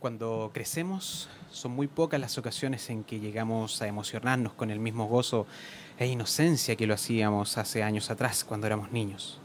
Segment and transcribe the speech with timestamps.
[0.00, 5.06] Cuando crecemos, son muy pocas las ocasiones en que llegamos a emocionarnos con el mismo
[5.06, 5.46] gozo
[5.98, 9.38] e inocencia que lo hacíamos hace años atrás, cuando éramos niños.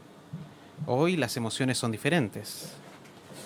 [0.86, 2.72] Hoy las emociones son diferentes.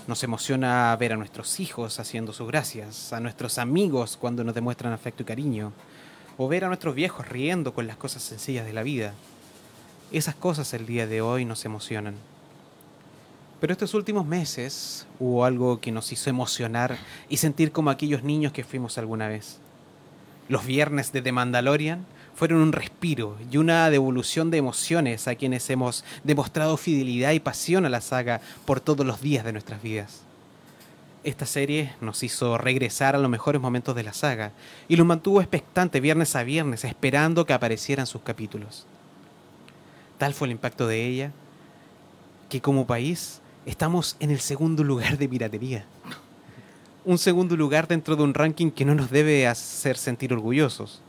[0.06, 4.92] Nos emociona ver a nuestros hijos haciendo sus gracias, a nuestros amigos cuando nos demuestran
[4.92, 5.72] afecto y cariño,
[6.38, 9.15] o ver a nuestros viejos riendo con las cosas sencillas de la vida.
[10.13, 12.15] Esas cosas el día de hoy nos emocionan.
[13.61, 16.97] Pero estos últimos meses hubo algo que nos hizo emocionar
[17.28, 19.59] y sentir como aquellos niños que fuimos alguna vez.
[20.48, 25.68] Los viernes de The Mandalorian fueron un respiro y una devolución de emociones a quienes
[25.68, 30.23] hemos demostrado fidelidad y pasión a la saga por todos los días de nuestras vidas.
[31.23, 34.52] Esta serie nos hizo regresar a los mejores momentos de la saga
[34.88, 38.87] y los mantuvo expectante viernes a viernes esperando que aparecieran sus capítulos.
[40.16, 41.32] Tal fue el impacto de ella
[42.48, 45.84] que como país estamos en el segundo lugar de piratería.
[47.05, 51.01] Un segundo lugar dentro de un ranking que no nos debe hacer sentir orgullosos,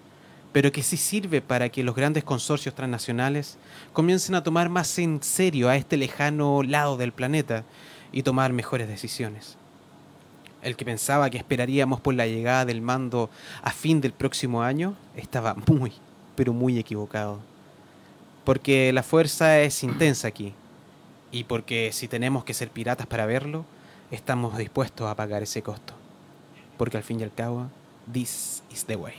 [0.52, 3.58] pero que sí sirve para que los grandes consorcios transnacionales
[3.94, 7.64] comiencen a tomar más en serio a este lejano lado del planeta
[8.12, 9.58] y tomar mejores decisiones.
[10.62, 13.30] El que pensaba que esperaríamos por la llegada del mando
[13.64, 15.94] a fin del próximo año estaba muy,
[16.36, 17.40] pero muy equivocado.
[18.44, 20.54] Porque la fuerza es intensa aquí
[21.32, 23.66] y porque si tenemos que ser piratas para verlo,
[24.12, 25.94] estamos dispuestos a pagar ese costo.
[26.78, 27.70] Porque al fin y al cabo,
[28.12, 29.16] this is the way.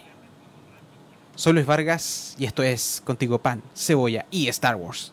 [1.34, 5.12] Soy Luis Vargas y esto es Contigo Pan, Cebolla y Star Wars.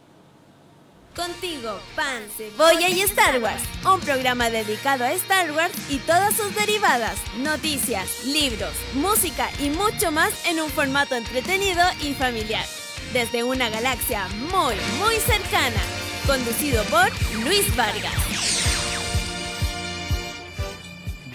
[1.15, 6.53] Contigo, Pan, Cebolla y Star Wars, un programa dedicado a Star Wars y todas sus
[6.55, 12.65] derivadas, noticias, libros, música y mucho más en un formato entretenido y familiar,
[13.11, 15.98] desde una galaxia muy, muy cercana
[16.29, 17.09] conducido por
[17.43, 18.13] Luis Vargas.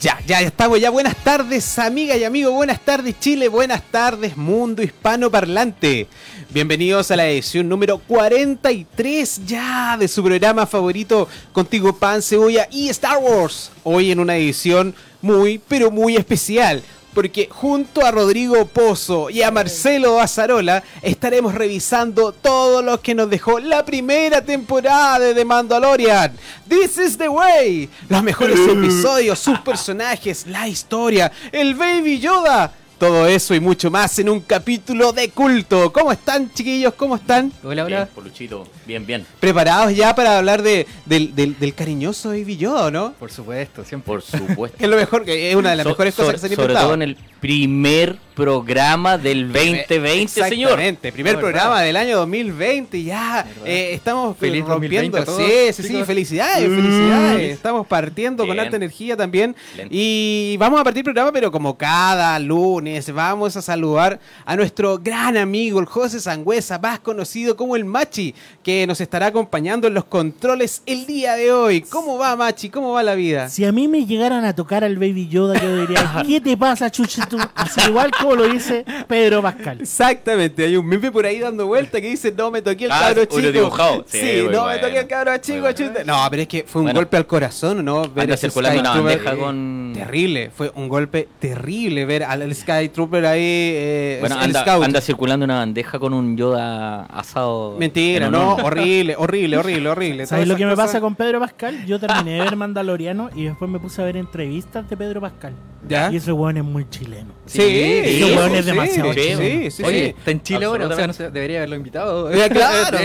[0.00, 4.84] Ya, ya estamos, ya buenas tardes amiga y amigo, buenas tardes Chile, buenas tardes mundo
[4.84, 6.06] hispano parlante.
[6.50, 12.88] Bienvenidos a la edición número 43 ya de su programa favorito Contigo Pan, Cebolla y
[12.90, 13.72] Star Wars.
[13.82, 19.50] Hoy en una edición muy, pero muy especial porque junto a Rodrigo Pozo y a
[19.50, 26.32] Marcelo Azarola estaremos revisando todo lo que nos dejó la primera temporada de The Mandalorian.
[26.68, 27.88] This is the way.
[28.08, 32.72] Los mejores episodios, sus personajes, la historia, el Baby Yoda
[33.04, 35.92] todo eso y mucho más en un capítulo de culto.
[35.92, 36.94] ¿Cómo están, chiquillos?
[36.94, 37.52] ¿Cómo están?
[37.62, 37.96] Hola, hola.
[38.04, 38.66] Bien, Poluchito.
[38.86, 39.26] Bien, bien.
[39.40, 43.12] ¿Preparados ya para hablar de, del, cariñoso Baby Yoda, no?
[43.12, 44.06] Por supuesto, siempre.
[44.06, 44.78] Por supuesto.
[44.82, 47.02] es lo mejor, es una de las mejores cosas que se han Sobre todo en
[47.02, 50.70] el primer programa del 2020, señor.
[50.70, 55.18] Exactamente, primer programa del año 2020, ya eh, estamos Feliz rompiendo.
[55.24, 56.74] sí, sí, sí, felicidades, mm.
[56.74, 57.52] felicidades.
[57.52, 59.54] Estamos partiendo con alta energía también.
[59.90, 64.98] Y vamos a partir el programa, pero como cada lunes, vamos a saludar a nuestro
[64.98, 69.94] gran amigo, el José Sangüesa, más conocido como el Machi, que nos estará acompañando en
[69.94, 71.82] los controles el día de hoy.
[71.82, 72.70] ¿Cómo va, Machi?
[72.70, 73.48] ¿Cómo va la vida?
[73.48, 76.90] Si a mí me llegaran a tocar al Baby Yoda, yo diría, ¿qué te pasa,
[77.38, 77.52] Chuchito?
[77.54, 79.80] Así igual como lo dice Pedro Pascal.
[79.80, 83.00] Exactamente, hay un meme por ahí dando vuelta que dice, no me toqué el ah,
[83.00, 83.52] cabro chico.
[83.52, 84.04] dibujado.
[84.08, 85.66] Sí, no me toqué el cabro chico.
[86.04, 88.08] No, pero es que fue un golpe al corazón, ¿no?
[88.08, 89.92] Ver anda circulando una bandeja con...
[89.94, 94.84] Terrible, fue un golpe terrible ver al Sky Trooper ahí, eh, bueno, anda, Scout.
[94.84, 97.76] anda circulando una bandeja con un Yoda asado.
[97.78, 100.26] Mentira, no, horrible, horrible, horrible, horrible.
[100.34, 101.84] ¿Sabes lo que me pasa con Pedro Pascal?
[101.86, 105.54] Yo terminé de ver Mandaloriano y después me puse a ver entrevistas de Pedro Pascal.
[105.88, 106.10] ¿Ya?
[106.10, 107.13] Y ese weón es muy chileno.
[107.46, 111.06] Sí, sí weón es demasiado sí, Sí, sí, Oye, está en Chile ahora, o sea,
[111.06, 112.30] no se debería haberlo invitado.
[112.50, 112.98] claro,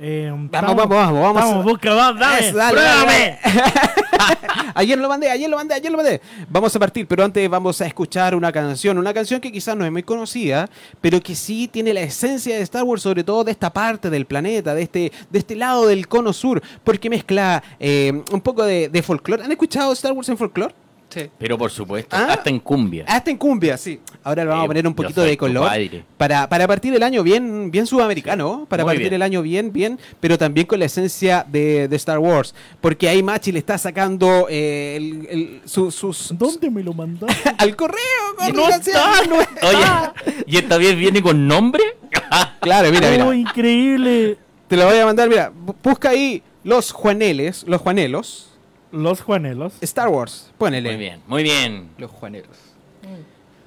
[0.00, 1.42] Eh, vamos, vamos, vamos, vamos.
[1.42, 3.38] Vamos, busca, vamos, dale, dale,
[4.74, 6.20] ayer lo mandé, ayer lo mandé, ayer lo mandé.
[6.48, 9.84] Vamos a partir, pero antes vamos a escuchar una canción, una canción que quizás no
[9.84, 10.68] es muy conocida,
[11.00, 14.26] pero que sí tiene la esencia de Star Wars, sobre todo de esta parte del
[14.26, 18.88] planeta, de este, de este lado del cono sur, porque mezcla eh, un poco de,
[18.88, 19.42] de folclore.
[19.42, 20.74] ¿Han escuchado Star Wars en folclore?
[21.38, 23.04] Pero por supuesto, ah, hasta en cumbia.
[23.06, 24.00] Hasta en cumbia, sí.
[24.22, 25.70] Ahora le vamos a poner un poquito de color.
[26.16, 30.36] Para, para partir el año bien, bien sudamericano, para partir el año bien, bien, pero
[30.36, 32.54] también con la esencia de, Star Wars.
[32.80, 34.96] Porque ahí Machi le está sacando eh,
[35.30, 36.34] el, sus...
[36.36, 37.54] ¿Dónde me lo mandaste?
[37.58, 37.98] Al correo,
[38.54, 40.14] no está, no está.
[40.26, 41.82] Oye, ¿y esta vez viene con nombre?
[42.60, 43.26] claro, mira, mira.
[43.26, 44.36] Oh, increíble.
[44.68, 45.50] Te lo voy a mandar, mira,
[45.82, 48.48] busca ahí los Juaneles, los Juanelos
[48.92, 49.74] los Juanelos.
[49.80, 50.90] Star Wars, ponele.
[50.90, 51.90] Muy bien, muy bien.
[51.98, 52.56] Los Juanelos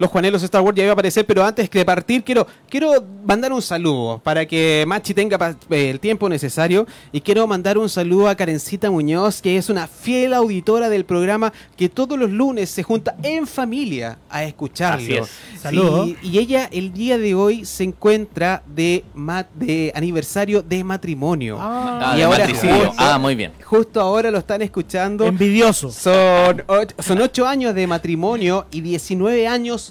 [0.01, 3.53] los Juanelos Star Wars ya iba a aparecer, pero antes de partir quiero, quiero mandar
[3.53, 8.27] un saludo para que Machi tenga eh, el tiempo necesario y quiero mandar un saludo
[8.27, 12.81] a Karencita Muñoz, que es una fiel auditora del programa que todos los lunes se
[12.81, 15.27] junta en familia a escucharlo.
[15.61, 16.09] Saludos.
[16.23, 19.05] Y, ella el día de hoy se encuentra de,
[19.53, 21.57] de aniversario de matrimonio.
[21.59, 23.51] Ah, y ahora justo, ah, muy bien.
[23.63, 25.25] Justo ahora lo están escuchando.
[25.27, 25.91] Envidioso.
[25.91, 26.63] Son,
[26.97, 29.90] son 8 años de matrimonio y 19 años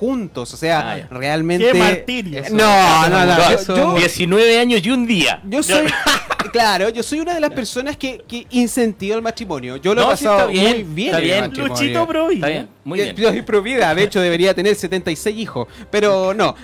[0.00, 0.54] juntos.
[0.54, 1.70] O sea, ah, realmente.
[1.70, 2.42] ¡Qué martirio!
[2.50, 3.94] No, no, no.
[3.94, 5.42] 19 años y un día.
[5.44, 5.86] Yo soy.
[6.52, 9.76] claro, yo soy una de las personas que, que incentiva el matrimonio.
[9.76, 11.14] Yo lo he pasado muy bien.
[11.14, 11.52] Está bien.
[11.54, 12.68] Luchito Está bien.
[12.84, 13.16] Muy bien.
[13.16, 16.54] Yo soy provida, de hecho debería tener 76 hijos, pero no.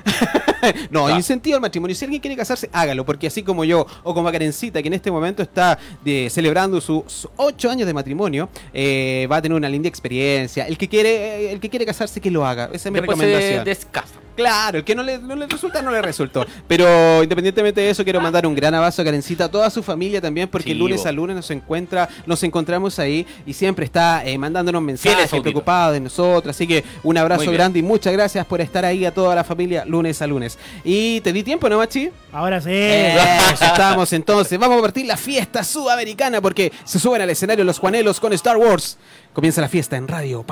[0.90, 1.94] no, incentivo el matrimonio.
[1.94, 5.10] Si alguien quiere casarse, hágalo, porque así como yo, o como Karencita, que en este
[5.10, 9.88] momento está de, celebrando sus 8 años de matrimonio, eh, va a tener una linda
[9.88, 10.66] experiencia.
[10.66, 12.70] El que quiere, eh, el que quiere casarse, que lo haga.
[12.72, 14.25] Esa es mi recomendación.
[14.36, 15.18] Claro, el que no le,
[15.48, 16.46] resulta, no le resultó.
[16.68, 20.20] Pero independientemente de eso, quiero mandar un gran abrazo a Karencita, a toda su familia
[20.20, 24.82] también, porque lunes a lunes nos encuentra, nos encontramos ahí y siempre está eh, mandándonos
[24.82, 26.54] mensajes, preocupado de nosotros.
[26.54, 29.84] Así que un abrazo grande y muchas gracias por estar ahí a toda la familia
[29.84, 30.58] lunes a lunes.
[30.84, 32.10] Y te di tiempo, ¿no, Machi?
[32.32, 32.70] Ahora sí.
[32.70, 34.58] estamos entonces.
[34.58, 38.58] Vamos a partir la fiesta sudamericana porque se suben al escenario los Juanelos con Star
[38.58, 38.98] Wars.
[39.32, 40.44] Comienza la fiesta en Radio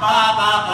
[0.00, 0.65] 爸爸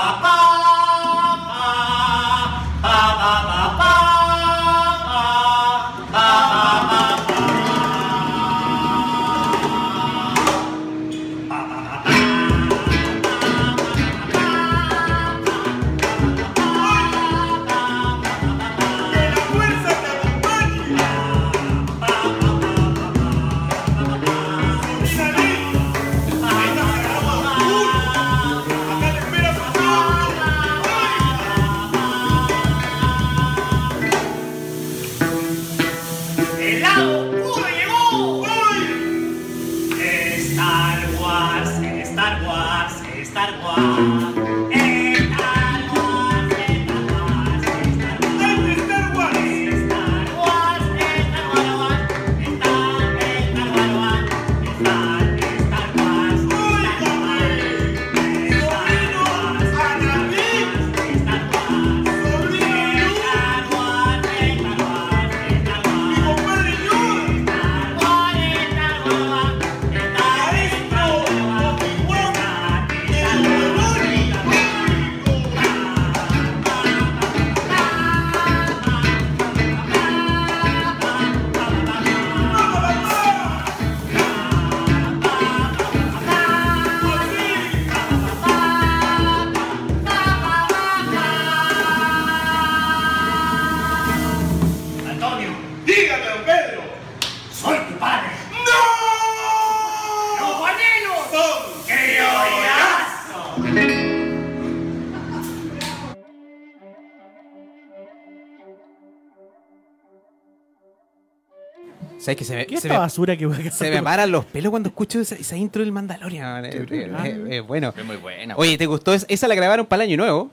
[112.23, 114.31] ¿Sabes que se me, ¿Qué se esta me- basura que voy a se me paran
[114.31, 116.65] los pelos cuando escucho esa, esa intro del Mandalorian?
[116.67, 117.93] Es, es- es- es bueno.
[117.97, 118.55] Es muy buena.
[118.57, 119.13] Oye, ¿te gustó?
[119.13, 120.51] Esa la grabaron para el año nuevo.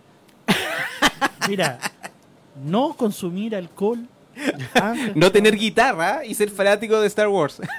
[1.48, 1.78] Mira,
[2.64, 4.08] no consumir alcohol.
[4.74, 7.62] antes- No tener guitarra y ser fanático de Star Wars.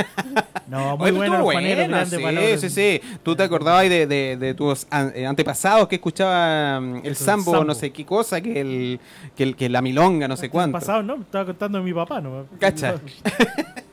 [0.70, 3.00] No, muy Oye, bueno, buena, grande sí, sí, sí.
[3.24, 7.64] Tú te acordabas de, de, de tus eh, antepasados que escuchaban el El sambo, sambo.
[7.64, 9.00] no sé qué cosa, que el,
[9.34, 10.78] que, el, que la milonga, no sé cuánto.
[10.78, 12.46] Pasado, no, estaba contando de mi papá, ¿no?
[12.60, 12.94] Cacha.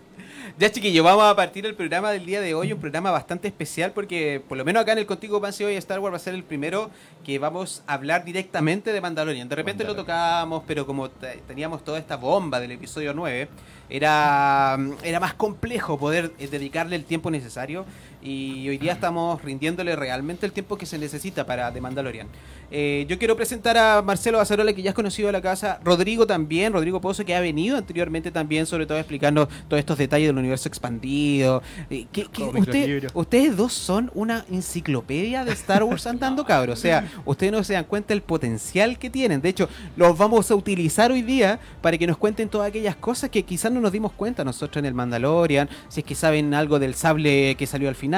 [0.60, 3.92] Ya chiquillos, vamos a partir el programa del día de hoy, un programa bastante especial
[3.92, 6.34] porque por lo menos acá en el Contigo Panse hoy Star Wars va a ser
[6.34, 6.90] el primero
[7.24, 9.48] que vamos a hablar directamente de Mandalorian.
[9.48, 13.48] De repente lo tocábamos, pero como te- teníamos toda esta bomba del episodio 9,
[13.88, 17.86] era, era más complejo poder eh, dedicarle el tiempo necesario
[18.28, 22.28] y hoy día estamos rindiéndole realmente el tiempo que se necesita para The Mandalorian.
[22.70, 26.28] Eh, yo quiero presentar a Marcelo Bazarola, que ya es conocido de la casa, Rodrigo
[26.28, 30.38] también, Rodrigo Pozo, que ha venido anteriormente también, sobre todo explicando todos estos detalles del
[30.38, 31.64] universo expandido.
[31.90, 32.28] Eh, que-
[32.60, 32.82] usted-
[33.14, 36.80] ustedes dos son una enciclopedia de Star Wars andando, cabros.
[36.80, 39.42] O sea, ustedes no se dan cuenta del potencial que tienen.
[39.42, 43.30] De hecho, los vamos a utilizar hoy día para que nos cuenten todas aquellas cosas
[43.30, 46.80] que quizás no nos dimos cuenta nosotros en el Mandalorian, si es que saben algo
[46.80, 48.17] del sable que salió al final,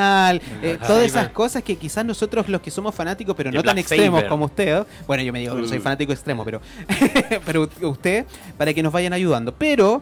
[0.61, 3.77] eh, todas esas cosas que quizás nosotros los que somos fanáticos, pero no tan Black
[3.79, 4.29] extremos Saber.
[4.29, 5.81] como usted, bueno, yo me digo que no soy Mm.
[5.83, 6.61] fanático extremo, pero,
[7.45, 8.25] pero usted,
[8.57, 9.53] para que nos vayan ayudando.
[9.53, 10.01] Pero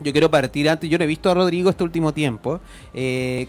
[0.00, 2.60] yo quiero partir antes, yo no he visto a Rodrigo este último tiempo,
[2.94, 3.48] eh,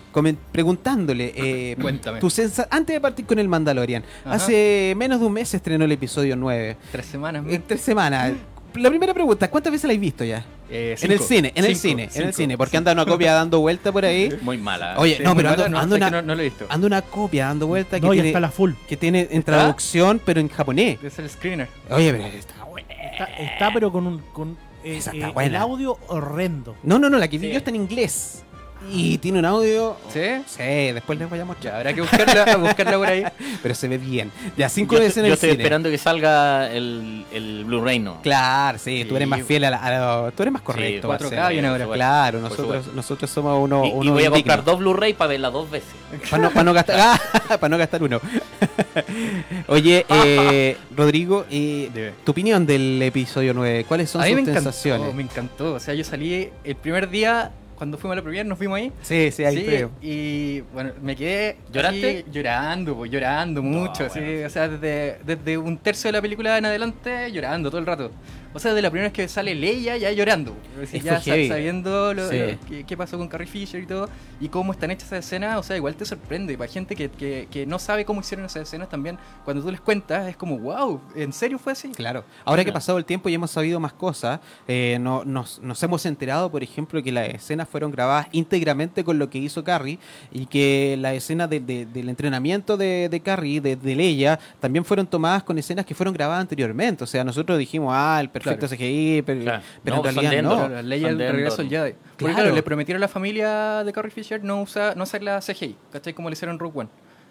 [0.51, 2.19] preguntándole, eh, Cuéntame.
[2.19, 4.35] tu sensa- antes de partir con el Mandalorian, Ajá.
[4.35, 7.43] hace menos de un mes se estrenó el episodio 9, Tres semanas.
[7.67, 8.33] tres semanas.
[8.75, 10.43] La primera pregunta, ¿cuántas veces la has visto ya?
[10.71, 13.33] Eh, en el cine, en el Cinco, cine, en el cine, porque anda una copia
[13.33, 14.29] dando vuelta por ahí.
[14.41, 14.99] Muy mala.
[14.99, 16.65] Oye, Sí, no, pero anda, no, anda que una, no, no lo he visto.
[16.69, 18.73] anda una copia dando vuelta que No, tiene, está la full.
[18.87, 19.53] que tiene en ¿Está?
[19.53, 20.99] traducción, pero en japonés.
[21.03, 21.67] Es el screener.
[21.89, 22.87] Oye, pero está buena.
[22.93, 25.47] Está, está, pero con un con eh, está eh, buena.
[25.49, 26.75] el audio horrendo.
[26.83, 27.51] No, no, no, la que vi Sí.
[27.53, 28.43] yo está en inglés.
[28.91, 29.97] Y tiene un audio.
[30.13, 30.21] ¿Sí?
[30.47, 31.73] Sí, después les voy a mostrar.
[31.73, 33.23] Ya, habrá que buscarla, buscarla por ahí.
[33.61, 34.31] Pero se ve bien.
[34.57, 35.63] Ya cinco yo, veces en yo el estoy cine.
[35.63, 38.21] esperando que salga el, el Blu-ray, ¿no?
[38.21, 39.15] Claro, sí, tú Sí.
[39.17, 39.77] eres más fiel a la.
[39.77, 41.07] a lo- tú eres más correcto.
[41.07, 41.49] 4K Marcelo.
[41.49, 41.87] viene ahora.
[41.87, 43.83] Claro, nosotros, nosotros somos uno.
[43.85, 45.89] Y, y uno voy a comprar dos Blu-ray para verla dos veces.
[46.29, 46.95] Para no, pa' no gastar.
[47.49, 48.21] ah, para no gastar uno.
[49.67, 53.85] Oye, eh, Rodrigo, eh, tu opinión del episodio 9.
[53.87, 55.13] ¿Cuáles son A mí me sus encantó, sensaciones?
[55.13, 55.73] me encantó.
[55.75, 58.91] O sea, yo salí el primer día, cuando fuimos a la premier, nos vimos ahí.
[59.01, 59.89] Sí, sí, ahí Sí, creo.
[60.01, 62.25] y bueno, me quedé ¿Lloraste?
[62.31, 64.45] llorando, pues, llorando mucho, bueno.
[64.45, 68.11] o sea, desde, desde un tercio de la película en adelante llorando todo el rato.
[68.53, 72.29] O sea, de la primera vez que sale Leia ya llorando, Es ya sabiendo lo,
[72.29, 72.37] Sí.
[72.39, 75.57] lo- qué, qué pasó con Carrie Fisher y todo, y cómo están hechas esas escenas,
[75.59, 76.57] o sea, igual te sorprende.
[76.57, 79.79] Para gente que, que, que no sabe cómo hicieron esas escenas también, cuando tú les
[79.81, 81.89] cuentas, es como, wow, ¿en serio fue así?
[81.89, 82.23] Claro.
[82.45, 85.81] Ahora que ha pasado el tiempo y hemos sabido más cosas, eh, no- nos, nos
[85.83, 89.99] hemos enterado, por ejemplo, que las escenas fueron grabadas íntegramente con lo que hizo Carrie
[90.31, 94.83] y que las escenas de- de- del entrenamiento de, de Carrie, de, de Leia, también
[94.85, 97.03] fueron tomadas con escenas que fueron grabadas anteriormente.
[97.03, 98.77] O sea, nosotros dijimos, ah, el perfecto Claro.
[98.77, 99.63] CGI, pero, Claro.
[99.83, 100.51] pero No, en realidad de no.
[100.53, 100.67] Endor.
[100.69, 101.79] Claro, Leia Son el de regreso al Endor.
[101.79, 101.93] Jedi.
[101.93, 102.35] Porque Claro.
[102.35, 105.75] claro, le prometieron a la familia de Carrie Fisher no, usa, no hacer la CGI,
[105.91, 106.13] ¿cachai?
[106.13, 106.89] Como le hicieron en Rogue One.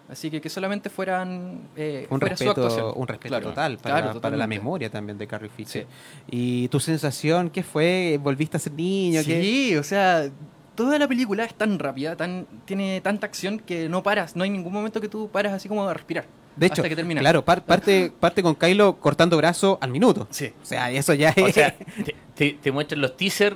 [0.09, 2.93] Así que que solamente fueran eh, Un fuera su respeto, actuación.
[2.95, 5.85] un respeto Claro, total para, claro, para la memoria también de Carrie Fisher.
[6.31, 8.19] ¿Y tu sensación qué fue?
[8.19, 9.21] ¿Volviste a ser niño?
[9.23, 9.39] ¿Qué?
[9.39, 10.27] Sí, o sea,
[10.73, 14.49] toda la película es tan rápida, tan tiene tanta acción que no paras, no hay
[14.49, 16.25] ningún momento que tú paras así como a respirar.
[16.59, 17.21] De hecho, hasta que termina.
[17.21, 20.27] claro, par- parte, parte con Kylo cortando brazo al minuto.
[20.29, 20.51] Sí.
[20.61, 21.43] O sea, eso ya es...
[21.43, 23.55] O sea, te, te- te muestran los teasers,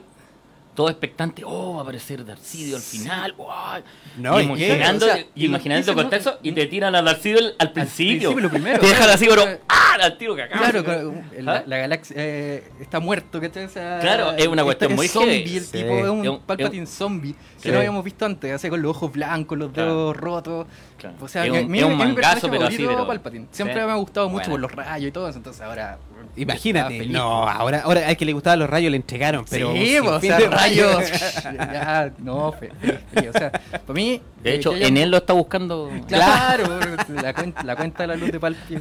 [0.75, 1.43] todo expectante.
[1.45, 3.33] Oh, va a aparecer Darcidio al final.
[3.33, 3.81] guau.
[4.17, 7.39] No, y imaginando, O sea, y imaginando el no- contexto y te tiran a Darcidio
[7.39, 8.29] al, al principio.
[8.31, 8.79] principio, lo primero.
[8.79, 9.43] Te dejan así, pero.
[9.69, 9.79] ¡ah!
[10.01, 10.57] Al tiro que acá.
[10.57, 11.63] Claro, el- la, ¿Ah?
[11.67, 13.65] la galaxia eh, está muerto, ¿cachai?
[13.65, 15.71] O sea, Claro, es una cuestión es muy zombie, el Sí.
[15.71, 17.63] tipo es un un- Palpatine zombie Sí.
[17.63, 19.89] que no habíamos visto antes, así con los ojos blancos, los Claro.
[19.95, 20.67] dedos rotos.
[20.97, 21.15] Claro.
[21.21, 23.47] O sea, Es un- mi- es un mi mangazo, pero así, pero- Palpatine.
[23.51, 23.85] Siempre Sí.
[23.85, 24.51] me ha gustado mucho Bueno.
[24.53, 25.99] por los rayos y todo eso, entonces ahora...
[26.35, 30.11] Imagínate, no, ahora, ahora al que le gustaban los rayos le entregaron, pero sí, pues,
[30.11, 31.11] o fin sea, de rayos.
[31.43, 34.21] ya, no, fe, fe- fe- o sea, para mí...
[34.41, 35.91] De eh, hecho, en él lo está buscando.
[36.07, 38.77] Claro, la, cuenta, la cuenta de la luz de Palpi.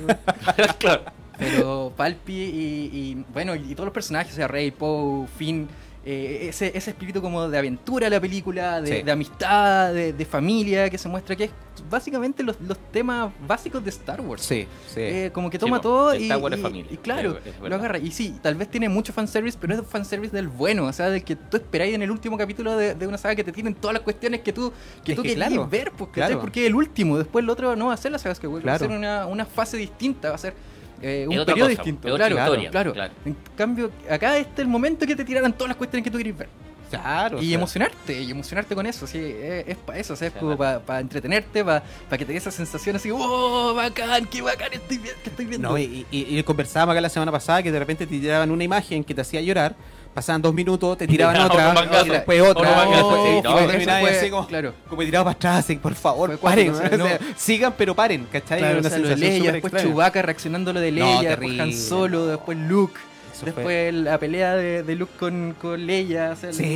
[0.78, 1.02] claro.
[1.38, 5.68] Pero Palpi y, y, bueno, y todos los personajes, o sea, Rey, Poe, Finn,
[6.04, 9.02] eh, ese, ese espíritu como de aventura la película, de, Sí.
[9.02, 11.50] de amistad, de, de familia, que se muestra que es
[11.88, 14.42] básicamente los, los temas básicos de Star Wars.
[14.42, 15.00] Sí, sí.
[15.00, 16.90] Eh, como que toma todo y, Star Wars es familia.
[16.92, 17.98] y claro, Es- lo agarra.
[17.98, 21.22] Y sí, tal vez tiene mucho fanservice, pero es fanservice del bueno, o sea, del
[21.22, 23.94] que tú esperáis en el último capítulo de, de una saga que te tienen todas
[23.94, 24.72] las cuestiones que tú,
[25.04, 26.40] que Es tú que querías claro, ver, pues, claro.
[26.40, 28.74] porque es el último, después el otro no va a ser la saga Skywalker, va
[28.74, 28.90] a Claro.
[28.92, 30.54] ser una, una fase distinta, va a ser
[31.02, 32.08] eh, un periodo cosa, distinto.
[32.08, 33.12] es otra claro, historia, claro, claro.
[33.24, 36.18] En cambio, acá este es el momento que te tiraran todas las cuestiones que tú
[36.18, 36.48] querías ver.
[36.90, 37.38] Claro.
[37.38, 40.28] Y o sea, emocionarte, y emocionarte con eso, sí, es, es para eso, o sea,
[40.28, 44.74] es como para entretenerte, para que te dé esa sensación así, ¡oh, bacán, qué bacán
[44.74, 45.70] estoy, que estoy viendo!
[45.70, 48.62] No, y, y- y conversábamos acá la semana pasada que de repente te tiraban una
[48.64, 49.74] imagen que te hacía llorar,
[50.14, 54.46] pasaban dos minutos, te tiraban otra, y después otra, y después- y no, después como,
[54.46, 54.74] claro.
[54.88, 57.26] como tirado para atrás, así, por favor, paren, cuático, o sea, no.
[57.36, 58.58] sigan pero paren, ¿cachai?
[58.58, 59.88] Claro, o sea, lo de Leia, después extraña.
[59.94, 62.26] Chewbacca reaccionando a lo de No, Leia, después Han terrible, Solo, no.
[62.26, 63.00] después Luke,
[63.34, 66.62] Eso después fue- la pelea de, de Luke con, con Leia, o sea, Sí.
[66.62, 66.70] el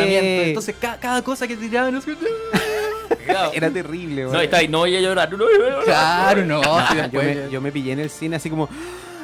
[0.00, 0.42] entrenamiento.
[0.48, 2.00] Entonces, ca- cada cosa que tiraban.
[3.52, 5.44] Era terrible, No, está ahí, no voy a llorar, no
[5.84, 8.68] claro, no, yo, después- me, yo me pillé en el cine así como,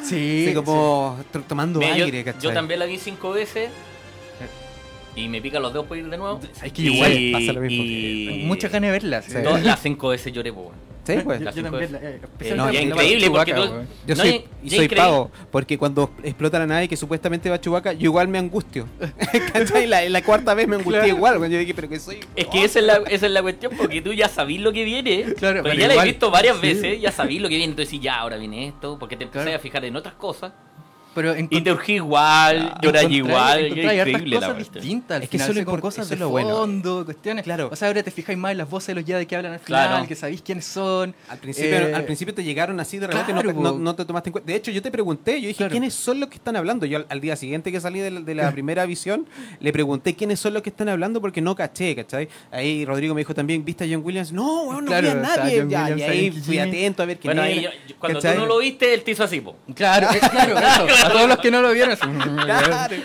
[0.08, 2.42] sí, como to- tomando Mira, yo, aire, ¿cachai?
[2.42, 3.70] yo también la vi cinco veces
[5.16, 6.40] y me pican los dedos por ir de nuevo.
[6.62, 8.42] Es que igual pasa lo mismo y- sí.
[8.46, 9.22] muchas ganas de verla.
[9.22, 9.34] sí.
[9.42, 10.72] Todas las cinco veces lloré, weón.
[11.06, 11.38] Sí, pues.
[11.38, 12.08] Yo, yo cinco también, veces.
[12.14, 13.86] eh, Eh, no, y increíble porque tú- weón.
[14.06, 17.50] Yo No, soy, y- y y soy pavo, porque cuando explota la nave que supuestamente
[17.50, 18.88] va a Chewbacca, yo igual me angustio.
[19.52, 19.86] ¿Cachai?
[19.86, 21.14] La, la cuarta vez me angustié Claro.
[21.16, 22.20] igual, yo dije, pero que soy...
[22.34, 24.82] Es que esa es, la, esa es la cuestión, porque tú ya sabís lo que
[24.84, 25.24] viene.
[25.34, 26.62] Claro, pero ya la he igual, visto varias sí.
[26.68, 27.70] veces, ya sabís lo que viene.
[27.72, 29.58] Entonces, ya, ahora viene esto, porque te empecé Claro.
[29.58, 30.52] a fijar en otras cosas.
[31.14, 33.60] Pero en Y te urgí igual, llorás igual.
[33.76, 34.82] y es increíble la cosas cuestión.
[34.82, 35.16] distintas.
[35.16, 36.48] Al Es que final, eso es lo así, con cosas de es lo bueno.
[36.50, 37.44] fondo, cuestiones.
[37.44, 37.68] Claro.
[37.72, 39.60] O sea, ahora te fijáis más en las voces de los Jedi que hablan al
[39.60, 40.06] final, Claro.
[40.08, 41.14] que sabéis quiénes son.
[41.28, 43.94] Al principio, Eh, al principio te llegaron así de repente, claro, no, te- no- no
[43.94, 44.50] te tomaste en cuenta.
[44.50, 45.70] De hecho, yo te pregunté, yo dije, Claro.
[45.70, 46.86] ¿quiénes son los que están hablando?
[46.86, 49.26] Yo al, al día siguiente que salí de la, de la primera visión,
[49.60, 52.28] le pregunté quiénes son los que están hablando porque no caché, ¿cachai?
[52.50, 54.32] Ahí Rodrigo me dijo también, ¿viste a John Williams?
[54.32, 55.66] No, weón, no Claro, vi a nadie.
[55.68, 57.72] Ya, y ahí fui atento a ver quién Bueno, ahí era.
[57.98, 59.56] cuando tú no lo viste, él te hizo así, po.
[59.74, 60.86] Claro, eh, claro, eso.
[61.04, 61.96] A todos los que no lo vieron.
[62.44, 62.96] Claro,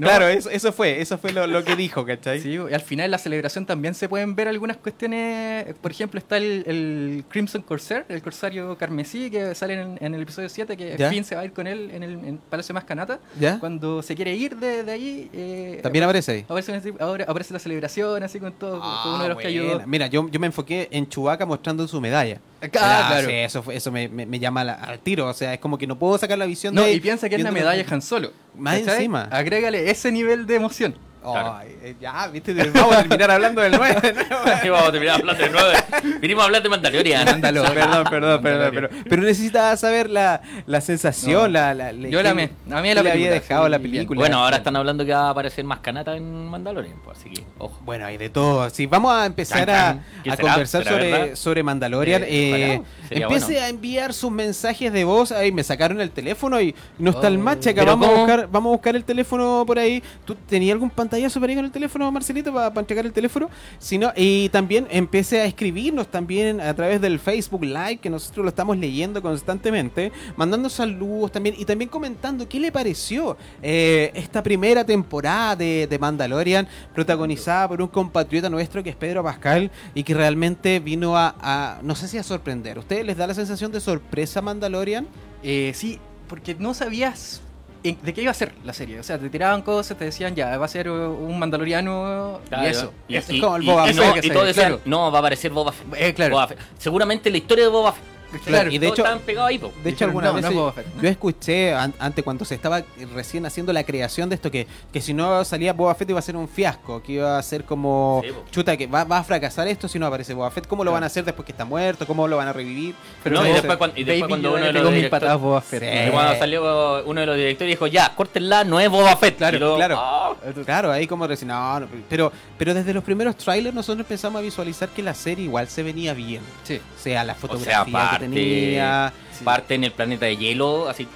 [0.00, 2.40] claro eso, eso fue, eso fue lo, lo que dijo, ¿cachai?
[2.40, 5.74] Sí, y al final en la celebración también se pueden ver algunas cuestiones.
[5.80, 10.22] Por ejemplo, está el, el Crimson Corsair, el corsario carmesí, que sale en, en el
[10.22, 11.10] episodio 7, que ¿Ya?
[11.10, 13.18] Finn se va a ir con él en el en Palacio Mascanata.
[13.38, 13.58] ¿Ya?
[13.58, 15.30] Cuando se quiere ir de, de ahí.
[15.32, 16.44] eh, También aparece ahí.
[16.48, 19.82] aparece, ahora aparece la celebración, así con todo, con uno de los que Ah, ayudó.
[19.86, 22.40] Mira, yo, yo me enfoqué en Chewbacca mostrando su medalla.
[22.62, 23.28] Ah, claro.
[23.28, 25.26] sí, eso, eso me, me- me llama la- al tiro.
[25.28, 26.92] O sea, es como que no puedo sacar la visión No, de.
[26.92, 28.32] y piensa que es la medalla Han Solo.
[28.56, 28.96] Más ¿cachai?
[28.96, 29.22] encima.
[29.30, 30.94] Agrégale ese nivel de emoción.
[31.22, 31.58] Claro.
[31.82, 34.44] Eh, ya, viste, vamos a terminar hablando del 9 de nuevo.
[34.62, 35.74] Sí, vamos a terminar hablando de nueve.
[36.20, 37.24] Vinimos a hablar de Mandalorian.
[37.24, 37.74] Mandalorian.
[37.74, 41.48] perdón, perdón, perdón, pero, pero necesitaba saber la, la sensación, No.
[41.48, 42.30] la, la, la- Yo la.
[42.30, 42.48] A mí
[42.94, 44.18] la había dejado sí, la película.
[44.18, 47.44] Bueno, ahora están hablando que va a aparecer más canata en Mandalorian, pues, así que,
[47.58, 47.78] ojo.
[47.84, 48.68] Bueno, hay de todo.
[48.70, 50.04] Sí, vamos a empezar Can, a, can.
[50.24, 50.48] ¿Qué a será?
[50.50, 51.34] conversar ¿Será sobre, verdad?
[51.36, 52.22] sobre Mandalorian.
[52.24, 52.28] Eh,
[52.74, 53.60] Eh, empiece bueno.
[53.60, 55.32] a enviar sus mensajes de voz.
[55.32, 57.40] Ahí me sacaron el teléfono y no está el Oh.
[57.40, 57.82] match acá.
[57.82, 60.02] ¿Pero Vamos a, buscar, vamos a buscar el teléfono por ahí.
[60.24, 63.50] ¿Tú tenías algún pantallazo para ir con el teléfono, Marcelito, para, para entregar el teléfono?
[63.78, 68.44] Si no, y también empiece a escribirnos también a través del Facebook Live, que nosotros
[68.44, 74.42] lo estamos leyendo constantemente, mandando saludos también y también comentando qué le pareció eh, esta
[74.42, 80.02] primera temporada de, de Mandalorian, protagonizada por un compatriota nuestro que es Pedro Pascal y
[80.02, 82.78] que realmente vino a, no sé si a sorprender.
[82.78, 85.06] ¿Ustedes les da la sensación de sorpresa Mandalorian?
[85.42, 85.98] Eh, sí,
[86.28, 87.42] porque no sabías
[87.82, 89.00] de qué iba a ser la serie.
[89.00, 92.66] O sea, te tiraban cosas, te decían ya, va a ser un mandaloriano Claro, y
[92.70, 92.92] eso.
[93.08, 94.04] Y, y- es como el Boba y Fett.
[94.32, 94.80] no, y decían, claro.
[94.84, 95.86] no, va a aparecer Boba Fett.
[95.96, 96.34] Eh, claro.
[96.34, 96.58] Boba Fett.
[96.78, 98.04] Seguramente la historia de Boba Fett.
[98.44, 99.72] Claro, y de Todos hecho, estaban pegados ahí, po.
[99.82, 100.86] De hecho, algunas no, no Boba Fett.
[101.00, 102.82] yo escuché an- antes cuando se estaba
[103.14, 106.22] recién haciendo la creación de esto que, que si no salía Boba Fett iba a
[106.22, 109.68] ser un fiasco, que iba a ser como Sí, chuta que va, va a fracasar
[109.68, 110.66] esto si no aparece Boba Fett.
[110.66, 112.06] ¿Cómo lo van a hacer después que está muerto?
[112.06, 112.94] ¿Cómo lo van a revivir?
[113.22, 114.92] Pero no, y no, después, cuando, y después Baby cuando Yoda uno de le los
[114.94, 115.82] directores- Boba Fett.
[115.82, 116.08] Sí.
[116.08, 119.36] y cuando salió uno de los directores dijo, ya, córtenla, no es Boba Fett.
[119.36, 119.96] Claro, luego, claro.
[119.98, 120.32] "Ah".
[120.64, 124.42] Claro, ahí como recién, no, no, pero, pero desde los primeros trailers nosotros empezamos a
[124.42, 126.42] visualizar que la serie igual se venía bien.
[126.64, 126.76] Sí.
[126.78, 129.12] O sea, la O fotografía sea, tenía.
[129.36, 129.44] Sí.
[129.44, 131.06] parte en el planeta de hielo, así.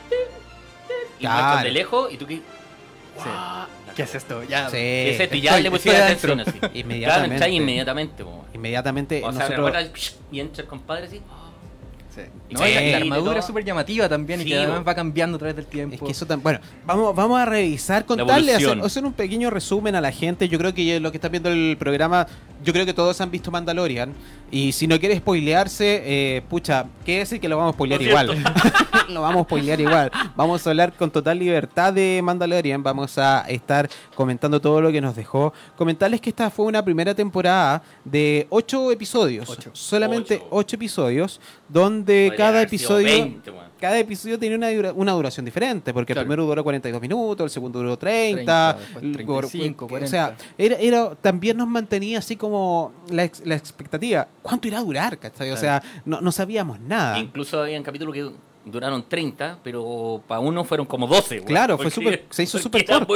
[1.19, 1.63] Y Claro.
[1.65, 2.37] de lejos y tú que...
[2.37, 3.31] Sí.
[3.95, 4.43] ¿Qué es esto?
[4.45, 4.67] Ya.
[4.69, 4.77] Sí.
[4.77, 5.37] ¿Qué es esto?
[5.37, 6.53] Y ya Estoy- le pusieron atención así.
[6.75, 7.37] Inmediatamente.
[7.37, 8.25] Claro, inmediatamente.
[8.25, 8.45] po.
[8.53, 10.17] Inmediatamente O sea, nosotros...
[10.31, 11.21] y entra el compadre así.
[11.31, 11.45] "Ah".
[12.15, 12.23] Sí.
[12.49, 14.83] Y No, sí, y la, y armadura es súper llamativa también y Sí, que además
[14.89, 15.95] va cambiando a través del tiempo.
[15.97, 16.61] Es que eso tan bueno.
[16.87, 20.49] Vamos, vamos a revisar, contarle, hacer, hacer un pequeño resumen a la gente.
[20.49, 22.27] Yo creo que lo que está viendo el programa,
[22.67, 24.13] yo creo que todos han visto Mandalorian.
[24.51, 28.09] Y si no quiere spoilearse, eh, pucha, ¿qué decir que lo vamos a spoilear Lo
[28.09, 28.45] igual?
[29.09, 30.11] lo vamos a spoilear igual.
[30.35, 32.83] Vamos a hablar con total libertad de Mandalorian.
[32.83, 35.53] Vamos a estar comentando todo lo que nos dejó.
[35.77, 39.49] Comentarles que esta fue una primera temporada de ocho episodios.
[39.49, 39.71] Ocho.
[39.73, 40.49] Solamente Ocho.
[40.51, 43.07] ocho episodios, donde Podría cada episodio...
[43.07, 43.67] 20, weón.
[43.81, 46.23] Cada episodio tiene una, dura- una duración diferente, porque Claro.
[46.23, 50.11] el primero duró 42 minutos, el segundo duró 30, 30, después el- 35, o 40.
[50.11, 54.27] sea, era, era- también nos mantenía así como la, ex- la expectativa.
[54.43, 55.19] ¿Cuánto irá a durar?
[55.19, 55.51] cachai?
[55.51, 57.19] O sea, no, no sabíamos nada.
[57.19, 58.31] Incluso habían capítulos que
[58.65, 61.43] duraron 30, pero para uno fueron como 12.
[61.45, 63.15] Claro, fue super, se hizo súper corto.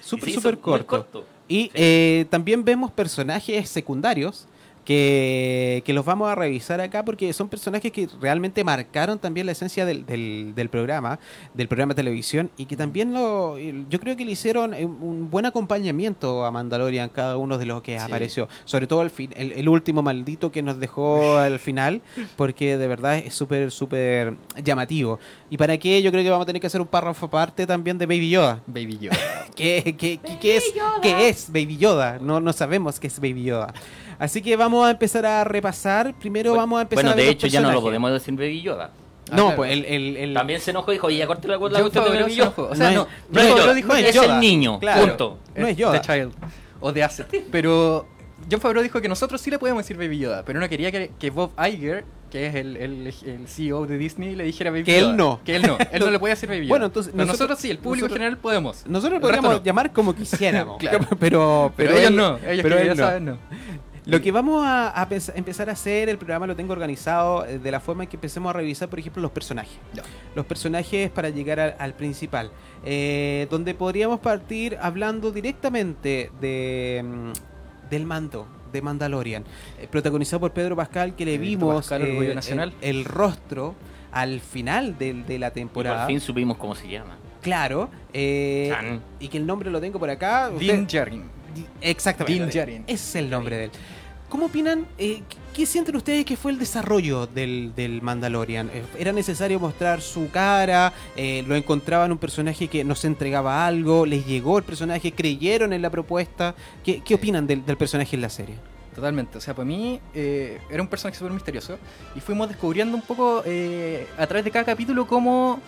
[0.00, 1.26] Súper, súper corto.
[1.48, 4.46] Y eh, también vemos personajes secundarios
[4.84, 9.86] que, los vamos a revisar acá porque son personajes que realmente marcaron también la esencia
[9.86, 11.18] del, del, programa,
[11.54, 15.46] del programa de televisión y que también lo, yo creo que le hicieron un buen
[15.46, 20.50] acompañamiento a Mandalorian cada uno de los que apareció, sobre todo el, el, último maldito
[20.50, 22.02] que nos dejó al final,
[22.36, 25.18] porque de verdad es súper, súper llamativo.
[25.50, 27.96] Y para qué yo creo que vamos a tener que hacer un párrafo aparte también
[27.98, 28.60] de Baby Yoda.
[28.66, 29.16] Baby Yoda.
[29.56, 30.64] ¿Qué, qué, qué, es,
[31.00, 32.18] ¿Qué es Baby Yoda?
[32.20, 33.72] No, no sabemos qué es Baby Yoda.
[34.18, 36.14] Así que vamos a empezar a repasar.
[36.14, 38.90] Primero vamos a empezar bueno, a de hecho ya no lo podemos decir Baby Yoda.
[39.32, 41.82] no, pues el, el, el, También se enojó y dijo, y ya corté la cuerda
[41.82, 42.52] de Baby Yoda.
[42.56, 45.38] O sea, no, no, es, Yoda, dijo, es, el niño, punto.
[45.54, 46.00] No es Yoda.
[46.00, 46.32] The Child.
[46.80, 47.44] O de Asset.
[47.50, 48.06] Pero
[48.50, 51.10] John Favreau dijo que nosotros sí le podemos decir Baby Yoda, pero no quería que,
[51.18, 55.00] que Bob Iger, que es el, el, el, CEO de Disney, le dijera Baby que
[55.00, 55.10] Yoda.
[55.10, 55.40] él no.
[55.44, 55.78] Que él no.
[55.92, 56.68] Él no le puede decir Baby Yoda.
[56.68, 57.14] Bueno, entonces.
[57.14, 58.86] Nosotros, nosotros, sí, el público nosotros, general podemos.
[58.86, 60.78] Nosotros podríamos llamar como quisiéramos.
[60.80, 60.98] claro.
[61.18, 62.38] pero, pero, pero, ellos no.
[62.46, 63.38] Ellos pero que él ya saben, no.
[64.06, 67.80] Lo que vamos a, empezar a hacer, el programa lo tengo organizado eh, de la
[67.80, 69.78] forma en que empecemos a revisar, por ejemplo, los personajes.
[70.34, 72.50] Los personajes para llegar al, principal.
[72.84, 79.44] Eh, donde podríamos partir hablando directamente de, mm, del mando de Mandalorian.
[79.78, 83.74] Eh, protagonizado por Pedro Pascal, que le vimos el, rostro
[84.12, 85.96] al final de, la temporada.
[85.96, 87.16] Y por fin supimos cómo se llama.
[87.40, 87.90] Claro.
[88.12, 90.50] y que el nombre lo tengo por acá.
[90.50, 91.43] Din Djarin.
[91.80, 92.58] Exactamente.
[92.58, 93.70] Ese es el nombre de él.
[94.34, 94.86] ¿Cómo opinan?
[94.98, 95.22] Eh,
[95.54, 98.68] ¿Qué sienten ustedes que fue el desarrollo del, Mandalorian?
[98.74, 100.92] Eh, ¿Era necesario mostrar su cara?
[101.14, 104.04] Eh, ¿Lo encontraban un personaje que nos entregaba algo?
[104.04, 105.12] ¿Les llegó el personaje?
[105.12, 106.56] ¿Creyeron en la propuesta?
[106.82, 108.56] ¿Qué, opinan del, personaje en la serie?
[108.92, 111.78] Totalmente, o sea, para mí era un personaje súper misterioso
[112.16, 115.60] y fuimos descubriendo un poco a través de cada capítulo cómo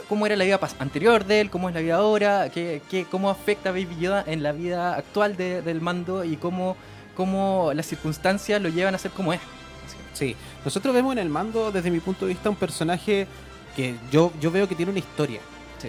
[0.00, 3.30] cómo era la vida anterior de él, cómo es la vida ahora, qué, qué, cómo
[3.30, 6.76] afecta a Baby Yoda en la vida actual del mando y cómo,
[7.16, 9.40] cómo las circunstancias lo llevan a ser como es.
[10.14, 13.26] Sí, nosotros vemos en el mando, desde mi punto de vista, un personaje
[13.74, 15.40] que yo, yo veo que tiene una historia.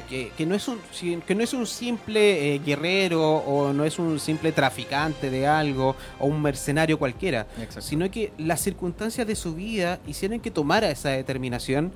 [0.10, 0.80] Que, que, no es un,
[1.22, 5.96] que no es un simple eh, guerrero o no es un simple traficante de algo
[6.18, 7.46] o un mercenario cualquiera,
[7.78, 11.92] sino que las circunstancias de su vida hicieron que tomara esa determinación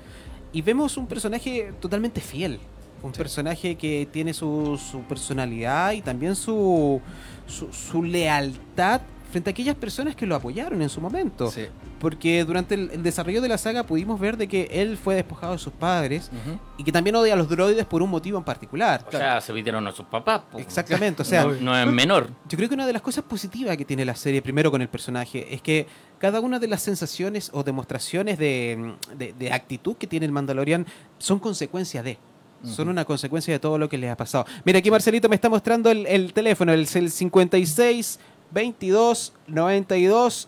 [0.54, 2.60] y vemos un personaje totalmente fiel.
[3.04, 7.00] Un personaje que tiene su, su personalidad y también su,
[7.46, 11.52] su, su lealtad frente a aquellas personas que lo apoyaron en su momento.
[12.00, 15.60] Porque durante el, desarrollo de la saga pudimos ver de que él fue despojado de
[15.60, 16.32] sus padres
[16.78, 19.04] y que también odia a los droides por un motivo en particular.
[19.08, 20.42] O sea, se pidieron a sus papás.
[20.58, 21.46] Exactamente, o sea...
[21.46, 22.30] No, es menor.
[22.48, 24.90] Yo creo que una de las cosas positivas que tiene la serie, primero con el
[24.90, 25.88] personaje, es que
[26.20, 30.86] cada una de las sensaciones o demostraciones de, de, actitud que tiene el Mandalorian
[31.18, 32.18] son consecuencia de
[32.64, 34.46] son una consecuencia de todo lo que le ha pasado.
[34.66, 38.20] Mira, aquí Marcelito me está mostrando el, el teléfono, el, el 56
[38.52, 40.48] 22 92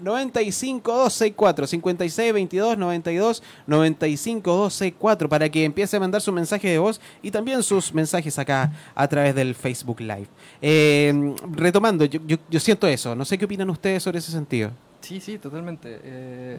[0.00, 6.78] 95 264 56 22 92 95 264 para que empiece a mandar su mensaje de
[6.78, 10.28] voz y también sus mensajes acá a través del Facebook Live.
[10.62, 13.14] Eh, retomando, yo, yo, siento eso.
[13.14, 14.70] No sé qué opinan ustedes sobre ese sentido.
[15.00, 16.00] Sí, sí, totalmente.
[16.02, 16.58] Eh,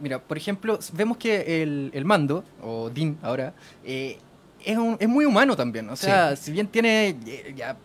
[0.00, 4.18] mira, por ejemplo, vemos que el, el mando, o Din ahora, eh,
[4.64, 5.88] es, un, es, muy humano también.
[5.90, 7.16] O sea, si bien tiene
[7.54, 7.76] ya,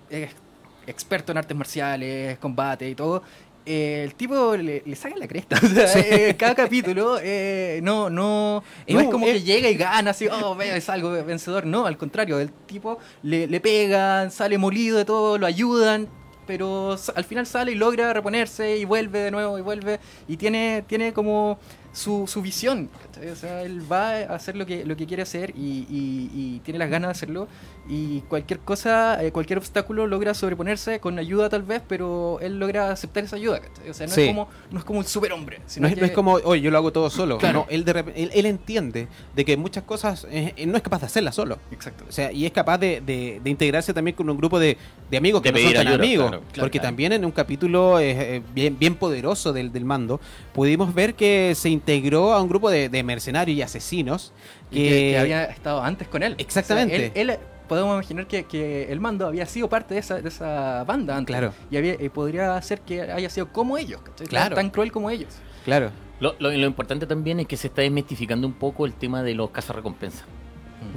[0.88, 3.22] experto en artes marciales, combate y todo,
[3.66, 5.60] eh, el tipo le, le, saca la cresta.
[5.96, 10.60] Eh, cada capítulo eh, no, no, no es como que llega y gana así, oh,
[10.60, 11.66] es algo vencedor.
[11.66, 16.08] No, al contrario, el tipo le, le pegan, sale molido de todo, lo ayudan,
[16.50, 20.84] pero al final sale y logra reponerse y vuelve de nuevo y vuelve y tiene,
[20.88, 21.60] tiene como
[21.94, 22.90] su, su visión.
[23.32, 26.80] O sea, él va a hacer lo que, lo que quiere hacer y, y, tiene
[26.80, 27.48] las ganas de hacerlo.
[27.91, 32.91] Y cualquier cosa, eh, cualquier obstáculo logra sobreponerse con ayuda tal vez, pero él logra
[32.91, 33.62] aceptar esa ayuda.
[33.89, 35.60] O sea, no, es, como, no es como un superhombre.
[35.78, 37.39] No es, no es como, oye, yo lo hago todo solo.
[37.39, 37.65] Claro.
[37.67, 41.58] él, de él, entiende de que muchas cosas eh, no es capaz de hacerlas solo.
[41.71, 42.06] Exacto.
[42.08, 44.78] O sea, y es capaz de, de, integrarse también con un grupo de,
[45.10, 46.38] de amigos que no son tan amigos.
[46.60, 50.21] porque también en un capítulo eh, bien, bien poderoso del, del mando,
[50.54, 54.32] pudimos ver que se integró a un grupo de, mercenarios y asesinos
[54.69, 56.36] que, había estado antes con él.
[56.38, 57.12] Exactamente.
[57.15, 57.39] él,
[57.70, 61.34] podemos imaginar que, el mando había sido parte de esa, de esa banda antes.
[61.34, 61.54] Claro.
[61.72, 64.56] Y había, eh, podría ser que haya sido como ellos, Claro.
[64.56, 65.30] Tan, cruel como ellos.
[65.64, 65.92] Claro.
[66.20, 69.52] Lo, lo, importante también es que se está desmitificando un poco el tema de los
[69.52, 70.26] cazarrecompensas.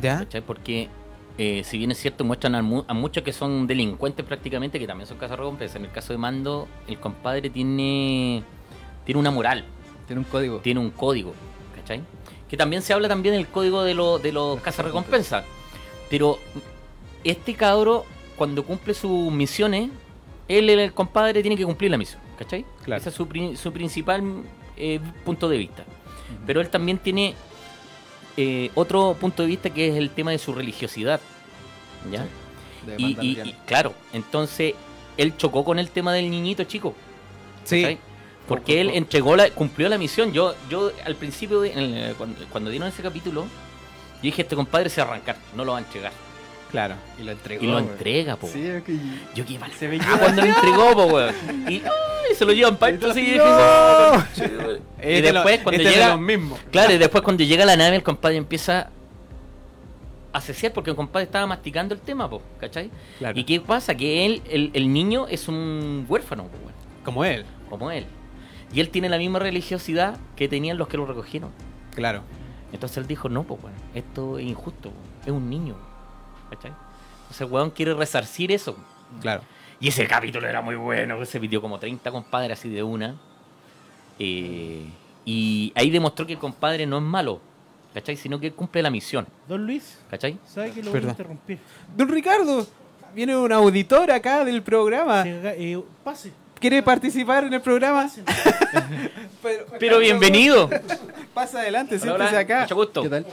[0.00, 0.26] ¿Ya?
[0.44, 0.88] Porque
[1.38, 5.18] eh, si bien es cierto, muestran a, muchos que son delincuentes prácticamente, que también son
[5.18, 5.76] cazarrecompensas.
[5.76, 8.42] En el caso de Mando, el compadre tiene,
[9.04, 9.64] tiene una moral.
[10.08, 10.58] Tiene un código.
[10.58, 11.34] Tiene un código,
[11.76, 12.02] ¿cachai?
[12.52, 15.42] que también se habla también del código de, lo, de los cazarrecompensas.
[16.12, 16.38] Pero
[17.24, 18.04] este cabro,
[18.36, 19.88] cuando cumple sus misiones,
[20.46, 22.66] él, el compadre, tiene que cumplir la misión, ¿cachai?
[22.84, 23.00] Claro.
[23.00, 24.22] Ese es su, su principal
[24.76, 25.84] eh, punto de vista.
[26.46, 27.34] Pero él también tiene
[28.36, 31.18] eh, otro punto de vista que es el tema de su religiosidad.
[32.10, 32.26] ¿Ya?
[32.86, 34.74] De Y, y- y, claro, entonces
[35.16, 36.94] él chocó con el tema del niñito chico.
[37.64, 37.96] Sí.
[38.46, 40.32] Porque él entregó la, cumplió la misión.
[40.34, 41.72] Yo, yo al principio, de-
[42.10, 43.46] el- cuando, cuando dieron ese capítulo,
[44.22, 46.12] yo dije, este compadre se va a arrancar, no lo va a entregar.
[46.70, 46.94] Claro.
[47.20, 47.64] Y lo entregó.
[47.64, 48.46] Y lo entrega, po.
[48.46, 48.96] Sí, es que...
[49.34, 49.70] Yo qué mal.
[49.72, 51.34] Se veía- Ah, cuando lo entregó, po, weón.
[51.68, 53.20] Y ay, se lo llevan para esto así.
[53.20, 54.14] y dije, ¡No!
[54.16, 54.46] Y
[55.00, 56.18] Este lo- después, cuando este llega.
[56.70, 58.88] Claro, y después cuando llega la nave, el compadre empieza
[60.32, 62.90] a cesear porque el compadre estaba masticando el tema, po, ¿cachai?
[63.18, 63.38] Claro.
[63.38, 63.94] ¿Y qué pasa?
[63.94, 66.72] Que él, el, el niño es un huérfano, po, weón,
[67.04, 67.44] Como él.
[67.68, 68.06] como él.
[68.72, 71.50] Y él tiene la misma religiosidad que tenían los que lo recogieron.
[71.94, 72.22] Claro.
[72.72, 73.60] Entonces él dijo, no, pues,
[73.94, 74.90] esto es injusto,
[75.24, 75.76] es un niño.
[76.50, 76.72] ¿Cachai?
[77.22, 78.76] Entonces el weón quiere resarcir eso.
[79.20, 79.42] Claro.
[79.78, 83.16] Y ese capítulo era muy bueno, se pidió como 30 compadres así de una.
[84.18, 84.86] Eh,
[85.24, 87.40] y ahí demostró que el compadre no es malo,
[87.94, 88.16] ¿cachai?
[88.16, 90.38] Sino que él cumple la misión, Don Luis, ¿cachai?
[90.46, 91.58] ¿sabe que lo voy a interrumpir?
[91.96, 92.66] Don Ricardo,
[93.14, 95.24] viene un auditor acá del programa.
[95.26, 96.32] Eh, pase.
[96.62, 98.08] ¿Quiere participar en el programa?
[99.42, 100.70] Pero, Pero bienvenido.
[101.34, 102.60] Pasa adelante, siéntese acá.
[102.60, 103.02] Mucho gusto.
[103.02, 103.26] ¿Qué tal?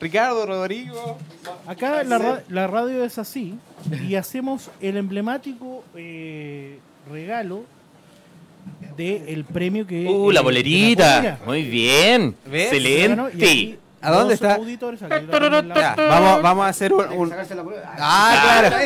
[0.00, 1.18] Ricardo, Rodrigo.
[1.66, 3.58] Acá la, ra- la radio es así
[4.08, 6.78] y hacemos el emblemático eh,
[7.10, 7.64] regalo
[8.96, 10.06] del premio que...
[10.06, 11.38] Uh, eh, la de bolerita.
[11.44, 12.34] Muy bien.
[12.46, 12.72] ¿Ves?
[12.72, 13.78] Excelente.
[14.00, 14.56] ¿A dónde está?
[14.58, 17.94] la- Ya, vamos, vamos a hacer un, un- Sacarse la prueba.
[17.98, 18.76] Ah, claro.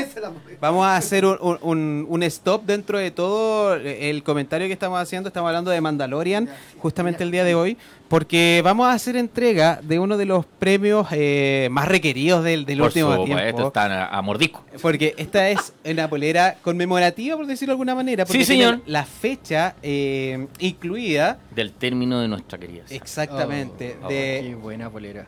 [0.61, 4.99] Vamos a hacer un, un- un- un stop dentro de todo el comentario que estamos
[5.01, 5.29] haciendo.
[5.29, 7.77] Estamos hablando de Mandalorian justamente el día de hoy,
[8.09, 12.79] porque vamos a hacer entrega de uno de los premios eh, más requeridos del, del
[12.79, 13.67] Por último supuesto, tiempo.
[13.69, 14.65] están a, a mordisco.
[14.81, 18.25] Porque esta es una polera conmemorativa, por decirlo de alguna manera.
[18.25, 18.83] Porque Sí, tiene señor.
[18.87, 22.85] La fecha eh, incluida, Del término de nuestra querida.
[22.91, 25.27] exactamente, Oh, de, Qué buena polera.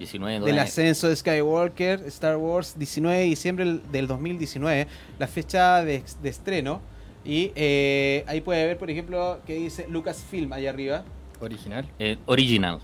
[0.00, 4.86] 19 del ascenso de Skywalker, Star Wars, 19 de diciembre del- del 2019,
[5.18, 6.80] la fecha de, de estreno.
[7.24, 11.04] Y eh, ahí puede ver, por ejemplo, que dice Lucasfilm allá arriba.
[11.40, 11.86] Original.
[11.98, 12.80] Eh, original.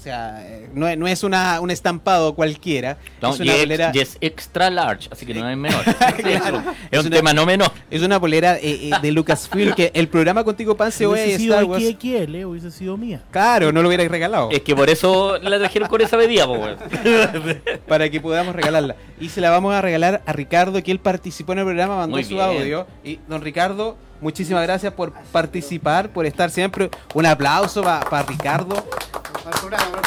[0.00, 2.96] O sea, no, es- no es una, un estampado cualquiera.
[3.20, 5.84] No, es una y es- polera, y es extra large, así que no es menor.
[5.84, 6.62] Claro.
[6.66, 7.70] Es Es un una- tema no menor.
[7.90, 11.54] es una polera eh, eh, de Lucasfilm que el programa Contigo Pan se Hubiese sido
[11.54, 11.84] Star Wars.
[11.84, 13.20] XXL, eh, hubiese sido mía.
[13.30, 14.48] Claro, no lo hubiera regalado.
[14.50, 16.78] Es que por eso la trajeron con esa medida, po, weón.
[17.86, 18.96] para que podamos regalarla.
[19.20, 22.16] Y se la vamos a regalar a Ricardo, que él participó en el programa, mandó
[22.16, 22.40] Muy su bien.
[22.46, 22.86] audio.
[23.04, 26.90] Y don Ricardo, muchísimas gracias por participar, por estar siempre.
[27.14, 29.98] Un aplauso para Ricardo, el programa.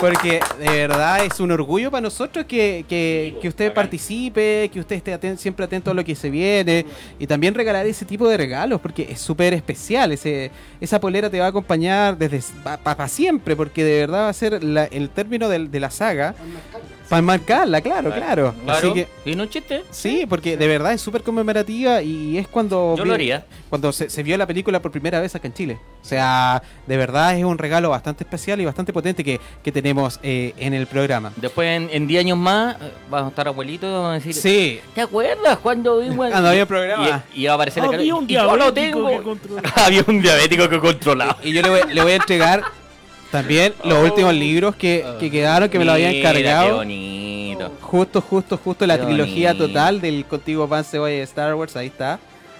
[0.00, 4.96] porque de verdad es un orgullo para nosotros que, que, que usted participe, que usted
[4.96, 6.84] esté siempre atento a lo que se viene.
[7.18, 10.12] Y también regalar ese tipo de regalos, porque es súper especial.
[10.12, 12.42] Ese, esa polera te va a acompañar desde
[12.82, 16.34] para siempre, porque de verdad va a ser la- el término de la saga.
[17.08, 18.48] Para marcarla, claro, claro.
[18.66, 18.94] Así Claro.
[18.94, 19.82] que Y no chiste.
[19.90, 23.44] Sí, porque de verdad es súper conmemorativa y es cuando Yo vi- lo haría.
[23.68, 25.78] cuando se, se vio la película por primera vez acá en Chile.
[26.02, 30.18] O sea, de verdad es un regalo bastante especial y bastante potente que, que tenemos
[30.22, 31.32] eh, en el programa.
[31.36, 34.34] Después, en, en 10 años más, eh, vamos a estar abuelitos y vamos a decir:
[34.34, 37.24] Sí, ¿Te acuerdas cuando vimos el- Cuando había programa.
[37.34, 39.10] Y, y va a aparecer la cara, Había un "Y yo lo diabético tengo".
[39.10, 39.68] que controlaba.
[39.86, 41.36] Había un diabético que controlaba.
[41.42, 42.62] y yo le voy, le voy a entregar
[43.30, 44.04] también los Oh.
[44.04, 46.76] últimos libros que, que quedaron, que me lo habían Qué encargado.
[46.76, 47.72] bonito.
[47.80, 49.66] Justo, justo, justo la Qué trilogía bonito.
[49.68, 52.18] total del Contigo Pan Cebolla de Star Wars, ahí está.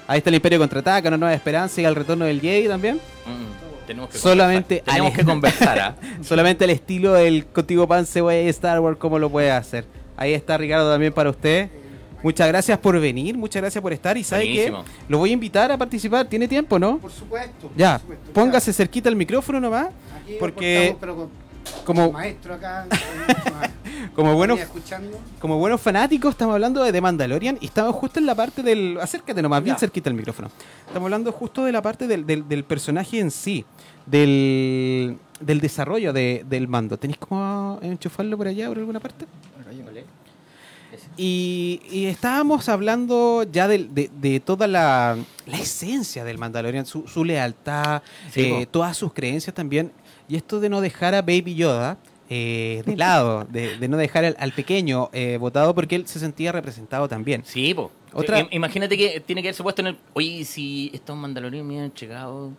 [0.08, 2.96] Ahí está el Imperio Contraataca, Una Nueva Esperanza y el Retorno del Jedi también.
[3.26, 4.94] Mm, tenemos que Solamente conversar.
[4.94, 5.78] tenemos que conversar.
[5.80, 5.94] ¿ah?
[6.22, 9.84] Solamente el estilo del Contigo Pan Cebolla y Star Wars, cómo lo puede hacer.
[10.16, 11.68] Ahí está Ricardo también para usted.
[12.22, 14.16] Muchas gracias por venir, muchas gracias por estar.
[14.16, 14.74] Y sabe que
[15.08, 16.26] lo voy a invitar a participar.
[16.26, 16.98] ¿Tiene tiempo, no?
[16.98, 17.70] Por supuesto.
[17.76, 18.32] Ya, por supuesto.
[18.32, 19.88] póngase cerquita el micrófono nomás.
[20.22, 21.30] Aquí porque estamos, pero con-
[21.84, 22.86] como- maestro acá.
[24.14, 25.18] Como buenos, escuchando.
[25.40, 28.98] como buenos fanáticos, estamos hablando de The Mandalorian y estamos justo en la parte del.
[29.00, 29.80] Acércate nomás, bien Ya.
[29.80, 30.48] cerquita el micrófono.
[30.86, 33.64] Estamos hablando justo de la parte del, del- del personaje en sí,
[34.06, 36.96] del, del desarrollo de- del mando.
[36.98, 39.26] ¿Tenéis cómo enchufarlo por allá, por alguna parte?
[41.16, 47.24] Y, y estábamos hablando ya de, de toda la, la esencia del Mandalorian, su, su
[47.24, 49.92] lealtad, Sí, eh, todas sus creencias también.
[50.28, 54.24] Y esto de no dejar a Baby Yoda eh, de lado, de, de no dejar
[54.24, 57.42] al, al pequeño eh, votado porque él se sentía representado también.
[57.44, 57.92] Sí, po.
[58.12, 59.98] Otra- Im- Imagínate que tiene que haberse puesto en el.
[60.14, 62.50] Oye, si estos mandalorianos me han llegado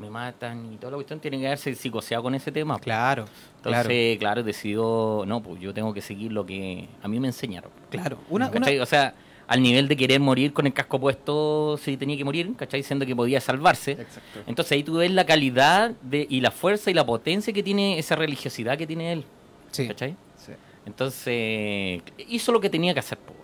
[0.00, 2.78] me matan y toda la cuestión tiene que haberse psicoseado con ese tema.
[2.78, 7.28] Claro, Entonces, claro, decidió, no, pues yo tengo que seguir lo que a mí me
[7.28, 7.70] enseñaron.
[7.90, 8.18] claro.
[8.28, 8.50] Una.
[8.80, 9.14] O sea,
[9.46, 12.80] al nivel de querer morir con el casco puesto si tenía que morir, ¿cachai?
[12.80, 13.92] Diciendo que podía salvarse.
[13.92, 14.40] Exacto.
[14.46, 17.98] Entonces ahí tú ves la calidad de, y la fuerza y la potencia que tiene
[17.98, 19.24] esa religiosidad que tiene él.
[19.72, 20.16] Sí, ¿Cachai?
[20.36, 20.52] Sí.
[20.86, 23.18] Entonces hizo lo que tenía que hacer.
[23.18, 23.34] po,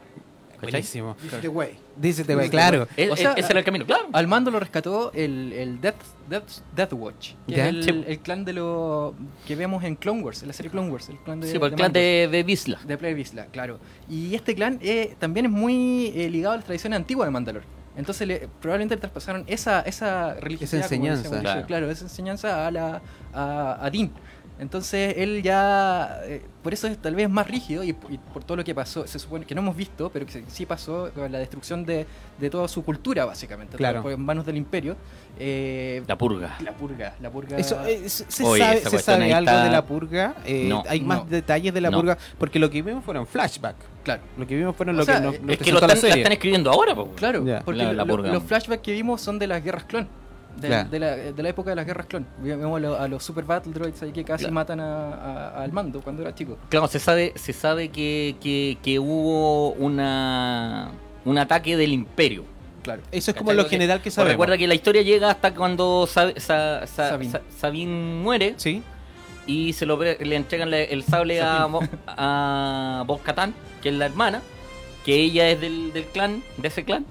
[0.55, 0.71] ¿cachai?
[0.71, 1.17] buenísimo.
[1.41, 1.86] The way.
[1.99, 2.87] Dícete, güey, claro.
[2.97, 4.09] E- O e- sea, ese era el camino, claro.
[4.13, 5.97] Al mando lo rescató el, el Death,
[6.29, 7.65] Death, Death Watch, que Ya.
[7.69, 8.05] es el, Sí.
[8.07, 9.15] el clan de lo
[9.47, 11.67] que vemos en Clone Wars, en la serie Clone Wars, el clan de Sí, por
[11.67, 12.03] el de clan mandos.
[12.03, 12.79] de, Visla.
[12.87, 13.79] De Player Vizsla, claro.
[14.09, 17.63] Y este clan eh, también es muy eh, ligado a las tradiciones antiguas de Mandalor.
[17.97, 21.23] Entonces le, probablemente le traspasaron esa, esa religiosidad, como enseñanza.
[21.23, 21.67] dice Mauricio, Claro.
[21.67, 21.91] claro.
[21.91, 23.01] esa enseñanza a, la,
[23.33, 24.13] a, a Din.
[24.59, 28.57] Entonces él ya, eh, por eso es tal vez más rígido y, y por todo
[28.57, 31.39] lo que pasó, se supone que no hemos visto, pero que sí pasó con la
[31.39, 32.07] destrucción de,
[32.41, 34.11] de toda su cultura básicamente, Claro.
[34.11, 34.97] en manos del imperio.
[35.39, 36.57] eh, La purga.
[36.61, 37.59] la purga, la purga.
[37.59, 40.35] Eso, eh, se Oye, sabe, se sabe algo está- de la purga.
[40.47, 40.83] Eh, No.
[40.89, 41.25] hay más No.
[41.31, 41.99] detalles de la No.
[41.99, 43.77] purga, porque lo que vimos fueron flashback.
[44.03, 44.23] claro.
[44.39, 45.89] Lo que vimos fueron O lo sea, que nos, es nos Es que lo están,
[45.89, 46.17] la la serie.
[46.19, 47.11] están escribiendo ahora, po.
[47.17, 47.61] Claro, Ya.
[47.61, 48.33] porque La- la lo- purga.
[48.33, 50.09] los flashbacks que vimos son de las guerras clon.
[50.57, 50.89] De, Claro.
[50.89, 52.27] de la, de la época de las guerras clon.
[52.39, 54.55] Vemos a, lo- a los super battle droids ahí que casi Claro.
[54.55, 56.57] matan a- a- al mando cuando era chico.
[56.71, 60.91] Claro, se sabe, se sabe que, que, que hubo una
[61.25, 62.45] un ataque del imperio.
[62.83, 63.03] Claro.
[63.11, 64.33] Eso es como lo general que sabemos.
[64.35, 67.33] Recuerda que la historia llega hasta cuando Sa- Sa- Sa- Sabine.
[67.33, 68.83] Sa- Sabine muere Sí,
[69.47, 71.69] y se lo le entregan le- el sable a,
[72.07, 74.41] a Bo Katan, que es la hermana,
[75.05, 77.05] que ella es del, del clan, de ese clan.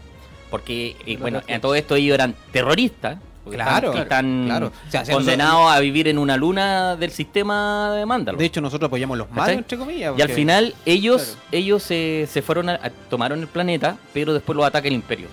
[0.50, 1.60] Porque, eh, bueno, Horse.
[1.60, 3.18] todo esto ellos eran terroristas.
[3.50, 4.72] Claro, están, están claro.
[4.88, 8.38] O sea, si condenados a vivir en una luna del sistema de Mándalo.
[8.38, 10.14] de hecho nosotros apoyamos los malos, entre comillas.
[10.18, 11.40] Y al final ellos Claro.
[11.52, 15.28] ellos se, se fueron a, a- tomaron el planeta, pero después lo ataca el imperio.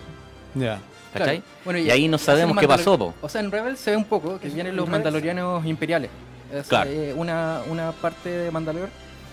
[0.55, 0.79] Ya.
[1.13, 1.39] ¿Cachai?
[1.41, 1.53] Claro.
[1.65, 3.15] Bueno, y ahí no sabemos qué Mandalor- pasó, po.
[3.23, 6.11] O sea, en Rebels se ve un poco que En- vienen en los mandalorianos imperiales.
[6.53, 6.91] Es, Claro.
[6.91, 8.89] eh, una, una parte de Mandalor,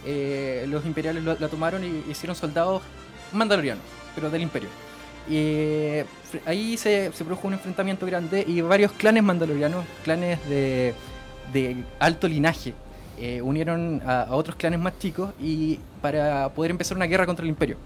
[0.05, 2.81] eh, los imperiales lo- la tomaron y hicieron soldados
[3.33, 3.83] mandalorianos,
[4.15, 4.69] pero del imperio.
[5.29, 6.01] Y
[6.45, 10.93] ahí se, se produjo un enfrentamiento grande y varios clanes mandalorianos, clanes de,
[11.53, 12.73] de alto linaje,
[13.19, 17.43] eh, unieron a, a otros clanes más chicos y para poder empezar una guerra contra
[17.43, 17.77] el imperio.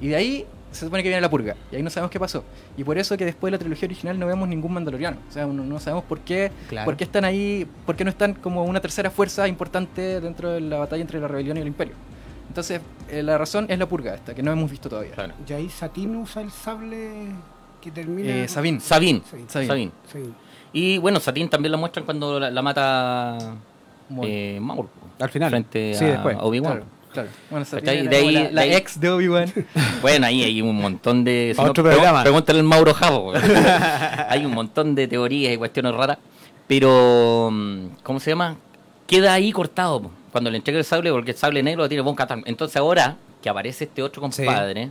[0.00, 1.56] Y de ahí se supone que viene la purga.
[1.72, 2.44] Y ahí no sabemos qué pasó.
[2.76, 5.16] Y por eso que después de la trilogía original no vemos ningún mandaloriano.
[5.28, 6.84] O sea, no, no sabemos por qué, Claro.
[6.84, 10.60] por qué están ahí, por qué no están como una tercera fuerza importante dentro de
[10.60, 11.94] la batalla entre la rebelión y el imperio.
[12.48, 15.12] Entonces, eh, la razón es la purga esta, que no hemos visto todavía.
[15.12, 15.34] Claro.
[15.48, 17.28] Y ahí Satín usa el sable
[17.80, 18.28] que termina.
[18.44, 18.48] Eh.
[18.48, 18.80] Sabine.
[18.80, 19.22] Sabine.
[19.48, 19.90] Sabine.
[20.12, 20.18] Sí.
[20.72, 23.38] Y bueno, Satín también la muestran cuando la, la mata
[24.22, 24.88] eh, Maul.
[25.20, 25.50] Al final.
[25.50, 26.36] Frente Sí, a después.
[26.40, 26.72] Obi-Wan.
[26.72, 27.28] Claro, claro.
[27.50, 29.52] Bueno, De ahí- la, la de ahí- ex de Obi-Wan.
[30.02, 31.54] Bueno, ahí hay un montón de...
[31.56, 32.22] Pregun- programa.
[32.22, 33.32] Pregúntale al Mauro Javo.
[34.28, 36.18] hay un montón de teorías y cuestiones raras.
[36.66, 38.56] Pero, mm, ¿cómo se llama?
[39.06, 42.02] Queda ahí cortado po, cuando le entrega el sable, porque el sable negro lo tiene
[42.02, 42.42] Von Katan.
[42.46, 44.90] Entonces ahora que aparece este otro compadre,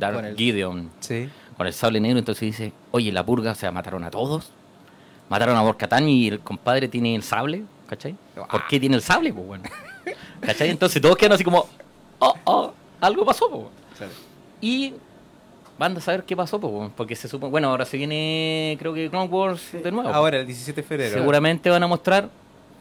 [0.00, 1.28] Con el- Gideon, Sí.
[1.56, 4.50] con el sable negro, entonces dice, oye, la purga, o sea, mataron a todos.
[5.30, 8.16] Mataron a Borcatán y el compadre tiene el sable, ¿cachai?
[8.50, 9.32] ¿Por qué tiene el sable?
[9.32, 9.64] Pues bueno.
[10.40, 10.70] ¿Cachai?
[10.70, 11.66] Entonces todos quedan así como,
[12.18, 14.10] oh, oh, algo pasó, pues.
[14.60, 14.94] Y
[15.78, 18.92] van a saber qué pasó, pues, bueno, porque se supone, bueno, ahora se viene, creo
[18.94, 20.08] que Clone Wars de nuevo.
[20.08, 21.14] Ahora, el 17 de febrero.
[21.14, 22.28] Seguramente van a mostrar,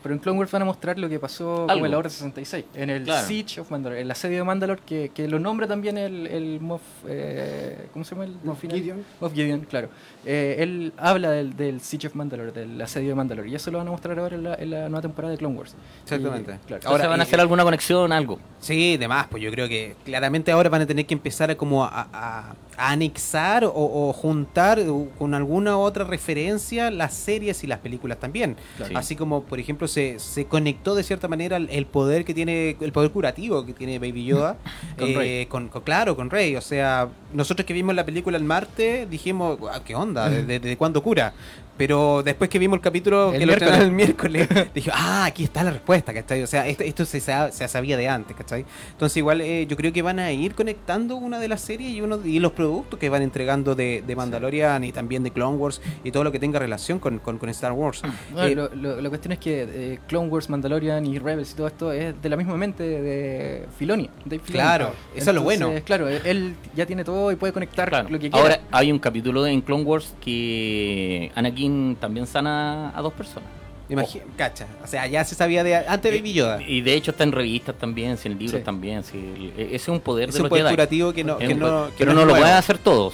[0.03, 1.73] Pero en Clone Wars van a mostrar lo que pasó Algo.
[1.73, 3.27] como en la Hora 66, en el Claro.
[3.27, 6.81] Siege of Mandalore, el asedio de Mandalore, que, que lo nombra también el, el Moff,
[7.07, 8.25] eh, ¿cómo se llama?
[8.25, 8.77] El Moff final?
[8.77, 9.05] Gideon.
[9.19, 9.89] Moff Gideon, claro.
[10.25, 13.79] Eh, él habla del, del Siege of Mandalore, del asedio de Mandalore, y eso lo
[13.79, 15.75] van a mostrar ahora en la, en la nueva temporada de Clone Wars.
[16.03, 16.59] Exactamente.
[16.63, 16.87] Y, claro.
[16.89, 18.39] ahora van a hacer alguna conexión, algo.
[18.59, 21.83] Sí, demás, pues yo creo que claramente ahora van a tener que empezar a como
[21.83, 28.19] a anexar o, o juntar o- con alguna otra referencia las series y las películas
[28.19, 28.55] también.
[28.77, 28.97] Claro.
[28.97, 32.91] Así como, por ejemplo, se, se conectó de cierta manera el, poder que tiene, el
[32.91, 34.57] poder curativo que tiene Baby Yoda
[34.97, 35.45] Con eh, Rey.
[35.47, 36.55] con- con- claro, con Rey.
[36.55, 40.29] O sea, nosotros que vimos la película el martes dijimos, "Guau, ¿qué onda?
[40.29, 41.33] ¿Desde desde cuándo cura?
[41.77, 45.71] Pero después que vimos el capítulo El que el miércoles, dije, ah, aquí está la
[45.71, 46.41] respuesta, ¿cachai?
[46.43, 48.65] O sea, esto, esto se, se sabía de antes, ¿cachai?
[48.91, 52.01] Entonces igual eh, yo creo que van a ir conectando una de las series y
[52.01, 55.81] uno y los productos que van entregando de, de Mandalorian y también de Clone Wars
[56.03, 58.01] y todo lo que tenga relación con, con, con Star Wars.
[58.33, 61.55] Bueno, Eh, lo, lo- la cuestión es que eh, Clone Wars, Mandalorian y Rebels y
[61.55, 64.09] todo esto es de la misma mente de Filoni.
[64.25, 64.63] Dave Filoni.
[64.63, 65.71] Claro, eso es lo bueno.
[65.85, 68.09] Claro, él ya tiene todo y puede conectar Claro.
[68.09, 68.39] lo que quiera.
[68.41, 71.66] Ahora hay un capítulo en Clone Wars que Anakin
[71.99, 73.49] también sana a dos personas.
[73.89, 76.61] imagi- cacha, o sea, ya se sabía de antes de Baby Yoda.
[76.61, 78.65] Y de hecho está en revistas también, en libros Sí.
[78.65, 79.01] también.
[79.05, 79.53] sí.
[79.57, 80.75] E- Ese es un poder Es de un los poder Jedi.
[80.75, 83.13] curativo que no, que no, que no lo pueden hacer todos.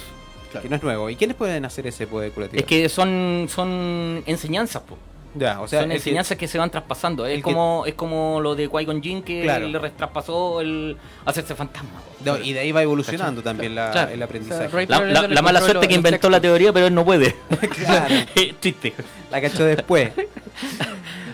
[0.60, 1.10] que no es nuevo.
[1.10, 2.58] ¿Y quiénes pueden hacer ese poder curativo?
[2.60, 4.96] Es que son, son enseñanzas, po.
[5.34, 7.26] Ya, o sea, Son que- enseñanzas que se van traspasando.
[7.26, 9.66] Es que- como, es como lo de Qui-Gon Jinn que Claro.
[9.68, 11.90] le traspasó el hacerse fantasma.
[12.24, 14.12] No, y de ahí va evolucionando también la- Claro.
[14.12, 14.70] el O aprendizaje.
[14.70, 17.34] sea, La, mala suerte que inventó la teoría, pero él no puede.
[17.84, 18.14] Claro.
[18.60, 18.92] Triste.
[19.30, 20.10] La cachó después.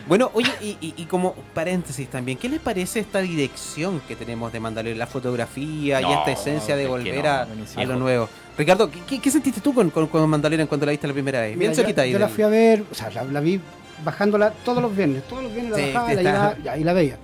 [0.09, 4.53] Bueno, oye, y, y- y como paréntesis también, ¿qué les parece esta dirección que tenemos
[4.53, 4.98] de Mandalorian?
[4.98, 7.42] La fotografía y esta esencia de es que volver no, a,
[7.76, 8.28] a lo nuevo.
[8.59, 11.42] Ricardo, ¿qué- ¿qué, qué sentiste tú con, con, con Mandalorian cuando la viste la primera
[11.42, 11.57] vez?
[11.57, 13.61] Mira, Bien yo, yo la fui a ver, o sea, la, la vi
[14.05, 15.22] bajándola todos los viernes.
[15.28, 17.18] Todos los viernes la Sí, bajaba, la llevaba ya, y la veía.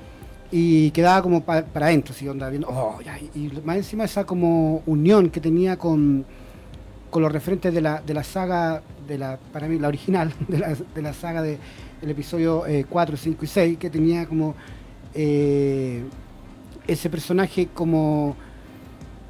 [0.52, 4.24] Y quedaba como pa- para adentro, así, onda, viendo, oh, ya, y, más encima esa
[4.24, 6.24] como unión que tenía con,
[7.10, 10.58] con los referentes de la, de la saga, de la, para mí, la original, de
[10.58, 11.58] la, de la saga de,
[12.00, 14.54] del episodio eh, 4, 5 y 6, que tenía como
[15.14, 16.04] eh,
[16.86, 18.36] ese personaje como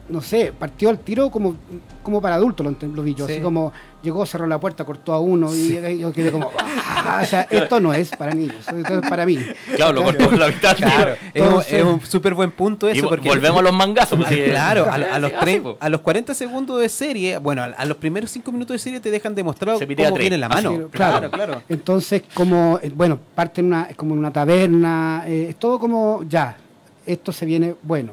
[0.08, 1.56] no sé, partió al tiro como,
[2.02, 3.26] como para adultos, lo, lo vi yo.
[3.26, 3.34] Sí.
[3.34, 7.26] Así como llegó, cerró la puerta, cortó a uno y yo quedé como, "Ah", o
[7.26, 9.36] sea, esto no es para niños, esto es para mí.
[9.74, 10.76] Claro, lo cortó por la mitad.
[10.76, 13.06] Claro, es un, Entonces- es un súper buen punto Y eso.
[13.06, 14.18] vo- porque volvemos a los mangazos.
[14.20, 14.50] Ah, pues, sí.
[14.50, 15.76] claro, a, a los Sí, tre- po.
[15.80, 19.00] a los 40 segundos de serie, bueno, a, a los primeros 5 minutos de serie
[19.00, 20.18] te dejan demostrado Se cómo tres.
[20.18, 20.70] viene la mano.
[20.70, 21.30] Así, claro, claro.
[21.30, 21.62] claro.
[21.68, 26.22] Entonces, como, eh, bueno, parte en una, como en una taberna, eh, es todo como,
[26.28, 26.56] ya,
[27.04, 28.12] esto se viene bueno.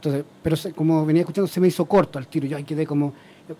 [0.00, 2.86] Entonces, pero se- como venía escuchando, se me hizo corto al tiro, yo ahí quedé
[2.86, 3.12] como,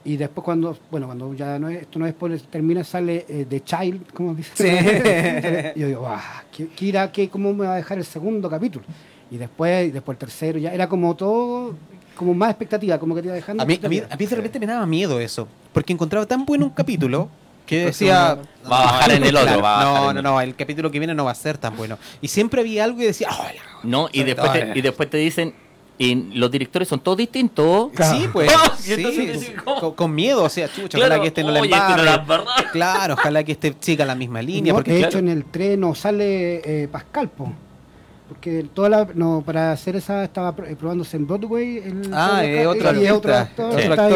[0.04, 3.44] y después cuando, bueno, cuando ya no es, esto no es spoiler, termina, sale eh,
[3.46, 4.50] The Child, como dice.
[4.54, 5.74] Sí.
[5.76, 8.48] y yo digo, ah, ¿qué, qué irá, qué, ¿cómo me va a dejar el segundo
[8.48, 8.86] capítulo?
[9.30, 11.74] Y después, y después el tercero, ya era como todo,
[12.16, 13.62] como más expectativa, como que te iba dejando.
[13.62, 16.46] A mí, a, mí, a mí de repente me daba miedo eso, porque encontraba tan
[16.46, 17.28] bueno un capítulo
[17.66, 18.38] que decía...
[18.70, 20.98] Va a bajar en el otro, Claro, va a no, no, no, el capítulo que
[20.98, 21.98] viene no va a ser tan bueno.
[22.22, 23.28] Y siempre había algo y decía...
[23.30, 25.54] "Oh, la- No, y después, te, y después te dicen,
[26.00, 27.90] y los directores son todos distintos.
[27.94, 28.18] Claro.
[28.18, 28.50] Sí, pues.
[28.80, 29.78] Sí, ¿cómo?
[29.78, 32.14] con, con miedo, o sea, chucha, Claro, ojalá que este no la oye, este no
[32.14, 32.44] embarre.
[32.72, 34.72] Claro, ojalá que este siga la misma línea.
[34.72, 37.52] No, porque de claro, hecho, en el tren no sale eh, Pascal, po.
[38.30, 41.78] Porque toda la, no, para hacer esa estaba eh, probándose en Broadway.
[41.78, 43.70] El, Ah, el- es otro y actor, otro actor.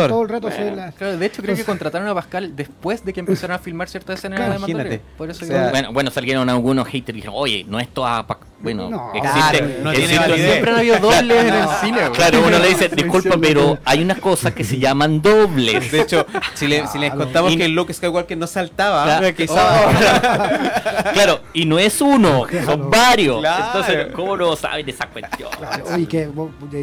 [0.09, 0.49] todo el rato.
[0.49, 3.89] la- Claro, de hecho creo que contrataron a Pascal después de que empezaron a filmar
[3.89, 4.87] ciertas escenas Claro, de Mandalorian.
[4.95, 5.17] imagínate.
[5.19, 7.89] Por eso O sea, que- Bueno, bueno, salieron algunos haters y dijeron, oye, no es
[7.89, 8.25] toda...
[8.25, 9.41] pa- Bueno, No, existe...
[9.59, 11.99] claro, no tiene existe- siempre han habido dobles en el cine.
[12.15, 15.93] Claro, uno le dice, disculpa, pero hay unas cosas que se llaman dobles.
[15.93, 19.35] De hecho, si, le- si les contamos Y- que Luke Skywalker no saltaba, Claro.
[19.35, 23.41] quizás- Claro, y no es uno, son varios.
[23.41, 23.65] Claro.
[23.67, 25.51] Entonces, ¿cómo no saben esa cuestión?
[25.59, 26.29] Claro, oye, que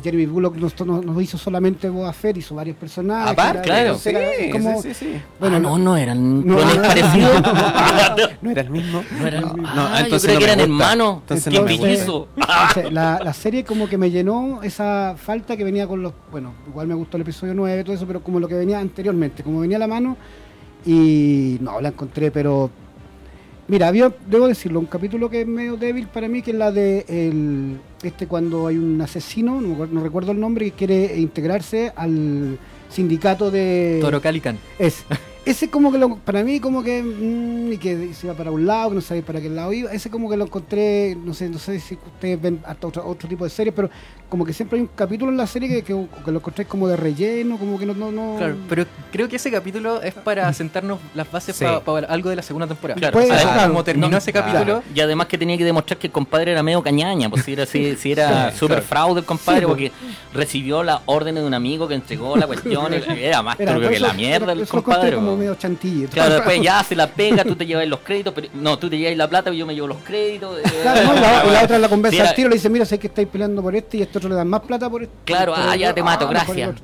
[0.02, 3.32] Jeremy Bullock no, no, no hizo solamente Boba Fett, hizo varios personajes.
[3.32, 3.98] Aparte, era- claro.
[3.98, 5.22] sí, era como- sí, sí, sí.
[5.40, 6.82] Bueno, ah, no, no eran No, no, no.
[6.82, 7.42] parecidos.
[8.42, 9.04] No era el mismo.
[9.20, 11.18] No eran, No, ah, no, yo creo no que eran hermanos.
[11.22, 12.28] Entonces ¿Qué no me hizo?
[12.36, 16.14] Entonces, la, la serie como que me llenó esa falta que venía con los...
[16.32, 18.80] Bueno, igual me gustó el episodio 9 y todo eso, pero como lo que venía
[18.80, 20.18] anteriormente, como venía a la mano
[20.86, 22.70] y no, la encontré, pero...
[23.72, 26.74] Mira, había, debo decirlo, un capítulo que es medio débil para mí, que es la
[26.74, 32.60] de el, este cuando hay un asesino, no, recuerdo el nombre, que quiere integrarse al
[32.90, 34.00] sindicato de...
[34.02, 34.60] Toro Calican.
[34.78, 35.06] Ese.
[35.46, 38.68] Ese como que lo, para mí como que mm, y que se iba para un
[38.68, 39.90] lado, que no sabía para qué lado iba.
[39.94, 43.30] Ese como que lo encontré, no sé, no sé si ustedes ven hasta otro, otro
[43.30, 43.90] tipo de series, pero
[44.32, 46.88] como que siempre hay un capítulo en la serie que, que, que lo encontré como
[46.88, 50.52] de relleno, como que no, no, no Claro, pero creo que ese capítulo es para
[50.54, 51.66] sentarnos las bases Sí.
[51.86, 52.98] para algo de la segunda temporada.
[52.98, 53.68] Claro, o sea, claro.
[53.68, 54.84] como terminó No, ese capítulo, claro.
[54.96, 57.66] Y además que tenía que demostrar que el compadre era medio cañaña, pues si era,
[57.66, 58.88] si, si era Sí, súper claro.
[58.88, 59.92] fraude el compadre, Sí, pues.
[59.92, 59.92] porque
[60.34, 64.14] recibió las órdenes de un amigo que entregó la cuestión, era más Era, que la
[64.14, 65.16] mierda el compadre.
[65.16, 66.08] como medio chantillo.
[66.10, 68.98] Claro, después ya se la pega, tú te llevas los créditos, pero no, tú te
[68.98, 70.58] llevas la plata y yo me llevo los créditos.
[70.60, 73.08] eh, Claro, no, la, la otra la conversa al tiro, le dice, mira, sé que
[73.08, 75.14] estáis peleando por este y este otro le dan más plata por este.
[75.26, 75.96] Claro, por ah, ya otro.
[75.96, 76.70] te mato, Ah, gracias.
[76.70, 76.84] otro.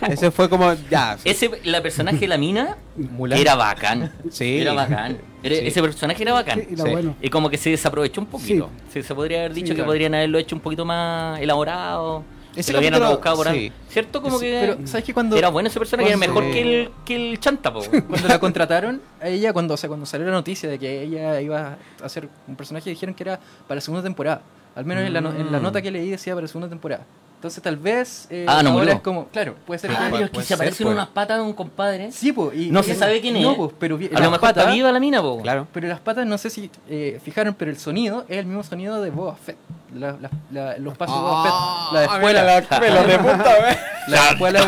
[0.08, 1.16] Ese fue como, ya.
[1.24, 3.38] Ese, la personaje de la mina Mulan.
[3.38, 4.12] era bacán.
[4.30, 4.60] Sí.
[4.60, 5.18] Era bacán.
[5.42, 5.66] Era- Sí.
[5.66, 6.60] Ese personaje era bacán.
[6.60, 6.90] Sí, y la Sí.
[6.90, 7.16] bueno.
[7.22, 8.68] Y como que se desaprovechó un poquito.
[8.92, 9.88] Sí, se podría haber dicho Sí, que claro.
[9.88, 12.24] podrían haberlo hecho un poquito más elaborado.
[12.54, 13.52] Ese lo hubieran capítulo- buscado por sí.
[13.52, 13.72] ahí.
[13.88, 14.20] ¿Cierto?
[14.22, 15.14] Como Sí, que pero ¿sabes qué?
[15.14, 17.80] Cuando, era bueno ese personaje, era mejor que el, que el chanta, po.
[18.08, 21.40] cuando la contrataron, a ella, cuando, o sea, cuando salió la noticia de que ella
[21.40, 23.38] iba a hacer un personaje, dijeron que era
[23.68, 24.42] para la segunda temporada.
[24.74, 25.62] Al menos en, la, no- en la Mm.
[25.62, 27.04] nota que leí decía para la segunda temporada.
[27.36, 30.24] Entonces tal vez eh, Ah, no ahora es como, claro, puede ser Ah, que...
[30.24, 31.02] es que se ser, aparecieron pues.
[31.02, 32.12] unas patas de un compadre.
[32.12, 32.54] Sí, pues.
[32.54, 33.42] y- No se sabe quién es.
[33.42, 35.40] No, pues, pero A lo las mejor está patas- viva la mina, po.
[35.40, 35.66] Claro.
[35.72, 39.00] Pero las patas, no sé si eh, fijaron, pero el sonido es el mismo sonido
[39.02, 39.56] de Boba Fett.
[39.94, 41.94] La- la- la- los pasos de Boba Fett.
[41.94, 42.44] La escuela.
[42.44, 43.16] La, escuela de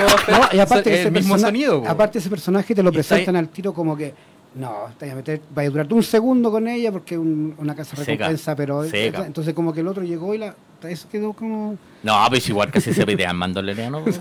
[0.05, 0.35] Boba Fett.
[0.39, 1.83] No, y aparte es ese el mismo sonido.
[1.83, 1.89] po.
[1.91, 4.15] Aparte ese personaje te lo presentan al tiro como que
[4.55, 7.55] no, te vas a meter, va a durar un segundo con ella porque es un-
[7.59, 9.25] una casa Seca, recompensa, pero seca.
[9.27, 12.93] entonces como que el otro llegó y la eso quedó como No, pues igual casi
[12.93, 14.03] se pide al mandaloriano.
[14.13, 14.17] Sí,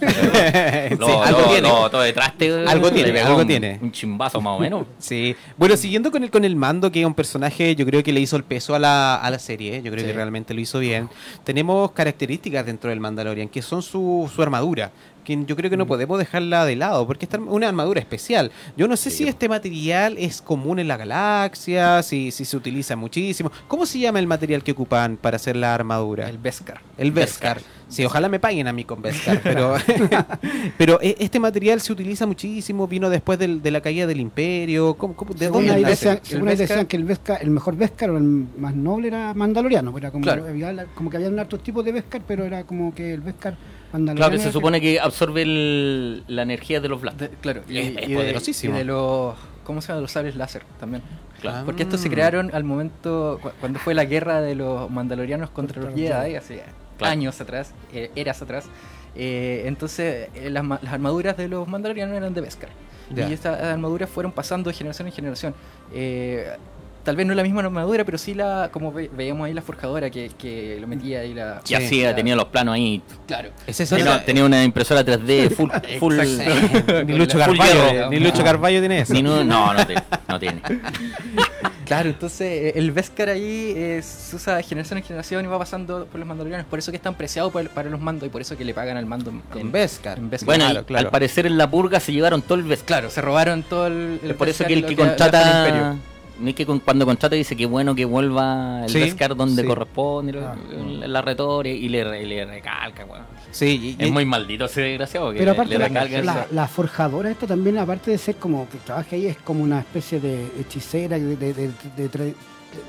[1.23, 1.67] algo tiene.
[1.69, 3.79] todo detrás te- Algo tiene, algo un- tiene.
[3.81, 4.85] Un chimbazo más o menos.
[4.99, 5.35] Sí.
[5.57, 8.19] Bueno, siguiendo con el, con el mando, que es un personaje, yo creo que le
[8.19, 10.11] hizo el peso a la, a la serie, yo creo Sí.
[10.11, 11.09] que realmente lo hizo bien.
[11.43, 14.91] Tenemos características dentro del Mandalorian, que son su, su armadura,
[15.23, 18.51] que yo creo que no podemos dejarla de lado, porque es una armadura especial.
[18.77, 19.17] Yo no sé Sí.
[19.17, 23.51] si este material es común en la galaxia, si, si se utiliza muchísimo.
[23.67, 26.29] ¿Cómo se llama el material que ocupan para hacer la armadura?
[26.29, 26.81] El Beskar.
[26.97, 27.59] El Beskar.
[27.89, 29.75] Sí, ojalá me paguen a mí con Beskar, pero,
[30.77, 34.93] pero eh, este material se utiliza muchísimo, vino después del- de la caída del imperio.
[34.95, 38.09] ¿Cómo, cómo- ¿De Según dónde decían, El según decían que el, Beskar, el mejor Beskar
[38.11, 38.23] o el
[38.57, 39.97] más noble era Mandaloriano.
[39.97, 40.45] Era como, Claro.
[40.47, 43.57] había como que había hartos tipos de Beskar, pero era como que el Beskar.
[43.91, 47.21] Claro, era se supone que absorbe el- la energía de los blancos.
[47.21, 48.75] De- claro, y, Es- y es de- poderosísimo.
[48.75, 49.35] y de los.
[49.63, 50.01] ¿Cómo se llama?
[50.01, 51.03] Los sables láser también.
[51.39, 51.65] Claro.
[51.65, 55.81] Porque estos se crearon al momento cu- cuando fue la guerra de los mandalorianos contra
[55.81, 56.63] los Jedi, hace
[56.97, 57.11] Claro.
[57.13, 58.65] años atrás, eh, eras atrás.
[59.15, 62.69] Eh, entonces, eh, las, ma- las armaduras de los mandalorianos eran de Beskar.
[63.15, 65.53] Y estas armaduras fueron pasando de generación en generación.
[67.03, 70.09] Tal vez no la misma armadura, pero sí la, como ve- veíamos ahí la forjadora
[70.11, 71.61] que, que lo metía ahí la...
[71.65, 71.73] Y Sí.
[71.75, 73.01] hacía, la- tenía los planos ahí.
[73.27, 73.49] Claro.
[73.65, 74.21] Es eso, Tenía, ¿no?
[74.23, 75.69] tenía una impresora 3D full.
[75.99, 76.15] full
[77.07, 79.13] ni Lucho Carballo, ni Lucho Carballo tiene eso.
[79.13, 80.61] Ni no, no, no, tiene, no tiene.
[81.85, 85.59] Claro, entonces eh, el Beskar ahí eh, se usa de generación en generación y va
[85.59, 86.65] pasando por los mandalorianos.
[86.67, 88.73] Por eso que es tan preciado para, para los mandos y por eso que le
[88.73, 90.17] pagan al mando en, Con en Beskar.
[90.45, 92.81] Bueno, Claro, al parecer en la purga se llevaron todo el vez.
[92.83, 94.21] Claro, se robaron todo el.
[94.23, 95.97] el Es por eso que el que contrata.
[96.49, 99.67] Es que cuando contrata dice que bueno que vuelva el Sí, Beskar donde sí.
[99.67, 100.55] corresponde, Ah.
[101.07, 103.05] la retore y le, re- le recalca.
[103.51, 106.21] Sí, y- Es y- muy maldito ese desgraciado que Pero le- aparte, le la, recalca
[106.23, 106.47] la, eso.
[106.53, 110.19] la forjadora, esta también, aparte de ser como que trabaja ahí, es como una especie
[110.19, 112.33] de hechicera, de, de, de-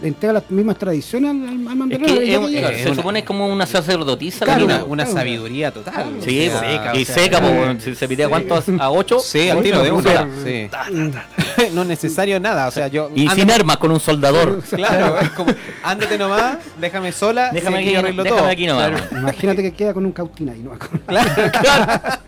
[0.01, 3.24] le entrega las mismas tradiciones al, al es- que es- es se una- supone es
[3.24, 4.45] como una sacerdotisa.
[4.45, 5.18] claro, la una, una claro.
[5.18, 6.07] sabiduría total.
[6.20, 9.49] Sí, o sea, seca, y o sea, seca, si se pide cuánto a 8 Sí,
[9.49, 10.28] al tiro de Ocho, una.
[10.45, 10.68] Sí.
[11.74, 12.66] no es necesario nada.
[12.68, 13.11] O sea, yo.
[13.14, 14.62] Y sin armas, con un soldador.
[14.70, 15.53] Claro, es como,
[15.85, 18.51] ándate nomás, déjame sola, Déjame aquí, yo arreglo déjame todo.
[18.51, 18.91] aquí nomás.
[18.91, 19.07] Claro.
[19.22, 20.72] Imagínate que queda con un cautín ahí, ¿no?
[21.07, 21.30] Claro.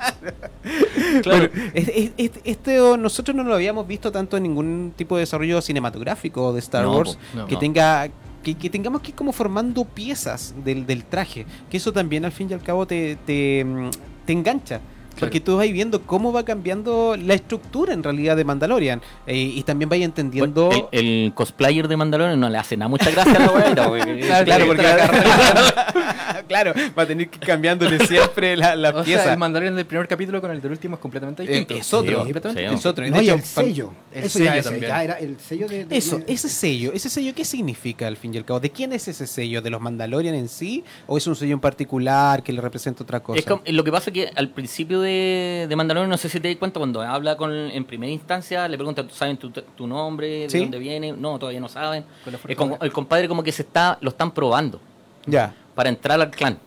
[1.24, 5.20] Bueno, es- es- es- esto nosotros no lo habíamos visto tanto en ningún tipo de
[5.20, 7.58] desarrollo cinematográfico de Star No, Wars no, que no.
[7.60, 8.08] tenga
[8.42, 12.32] que, que tengamos que ir como formando piezas del, del traje, que eso también al
[12.32, 13.90] fin y al cabo te, te, mm,
[14.26, 14.80] te engancha.
[15.20, 19.62] Porque tú vas viendo cómo va cambiando la estructura en realidad de Mandalorian eh, y
[19.62, 23.36] también vais entendiendo Bueno, el, el cosplayer de Mandalorian no le hace nada mucha gracia
[23.36, 23.74] a la weá.
[23.88, 29.04] porque- Claro, porque la claro, va a tener que ir cambiándole siempre la, la O
[29.04, 29.24] pieza.
[29.24, 31.74] sea, el Mandalorian del primer capítulo con el del último es completamente Eh, distinto.
[31.74, 32.74] es otro, Sí, completamente sí.
[32.74, 33.08] es otro.
[33.08, 33.92] No, y el sello.
[34.12, 35.84] el Eso sello ya, ese, ya era el sello de.
[35.84, 38.60] de- Eso, ese sello, ese sello, ¿qué significa al fin y al cabo?
[38.60, 39.62] ¿De quién es ese sello?
[39.62, 40.84] ¿De los Mandalorian en sí?
[41.06, 43.38] ¿O es un sello en particular que le representa otra cosa?
[43.38, 46.40] Es como- lo que pasa es que al principio de, de Mandalorian, no sé si
[46.40, 50.40] te das cuenta, cuando habla con en primera instancia, le preguntan, ¿saben tu, tu nombre?
[50.40, 50.58] ¿De Sí.
[50.60, 51.12] dónde viene?
[51.12, 52.04] No, todavía no saben.
[52.24, 52.78] Forjadora.
[52.84, 54.80] el compadre como que se está lo están probando
[55.26, 55.54] Ya.
[55.74, 56.58] para entrar al clan.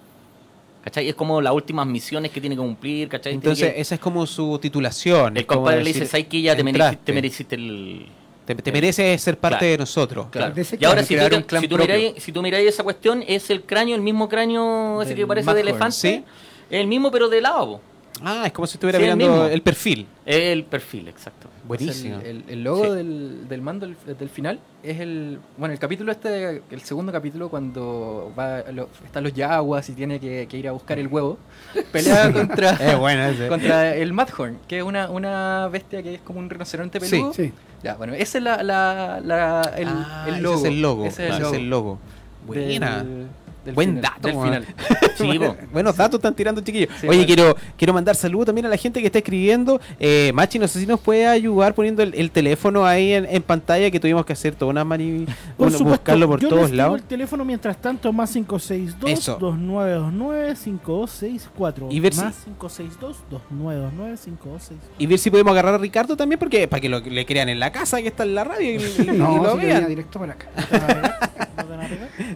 [0.83, 1.09] ¿Cachai?
[1.09, 4.57] Es como las últimas misiones que tiene que cumplir, Entonces, que- esa es como su
[4.59, 5.35] titulación.
[5.35, 8.05] el compadre le dice, ¿sabes que ya te mereciste, te mereciste el...
[8.45, 9.71] Te, te mereces ser parte Claro.
[9.73, 10.27] de nosotros.
[10.31, 10.53] Claro.
[10.55, 11.21] De Y ahora si tú,
[11.59, 15.09] si, tú miráis, si tú miráis esa cuestión, es el cráneo, el mismo cráneo ese
[15.09, 15.91] Del que parece de elefante.
[15.97, 16.23] Sí.
[16.69, 17.81] Es el mismo pero de lado.
[18.23, 19.47] Ah, es como si estuviera Sí, el mirando mismo.
[19.53, 20.07] el perfil.
[20.25, 21.47] Es el perfil, exacto.
[21.67, 22.17] Buenísimo.
[22.19, 22.91] El, el- el logo Sí.
[22.91, 25.39] del, del mando del, final es el.
[25.57, 30.19] Bueno, el capítulo este, el segundo capítulo, cuando va lo- están los yaguas y tiene
[30.19, 31.37] que, que ir a buscar el huevo,
[31.91, 33.47] pelea contra, Es bueno ese.
[33.49, 37.33] contra el Madhorn, que es una, una bestia que es como un rinoceronte Sí, peludo.
[37.33, 37.51] Sí.
[37.83, 40.57] Ya, bueno, ese es la, la, la- el, Ah, el ese logo.
[40.59, 41.05] es el logo.
[41.05, 41.55] Ese es Ese el es logo.
[41.55, 41.99] el logo.
[42.45, 43.03] Buena.
[43.03, 43.27] Del-
[43.67, 44.65] del Buen final- dato, Del final.
[45.17, 45.39] Sí.
[45.73, 46.89] Buenos datos están tirando, chiquillos.
[47.01, 49.79] Sí, Oye, quiero, quiero mandar saludos también a la gente que está escribiendo.
[49.99, 53.41] Eh, Machi, no sé si nos puede ayudar poniendo el, el teléfono ahí en, en
[53.43, 55.25] pantalla, que tuvimos que hacer toda una mani...
[55.25, 56.97] Por bueno, supuesto, buscarlo por yo todos les lados.
[56.99, 59.37] el teléfono mientras tanto, más 562 Eso.
[59.39, 65.77] 2929 5264 Y ver si- Más 562 2929 5264 Y ver si podemos agarrar a
[65.79, 68.43] Ricardo también, porque para que lo, le crean en la casa que está en la
[68.43, 69.75] radio y, y- y No, lo sí que vean.
[69.77, 71.46] venía directo para acá.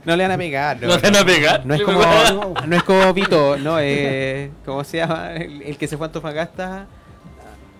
[0.06, 0.78] ¿No te van a pegar?
[0.82, 1.66] No le van a pegar.
[1.66, 2.36] No, ¿No te van a pegar?
[2.36, 2.76] No es como, No.
[2.76, 5.34] es como Vito, no, eh, ¿cómo se llama?
[5.34, 6.88] El, el que se fue a Antofagasta,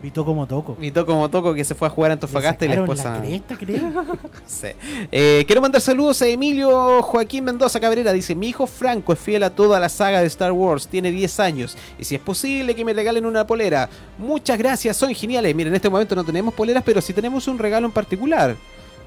[0.02, 0.76] Vito como toco.
[0.76, 3.14] Vito como Toco, que se fue a jugar a Antofagasta y la esposa...
[3.14, 4.04] la cresta, creo.
[4.48, 4.70] Sí.
[5.12, 8.12] Eh, quiero mandar saludos a Emilio Joaquín Mendoza Cabrera.
[8.12, 10.88] Dice, mi hijo Franco es fiel a toda la saga de Star Wars.
[10.88, 11.78] Tiene 10 años.
[12.00, 13.90] Y si es posible que me regalen una polera.
[14.18, 15.54] Muchas gracias, son geniales.
[15.54, 18.56] Miren, en este momento no tenemos poleras, pero sí tenemos un regalo en particular.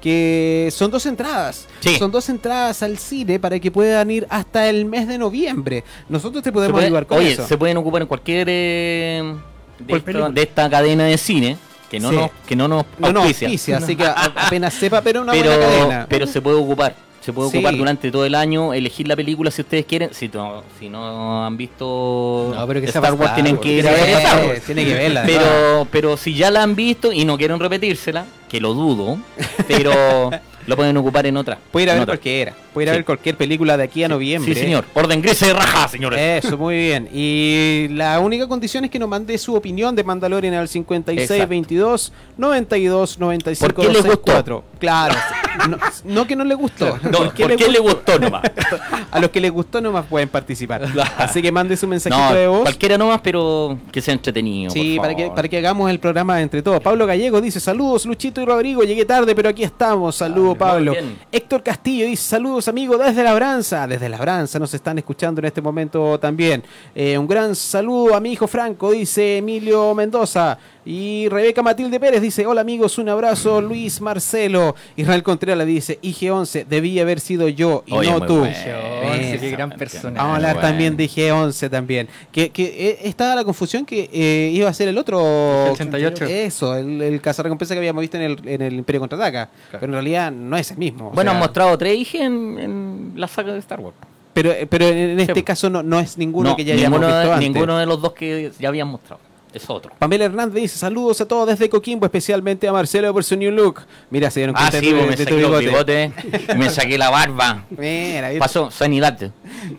[0.05, 1.65] Que son dos entradas.
[1.79, 1.95] Sí.
[1.97, 5.83] Son dos entradas al cine para que puedan ir hasta el mes de noviembre.
[6.07, 7.47] Nosotros te podemos puede- ayudar con oye, eso.
[7.47, 9.33] se pueden ocupar en cualquier eh,
[9.79, 10.29] de, esta, película.
[10.29, 11.57] de esta cadena de cine
[11.89, 12.15] que no Sí.
[12.17, 13.47] nos que no nos no, no, auspicia.
[13.47, 16.05] auspicia, así que apenas sepa, pero una buena pero cadena.
[16.07, 16.95] pero se puede ocupar
[17.25, 17.57] se puede Sí.
[17.57, 21.45] ocupar durante todo el año elegir la película si ustedes quieren si no, si no
[21.45, 25.21] han visto No, pero que Star Wars tienen que ver tiene verla.
[25.23, 25.27] ¿no?
[25.27, 29.17] pero pero si ya la han visto y no quieren repetírsela que lo dudo
[29.67, 30.29] pero
[30.67, 32.13] lo pueden ocupar en otra Puede ir a ver otra.
[32.15, 32.53] cualquiera.
[32.73, 32.97] Puede ir a Sí.
[32.97, 34.53] ver cualquier película de aquí a noviembre.
[34.53, 37.07] sí señor orden gris de raja señores Eso, muy bien.
[37.13, 41.49] Y la única condición es que nos mande su opinión de Mandalorian al 56 Exacto.
[41.49, 44.11] 22 92 95 ¿Por qué le gustó?
[44.25, 44.63] 64.
[44.79, 45.15] Claro.
[45.69, 46.97] No, no que no le gustó.
[47.03, 48.43] no, ¿por qué, le gustó nomás?
[49.11, 50.83] A los que les gustó nomás pueden participar.
[51.17, 52.61] Así que mande su mensajito No, de voz.
[52.63, 54.71] cualquiera nomás, pero que sea entretenido.
[54.71, 56.81] Sí, por para que, para que hagamos el programa entre todos.
[56.81, 60.15] Pablo Gallego dice saludos Luchito y Rodrigo, llegué tarde pero aquí estamos.
[60.15, 60.93] Saludos Pablo.
[61.31, 63.87] Héctor Castillo dice saludos amigos desde Labranza.
[63.87, 66.63] Desde Labranza nos están escuchando en este momento también.
[66.93, 70.57] Eh, un gran saludo a mi hijo Franco, dice Emilio Mendoza.
[70.87, 74.75] Y Rebeca Matilde Pérez dice, hola amigos, un abrazo, Luis Marcelo.
[74.95, 78.37] Israel Contreras dice, IG11, debía haber sido yo y Oye, no tú.
[78.37, 78.53] bueno.
[78.53, 80.17] Qué gran Esa personaje.
[80.17, 80.67] Vamos a hablar Bueno.
[80.69, 82.07] también de G11 también.
[82.31, 85.71] Que, que eh, estaba la confusión que eh, iba a ser el otro.
[85.71, 86.25] 88.
[86.25, 89.49] Eso, el, el cazarrecompensa que habíamos visto en el, en el Imperio Contraataca.
[89.71, 91.07] Pero en realidad no es el mismo.
[91.07, 93.95] o Bueno, sea, han mostrado tres IG en, en la saga de Star Wars.
[94.33, 95.43] Pero, pero en en este Sí.
[95.43, 97.49] caso no, no es ninguno No, que ya hayamos ninguno, visto de, antes.
[97.49, 99.21] ninguno de los dos que ya habían mostrado.
[99.55, 99.91] Es otro.
[99.97, 103.83] Pamela Hernández dice saludos a todos desde Coquimbo, especialmente a Marcelo por su new look.
[104.09, 106.11] Mira, se dieron Ah, cuenta sí, de, pues me de saqué bigote.
[106.57, 107.63] me saqué la barba.
[107.69, 108.31] Mira.
[108.37, 109.17] Pasó sanidad.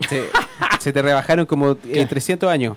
[0.09, 0.23] se,
[0.79, 2.75] se te rebajaron como eh, 300 años.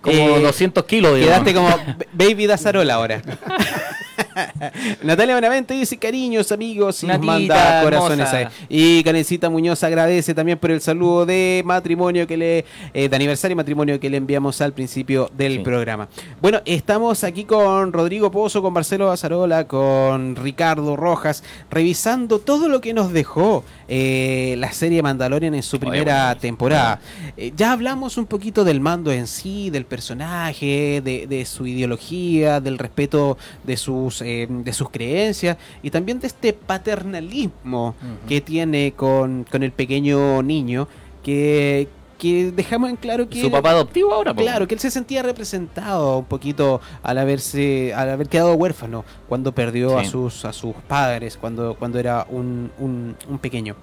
[0.00, 1.16] Como Eh, 200 kilos.
[1.16, 1.44] digamos.
[1.44, 3.22] Quedaste como Baby Dazarola ahora.
[5.02, 8.46] Natalia Benavente dice cariños amigos y nos manda corazones ahí.
[8.68, 12.64] Y Karencita Muñoz agradece también por el saludo de matrimonio que le
[12.94, 15.58] eh, de aniversario y matrimonio que le enviamos al principio del Sí.
[15.60, 16.08] programa.
[16.42, 22.80] Bueno, estamos aquí con Rodrigo Pozo, con Marcelo Bazarola, con Ricardo Rojas, revisando todo lo
[22.80, 27.00] que nos dejó eh, la serie Mandalorian en su primera temporada.
[27.36, 32.60] Eh, ya hablamos un poquito del mando en sí, del personaje, de, de su ideología,
[32.60, 37.94] del respeto de sus, eh, de sus creencias y también de este paternalismo
[38.28, 40.88] que tiene con, con el pequeño niño
[41.22, 43.40] que, que dejamos en claro que...
[43.40, 44.34] Su papá adoptivo ahora.
[44.34, 49.52] Claro, que él se sentía representado un poquito al haberse, al haber quedado huérfano cuando
[49.52, 53.76] perdió a sus, a sus padres, cuando, cuando era un, un, un pequeño.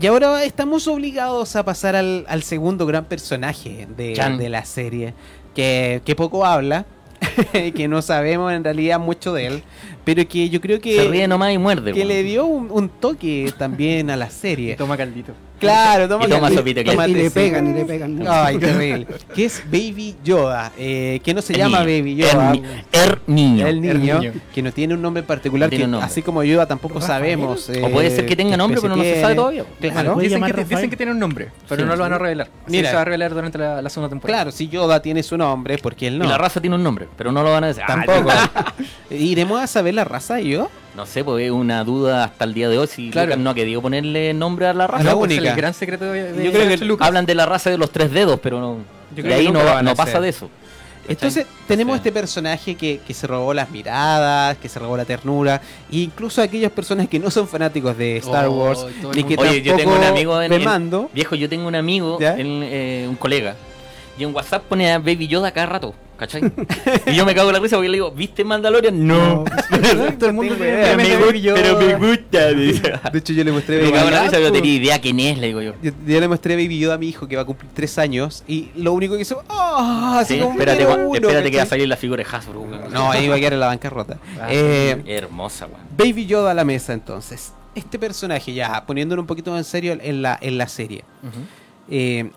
[0.00, 5.14] Y ahora estamos obligados a pasar al, al segundo gran personaje de, de la serie,
[5.54, 6.86] que, que poco habla,
[7.74, 9.62] que no sabemos en realidad mucho de él,
[10.16, 11.92] pero que yo creo que, Se ríe nomás y muerde.
[11.92, 14.74] que le dio un, un toque también a la Y serie.
[14.76, 15.34] toma caldito.
[15.60, 17.30] Claro, toma, Y toma que- sopita Y le sí.
[17.34, 18.24] pegan, y le pegan.
[18.28, 19.08] Ay, terrible.
[19.34, 21.98] Que es Baby Yoda, eh, que no se El llama niño.
[21.98, 22.52] Baby Yoda.
[22.52, 23.66] El, ni- el niño.
[23.66, 24.32] El niño, niño.
[24.54, 26.06] que no tiene un nombre en particular, No que un nombre.
[26.06, 27.68] así como Yoda tampoco sabemos.
[27.82, 29.64] O puede ser que tenga qué nombre, pero no se sabe todavía.
[29.80, 30.14] Claro.
[30.14, 31.88] ¿Puede Dicen que, dicen que tiene un nombre, pero Sí.
[31.88, 32.46] no lo van a revelar.
[32.46, 32.90] Sí, Mira.
[32.90, 34.38] se va a revelar durante la, la segunda temporada.
[34.44, 36.24] Claro, si Yoda tiene su nombre, porque él no.
[36.24, 37.82] Y la raza tiene un nombre, pero no lo van a decir.
[37.84, 38.30] Tampoco.
[39.10, 40.68] ¿Iremos a saber la raza de Yoda?
[40.96, 43.28] No sé, pues es una duda hasta el día de hoy si Claro.
[43.28, 45.04] Lucas no ha querido ponerle nombre a la raza.
[45.04, 45.50] la pues única.
[45.50, 47.06] el gran secreto de, de Yo creo que Lucas.
[47.06, 48.78] Hablan de la raza de los tres dedos, pero no.
[49.14, 50.50] Yo creo ahí no, pasa de eso.
[51.06, 54.94] Entonces tenemos O sea, este personaje que, que se robó las miradas, que se robó
[54.94, 55.58] la ternura,
[55.90, 58.84] e incluso aquellas personas que no son fanáticos de Star Oh, Wars,
[59.14, 59.36] ni que.
[59.38, 61.08] Oye, yo tengo un amigo en- mando.
[61.14, 63.54] Viejo, yo tengo un amigo, en, eh, un colega,
[64.18, 66.42] y en WhatsApp pone a Baby Yoda cada rato, ¿cachai?
[67.06, 69.06] y yo me cago en la risa porque le digo, ¿viste Mandalorian?
[69.06, 69.44] No.
[70.18, 70.96] Todo el mundo idea.
[70.96, 71.62] me gusta, Yoda.
[71.62, 72.48] pero me gusta.
[72.52, 72.92] dice.
[73.12, 74.22] De hecho, yo le mostré Me Baby cago en la Yoda.
[74.24, 75.74] risa, pero no tenía idea quién es, le digo yo.
[75.82, 78.44] Yo, yo le mostré Baby Yoda a mi hijo que va a cumplir tres años
[78.46, 80.18] y lo único que hizo, ¡ah!
[80.20, 82.66] así Sí, espérate, uno, espérate que va a salir la figura de Hasbro.
[82.92, 84.18] No, ahí va a quedar en la bancarrota.
[84.40, 85.80] Ah, Eh, Hermosa, weón.
[85.96, 87.52] Baby Yoda a la mesa entonces.
[87.74, 91.04] Este personaje ya, poniéndolo un poquito en serio en la, en la serie.
[91.22, 91.38] Ujú.
[91.90, 92.30] Eh,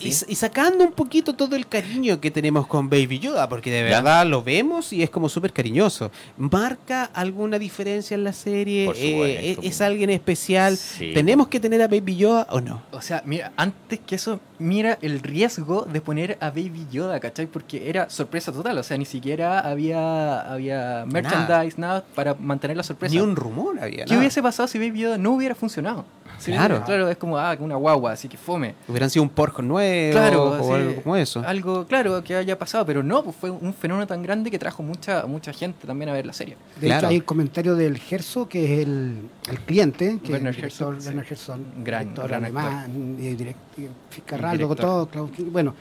[0.00, 3.96] y, sacando un poquito todo el cariño que tenemos con Baby Yoda, porque de Ya.
[3.96, 6.10] verdad lo vemos y es como súper cariñoso.
[6.36, 8.86] ¿Marca alguna diferencia en la serie?
[8.86, 9.66] Por Eh, supuesto, ¿es, pues.
[9.68, 10.76] es alguien especial?
[10.76, 11.12] Sí.
[11.14, 12.82] ¿Tenemos que tener a Baby Yoda o no?
[12.92, 17.46] O sea, mira, antes que eso, mira el riesgo de poner a Baby Yoda, ¿cachai?
[17.46, 22.04] Porque era sorpresa total, o sea, ni siquiera había, había merchandise, nada.
[22.14, 23.14] para mantener la sorpresa.
[23.14, 24.04] Ni un rumor había.
[24.04, 24.18] ¿Qué nada.
[24.18, 26.04] hubiese pasado si Baby Yoda no hubiera funcionado?
[26.38, 26.84] Sí, Claro.
[26.84, 28.74] Claro, es como, ah, una guagua, así que fome.
[28.98, 31.42] Hubieran sido un porco nuevo Claro, o así, algo como eso.
[31.46, 34.82] Algo, claro, que haya pasado, pero no, pues fue un fenómeno tan grande que trajo
[34.82, 36.56] mucha mucha gente también a ver la serie.
[36.80, 36.98] De Claro.
[37.00, 39.18] hecho, hay un comentario del Gerso, que es el,
[39.48, 41.06] el cliente, que Werner es el director, Herzog, sí.
[41.08, 44.76] Werner Herzog, Gran- director gran alemán, y direct- y Fiscarraldo, Director.
[44.76, 45.42] con todo, Kinski.
[45.44, 45.74] bueno,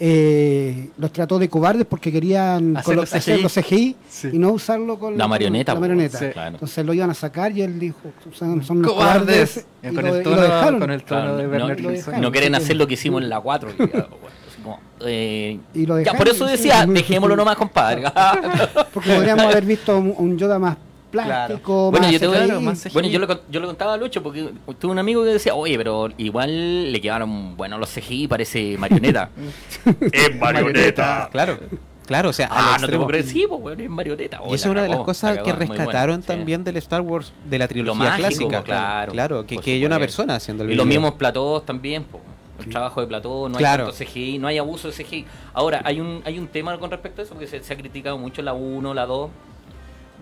[0.00, 3.42] eh, los trató de cobardes porque querían Hacer los hacer CGI.
[3.42, 4.28] los CGI Sí.
[4.32, 6.18] y no usarlo con La con marioneta, la marioneta.
[6.18, 6.26] Sí.
[6.32, 6.50] Claro.
[6.54, 7.98] Entonces lo iban a sacar y él dijo,
[8.32, 9.64] son, son ¡Cobardes!
[9.82, 10.80] y Con lo- el y tono, lo dejaron.
[10.80, 11.92] con el tono Claro, de no, Werner lo Herzog.
[12.06, 12.20] dejaron.
[12.20, 13.70] No quieren hacer lo que hicimos en la 4.
[13.70, 14.06] y, ah, bueno,
[14.48, 16.90] así como, eh, Y lo ya, por eso decía, sí.
[16.92, 18.02] dejémoslo nomás, compadre.
[18.94, 20.76] Porque podríamos haber visto un, un Yoda más
[21.10, 22.60] plástico, Bueno, más yo te voy a- CGI.
[22.64, 22.92] más CGI.
[22.94, 25.76] Bueno, yo con- yo le contaba a Lucho porque tuve un amigo que decía, oye,
[25.76, 29.30] pero igual le quedaron, bueno, los CGI parece marioneta.
[30.12, 31.28] es marioneta.
[31.32, 31.58] Claro,
[32.06, 33.06] claro, o sea, al Ah, no te extremo.
[33.06, 34.40] creer, sí, pues, bueno, es marioneta.
[34.48, 37.68] Y esa es una de las cosas que rescataron también del Star Wars, de la
[37.68, 38.62] trilogía mágico, clásica.
[38.62, 41.00] claro, claro, que, que hay una persona haciendo el Y los video.
[41.00, 42.20] mismos platós también, po.
[42.58, 43.84] el trabajo de plató, no Claro.
[43.86, 45.24] hay tanto CGI, no hay abuso de CGI.
[45.54, 48.18] Ahora, hay un, hay un tema con respecto a eso, porque se, se ha criticado
[48.18, 49.30] mucho la 1, la 2,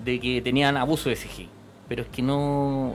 [0.05, 1.49] de que tenían abuso de CGI.
[1.89, 2.95] Pero es que no...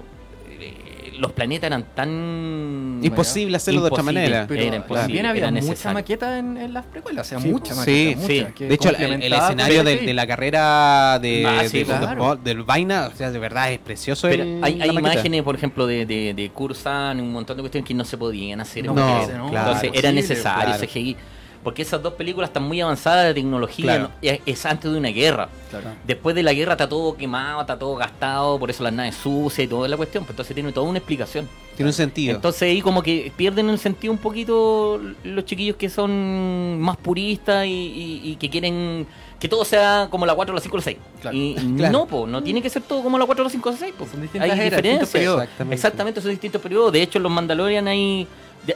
[0.50, 3.00] eh, los planetas eran tan...
[3.04, 4.46] Imposible hacerlo de otra manera.
[4.48, 7.48] Pero Era imposible, también había era mucha maqueta en, en las precuelas, o sea, Sí,
[7.50, 8.22] mucha maqueta.
[8.28, 12.36] Sí, mucha, que De hecho, el, escenario de, la carrera de, Ah, sí, de- claro.
[12.38, 14.28] de- del Vaina, o sea, de verdad es precioso.
[14.30, 17.94] Pero el- hay, imágenes, por ejemplo, de, de, de Kursan un montón de cuestiones que
[17.94, 18.86] no se podían hacer.
[18.86, 19.80] en No, no, Entonces claro.
[19.94, 20.84] era necesario claro.
[20.88, 21.18] CGI.
[21.64, 23.86] Porque esas dos películas están muy avanzadas de tecnología.
[23.86, 24.04] Claro.
[24.06, 24.12] ¿no?
[24.22, 25.48] Es, es antes de una guerra.
[25.70, 25.90] Claro.
[26.06, 29.66] Después de la guerra está todo quemado, está todo gastado, por eso las naves sucias
[29.66, 30.24] y toda la cuestión.
[30.24, 31.48] Pues entonces tiene toda una explicación.
[31.76, 32.36] Tiene un sentido.
[32.36, 37.66] Entonces ahí como que pierden el sentido un poquito los chiquillos que son más puristas
[37.66, 39.06] y, y- y que quieren
[39.40, 40.98] que todo sea como la 4, la 5, la 6.
[41.22, 41.36] Claro.
[41.38, 41.92] Y Claro.
[41.94, 43.94] no, po, no tiene que ser todo como la 4, la 5, la 6.
[43.98, 44.06] Po.
[44.06, 45.16] Son distintas hay eras, diferencias.
[45.16, 45.76] Exactamente.
[45.76, 46.92] Exactamente, son distintos periodos.
[46.92, 48.28] De hecho, en los Mandalorian hay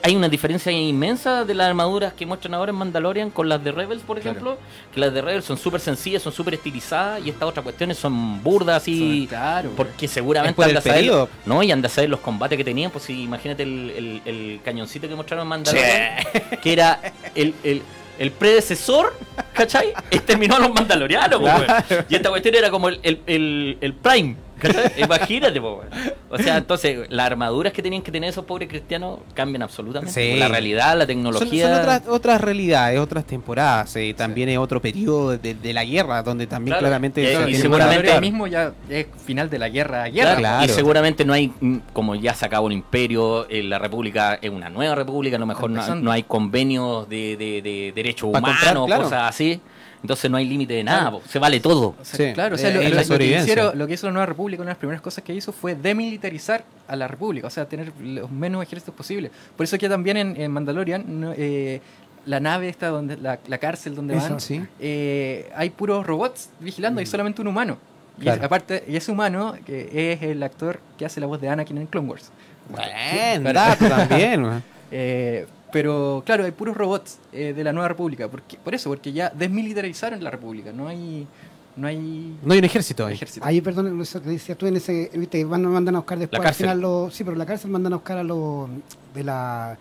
[0.02, 3.72] hay una diferencia inmensa de las armaduras que muestran ahora en Mandalorian con las de
[3.72, 4.32] Rebels, por Claro.
[4.32, 4.58] ejemplo.
[4.94, 8.42] Que las de Rebels son súper sencillas, son súper estilizadas y estas otras cuestiones son
[8.44, 9.20] burdas y...
[9.20, 9.72] Son- claro.
[9.78, 13.04] Porque seguramente anda a saber- no, y anda a saber los combates que tenían, pues
[13.06, 16.16] si imagínate el, el- el cañoncito que mostraron en Mandalorian,
[16.62, 17.00] que era
[17.36, 17.82] el, el,
[18.18, 19.14] el predecesor,
[19.54, 19.94] ¿cachai?
[20.10, 21.66] Y terminó a los mandalorianos, po, weón.
[22.10, 24.36] Y esta cuestión era como el, el, el, el Prime.
[24.98, 25.82] Imagínate, po.
[26.30, 30.14] O sea, entonces, las armaduras que tenían que tener esos pobres cristianos cambian absolutamente.
[30.34, 30.40] Sí.
[30.40, 31.70] La realidad, la Son, tecnología.
[31.70, 33.96] son otras, otras realidades, otras temporadas.
[33.96, 36.82] eh, también es otro periodo de, de la guerra, donde también Claro.
[36.82, 37.22] claramente...
[37.50, 38.22] Y- seguramente- adaptar.
[38.22, 40.36] mismo ya es final de la guerra, Claro, guerra.
[40.38, 40.66] Claro.
[40.66, 44.50] Y seguramente no hay, mm, como ya se acabó el imperio, eh, la república es
[44.50, 48.88] una nueva república, a lo mejor no, no hay convenios de, de, de derechos humanos,
[48.96, 49.62] cosas así.
[50.06, 51.96] Entonces no hay límite de nada, po, se vale todo.
[52.00, 53.52] O sea, Sí, claro, o sea, eh, lo, es lo- la lo que sobrevivencia.
[53.54, 55.76] hicieron- lo que hizo la Nueva República, una de las primeras cosas que hizo fue
[55.76, 59.32] demilitarizar a la República, o sea, tener los menos ejércitos posibles.
[59.58, 61.82] Por eso que también en, en Mandalorian, no, eh,
[62.26, 64.62] la nave esta, donde la, la cárcel donde Eso, van, sí.
[64.80, 67.78] eh, hay puros robots vigilando y solamente un humano.
[68.18, 68.40] Y Claro.
[68.40, 71.78] es- aparte, y ese humano que es el actor que hace la voz de Anakin
[71.80, 72.32] en Clone Wars.
[72.70, 74.64] Buen Pero- dato también.
[74.92, 78.30] Eh, pero claro, hay puros robots eh, de la Nueva República.
[78.30, 80.72] Porque, por eso, porque ya desmilitarizaron la República.
[80.72, 81.28] No hay,
[81.76, 83.16] no hay No hay un ejército ahí.
[83.16, 83.46] ejército.
[83.46, 86.48] Ahí, perdón, eso que decías tú en ese, viste, van, mandan a buscar después La
[86.48, 86.82] al final cárcel.
[86.82, 88.70] los, sí, pero la cárcel mandan a buscar a los
[89.14, 89.78] de la,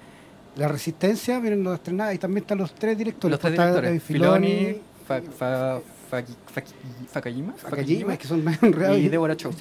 [0.57, 3.81] la resistencia, vienen los estrenados, y también están los tres directores, Los tres pues, está
[3.81, 5.81] directores, Filoni, Filoni, Fa- Fa-
[6.11, 6.23] Fa-
[6.53, 6.65] Fa-
[7.13, 9.53] Fakajima, Fakajima, que son más enredados, y Deborah Chow.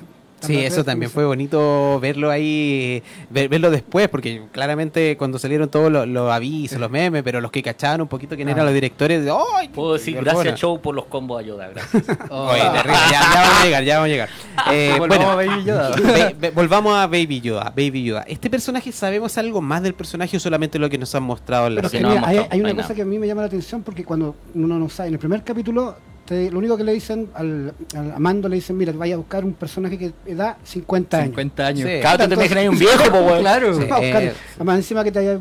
[0.45, 5.91] Sí, eso también fue bonito verlo ahí, ver- verlo después, porque claramente cuando salieron todos
[5.91, 8.51] los, los avisos, los memes, pero los que cachaban un poquito quién Ah.
[8.51, 9.69] eran los directores, de, ¡ay!
[9.69, 10.57] Puedo decir qué gracias buena!
[10.57, 12.03] Show por los combos ayuda, gracias.
[12.29, 14.29] Oye, terrible, ya, ya vamos a llegar, ya vamos a llegar.
[14.71, 16.51] Eh, Volvamos bueno, a Baby Yoda.
[16.55, 18.21] volvamos a Baby Yoda, Baby Yoda.
[18.27, 21.75] ¿Este personaje sabemos algo más del personaje o solamente lo que nos han mostrado en
[21.75, 22.05] la Pero serie?
[22.07, 22.95] no mira, han hay, no una hay cosa nada.
[22.95, 25.43] que a mí me llama la atención porque cuando uno no sabe, en el primer
[25.43, 25.95] capítulo,
[26.25, 29.17] te- lo único que le dicen al, al a Mando le dicen, mira, vaya a
[29.17, 31.27] buscar un personaje que da 50 años.
[31.29, 31.89] 50 años.
[31.89, 31.99] Sí.
[32.01, 33.39] Claro, te Entonces- imaginas un viejo, po, weón.
[33.41, 33.73] Claro.
[33.73, 33.87] Sí.
[33.87, 35.39] Va a buscar- Eh, además, encima que te haya-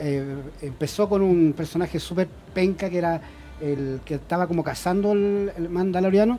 [0.00, 3.20] eh, empezó con un personaje súper penca que era
[3.60, 6.38] el que estaba como cazando el, el mandaloriano.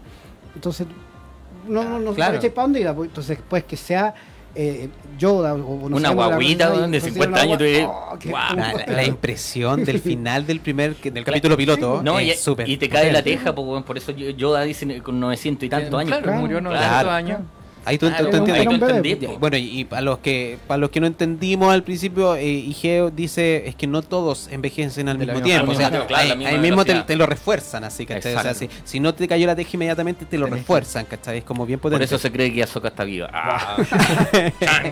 [0.56, 0.88] Entonces,
[1.68, 2.40] no, no, no Claro.
[2.40, 2.94] para dónde iba.
[2.96, 4.14] pues, Entonces, después que sea
[4.58, 8.56] eh, Yoda o, no Una sé, guaguita, de y 50 años, oh, guau.
[8.56, 12.78] La, la- impresión del final del primer del capítulo piloto No, y, es súper y
[12.78, 13.54] te cae la teja,
[13.84, 16.10] por eso yo- Yoda dice con 900 y tantos años.
[16.10, 16.40] Claro, Claro.
[16.40, 17.12] murió 900 Claro.
[17.12, 17.40] años.
[17.88, 18.68] Ahí tú, Ah, tú entiendes.
[19.02, 19.28] entendí.
[19.40, 23.66] Bueno, y para los que para los que no entendimos al principio, eh, Igeo dice
[23.66, 25.72] es que no todos envejecen al De mismo misma tiempo.
[25.72, 26.06] O sea, forma.
[26.08, 28.36] Claro, ahí, mismo te, lo refuerzan, así, ¿cachai?
[28.36, 31.38] O sea, si, no te cayó la teja inmediatamente, te lo Tenés que- refuerzan, ¿cachai?
[31.38, 32.04] Es como bien Por potente.
[32.14, 33.30] eso se cree que Ahsoka está viva.
[33.32, 33.78] Ah.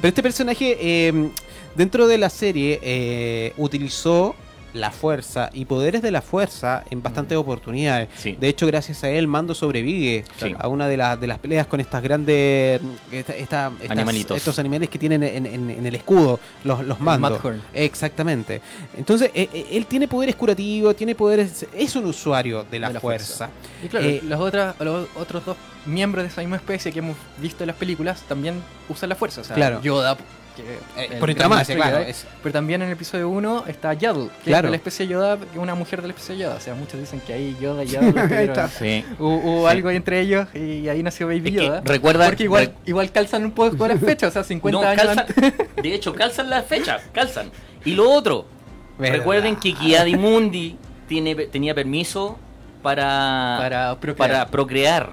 [0.00, 1.30] Pero este personaje, eh,
[1.76, 4.34] dentro de la serie, eh, utilizó
[4.76, 8.08] la fuerza y poderes de la fuerza en bastantes oportunidades.
[8.16, 8.36] Sí.
[8.38, 10.54] De hecho, gracias a él, Mando sobrevive Sí.
[10.58, 12.80] a una de, las de las peleas con estas grandes.
[13.10, 14.36] esta- esta- estas- Animalitos.
[14.36, 17.40] Estos animales que tienen en, en- en el escudo, los, los mandos.
[17.74, 18.60] Exactamente.
[18.96, 21.66] Entonces, eh, eh, él tiene poderes curativos, tiene poderes.
[21.76, 23.50] Es un usuario de la, De la fuerza.
[23.84, 25.56] Y claro, Eh, los, otras, los otros dos
[25.86, 29.40] miembros de esa misma especie que hemos visto en las películas también usan la fuerza.
[29.40, 29.80] O sea, Claro.
[29.82, 30.16] Yoda,
[30.56, 30.62] que
[31.14, 31.98] Eh, por claro.
[31.98, 34.66] Es- Pero también en el episodio 1 está Yaddle, que Claro.
[34.66, 36.54] es de la especie Yoda, que es una mujer de la especie Yoda.
[36.56, 38.68] O sea, muchos dicen que ahí Yoda y Yaddle.
[38.78, 39.04] Sí.
[39.18, 39.72] Hubo, hubo Sí.
[39.76, 41.82] algo entre ellos y ahí nació Baby Es que Yoda.
[41.84, 44.86] recuerda- Porque igual, re- igual calzan un poco con las fechas, o sea, 50 No,
[44.88, 45.66] años calzan- antes.
[45.82, 47.50] de hecho, calzan las fechas, calzan.
[47.84, 48.46] Y lo otro,
[48.98, 49.18] Verdad.
[49.18, 50.76] recuerden que Kiadimundi
[51.08, 52.38] tiene, tenía permiso
[52.82, 54.16] para, Para procrear.
[54.30, 55.10] para procrear.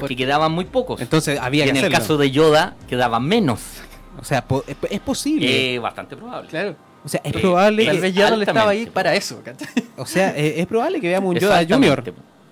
[0.00, 1.00] Porque Por- quedaban muy pocos.
[1.00, 3.60] Entonces, había y que en el caso de Yoda quedaban menos.
[4.20, 5.74] O sea, po- es, es posible.
[5.74, 6.48] Eh, bastante probable.
[6.48, 6.76] Claro.
[7.04, 7.84] o sea, es eh, probable.
[7.86, 9.68] Tal que- vez Yaddle estaba ahí para eso, ¿cachai?
[9.96, 12.02] O sea, eh, es probable que veamos un Yoda Junior.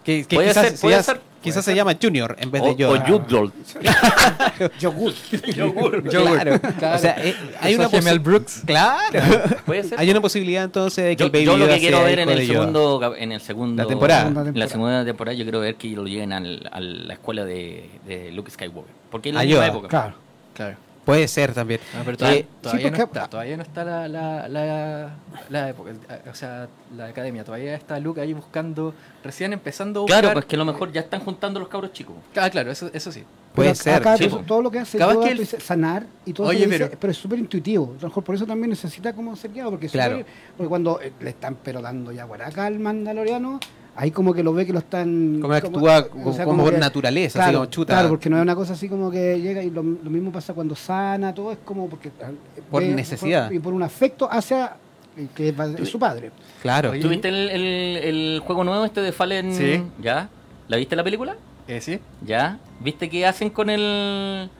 [0.05, 2.65] Que, que Puede quizás, ser, puede quizás- ser, quizás se llama Junior en vez O,
[2.67, 3.07] de o Yoda.
[3.09, 3.53] Youdol.
[4.81, 6.03] Yogur.
[6.09, 6.61] Claro.
[6.79, 6.97] Claro.
[6.97, 8.63] O sea, eh, hay una posi- Brooks.
[8.67, 9.21] Claro.
[9.67, 9.99] Puede ser.
[10.01, 12.19] Hay una posibilidad entonces de que Yo, el Baby yo lo Yoda que quiero ver
[12.19, 12.61] en el Yoda.
[12.61, 14.45] segundo en el segundo La temporada.
[14.55, 18.33] La segunda temporada yo quiero ver que lo lleguen al- a la escuela de, de
[18.33, 20.15] Luke Skywalker porque es la misma Yoda, época Claro.
[20.55, 20.77] Claro.
[21.05, 21.81] Puede ser también.
[21.95, 25.11] Ah, pero todavía, Eh, todavía sí, no porque- está, todavía no está la, la, la,
[25.51, 25.91] la época,
[26.31, 30.21] o sea, la academia, todavía está Luke ahí buscando, recién empezando a buscar.
[30.23, 32.89] claro pues que a lo mejor ya están juntando los cabros chicos Ah, claro, eso,
[32.93, 33.23] eso sí.
[33.55, 33.95] Puede Pero ser.
[33.95, 36.87] acá sí, todo, todo lo que hace que él- sanar y todo Oye, eso dice,
[36.87, 37.95] pero- pero es súper intuitivo.
[37.99, 40.25] A lo mejor por eso también necesita como ser guiado, porque, Claro.
[40.57, 43.61] porque cuando eh, le están pero dando ya guaraca al mandaloriano,
[43.97, 45.39] ahí como que lo ve que lo están...
[45.41, 47.93] Como actúa o como, sea, como por que- naturaleza, así Claro, como chuta.
[47.95, 50.53] claro, porque no es una cosa así como que llega y lo, lo mismo pasa
[50.55, 52.11] cuando sana, todo es como porque...
[52.23, 52.31] ah,
[52.71, 53.51] Por ve- necesidad.
[53.51, 54.77] y por un afecto hacia
[55.17, 56.33] el que es, es su padre.
[56.61, 56.93] Claro.
[57.01, 57.63] ¿Tuviste el, el,
[57.99, 59.55] el juego nuevo este de Fallen?
[59.55, 59.83] Sí.
[60.03, 60.29] ¿Ya?
[60.67, 61.37] ¿La viste la película?
[61.69, 62.01] Eh, sí.
[62.27, 62.59] ¿Ya?
[62.81, 64.51] ¿Viste qué hacen con el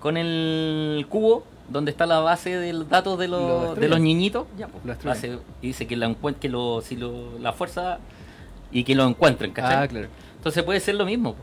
[0.00, 4.00] con el cubo donde está la base de los datos de Lo los, de los
[4.00, 4.46] niñitos?
[4.58, 7.98] Ya, pues, Lo hace- y dice que, la que lo, si lo, la fuerza
[8.72, 9.84] y que lo encuentren, ¿cachai?
[9.84, 10.08] Ah, claro.
[10.36, 11.36] Entonces puede ser lo mismo,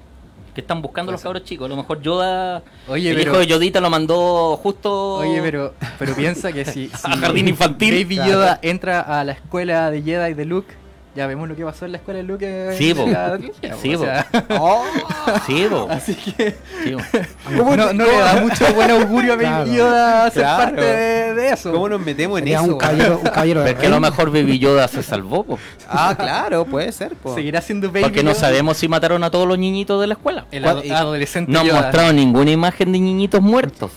[0.55, 1.65] que están buscando los cabros chicos.
[1.65, 5.73] A lo mejor Yoda, Oye, el pero- hijo de Yodita lo mandó justo Oye, pero,
[5.99, 8.03] pero piensa que si, si a jardín infantil.
[8.03, 10.73] Baby Yoda entra a la escuela de Jedi de Luke,
[11.18, 12.45] ya vemos lo que pasó en la escuela de Luke.
[12.72, 14.28] en Sí, la trilogía, Sí, o sea,
[15.45, 15.88] Sí, po.
[15.89, 17.76] así que Sí, po.
[17.76, 19.74] no, no le da mucho buen augurio a Baby Claro.
[19.74, 20.63] Yoda ser Claro.
[20.63, 21.72] parte de, de eso.
[21.72, 22.63] ¿Cómo nos metemos en eso?
[22.63, 25.59] un caballero, un caballero de Pero que a lo mejor Baby Yoda se salvó, po.
[25.89, 27.15] Ah, claro, puede ser.
[27.15, 27.34] po.
[27.36, 30.45] Seguirá siendo Baby Porque no sabemos si mataron a todos los niñitos de la escuela.
[30.51, 33.91] El ¿Cuál- ado- y- adolescente No han mostrado ninguna imagen de niñitos muertos.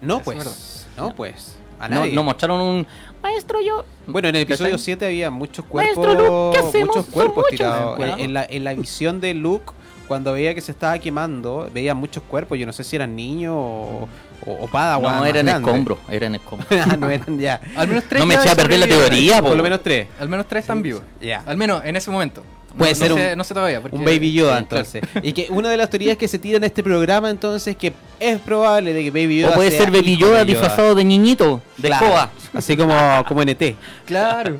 [0.00, 0.86] No, Es pues.
[0.96, 1.56] No, pues.
[1.78, 2.12] A No, nadie.
[2.14, 2.86] no mostraron un
[3.22, 3.84] maestro yo.
[4.06, 4.84] Bueno, en el episodio ¿Cachai?
[4.84, 6.14] 7 había muchos cuerpos, Maestro
[6.46, 6.96] Luke, ¿qué hacemos?
[6.96, 7.50] muchos cuerpos muchos.
[7.50, 7.96] tirados.
[7.96, 8.14] Bueno.
[8.14, 9.72] En, en la, en la visión de Luke,
[10.08, 12.58] cuando veía que se estaba quemando, veía muchos cuerpos.
[12.58, 14.08] Yo no sé si eran niños o,
[14.46, 16.68] o, o padawan No, eran escombros, eran escombros.
[16.86, 17.60] Ah, no eran ya.
[17.74, 19.48] Al menos tres No me eché a perder la teoría, po.
[19.48, 20.06] Por lo menos tres.
[20.20, 21.02] Al menos tres están vivos.
[21.20, 21.42] Ya.
[21.46, 22.42] Al menos en ese momento.
[22.76, 23.80] Puede no, ser no un- sé, no sé todavía.
[23.80, 24.84] porque- Un Baby Yoda, Sí, claro.
[24.86, 25.02] entonces.
[25.22, 28.38] Y que una de las teorías que se tira en este programa, entonces, que es
[28.40, 31.88] probable de que Baby Yoda O puede sea ser Baby Yoda disfrazado de niñito, de
[31.88, 32.04] Claro.
[32.06, 32.30] escoba.
[32.54, 32.94] Así como,
[33.28, 33.76] como NT.
[34.04, 34.58] Claro.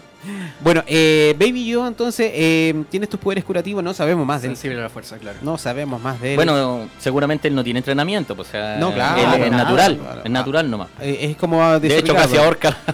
[0.60, 3.82] Bueno, eh, Baby Yoda, entonces, eh, tiene estos poderes curativos.
[3.82, 4.56] No sabemos más de él.
[4.56, 5.38] Sensible a la fuerza, claro.
[5.42, 6.36] No sabemos más de él.
[6.36, 9.98] Bueno, seguramente él no tiene entrenamiento, pues, o sea, No, claro, él es nada, natural,
[9.98, 10.20] claro.
[10.24, 10.88] es natural nomás.
[11.00, 12.76] Eh, es como De hecho, casi ahorca.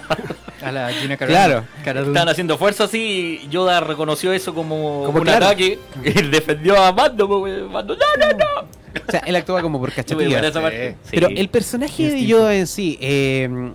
[0.63, 1.37] A la Gina Carano.
[1.37, 1.65] Claro.
[1.85, 2.13] Cara Dune.
[2.13, 5.47] Estaban haciendo fuerza así y Yoda reconoció eso como, Como un claro.
[5.47, 8.69] ataque y defendió a Mando, pues, Mando, no, no, no.
[9.09, 10.15] O sea, él actúa como por parte.
[11.03, 11.11] Sí.
[11.11, 12.27] Pero el personaje de.
[12.27, 13.73] Yoda en sí, eh,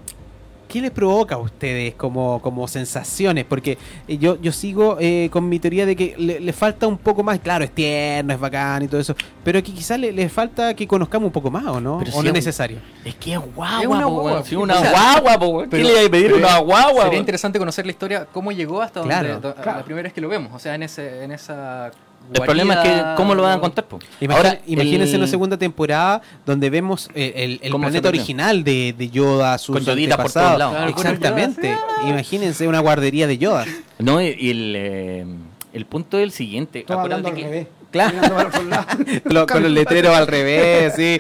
[0.68, 3.45] ¿qué les provoca a ustedes como, como sensaciones?
[3.45, 6.97] Porque eh, yo, yo sigo eh, con mi teoría de que le, le falta un
[6.97, 7.39] poco más.
[7.39, 9.15] Claro, es tierno, es bacán y todo eso.
[9.43, 11.99] Pero que quizás le, le falta que conozcamos un poco más, ¿o no?
[11.99, 12.78] Pero ¿O si no es es- necesario?
[13.05, 14.43] Es que es guagua, Es una po, guagua.
[14.43, 15.63] Sí, una O sea, guagua, po.
[15.70, 17.03] ¿Qué le iba a pedir pero una guagua?
[17.03, 19.80] Sería interesante conocer la historia, cómo llegó hasta donde Claro, do- claro.
[19.80, 20.51] la primera vez que lo vemos.
[20.53, 21.91] O sea, en ese en esa
[22.34, 23.86] El problema es que, ¿cómo lo van a contar?
[23.86, 23.99] po?
[24.20, 28.09] Imagina- Ahora, imagínense el- una segunda temporada donde vemos eh, el, el ¿Cómo se planeta
[28.09, 30.74] original de, de Yoda, sus Con Yoditas por todos lados.
[30.76, 31.70] Claro, Exactamente.
[31.70, 33.65] Yoda, Imagínense una guardería de Yoda.
[33.99, 35.26] No, y el, eh,
[35.72, 36.86] el punto es el siguiente.
[36.89, 37.68] Acuérdate al que, revés.
[37.91, 38.18] Claro.
[39.24, 41.18] Lo- con los letreros al revés, sí.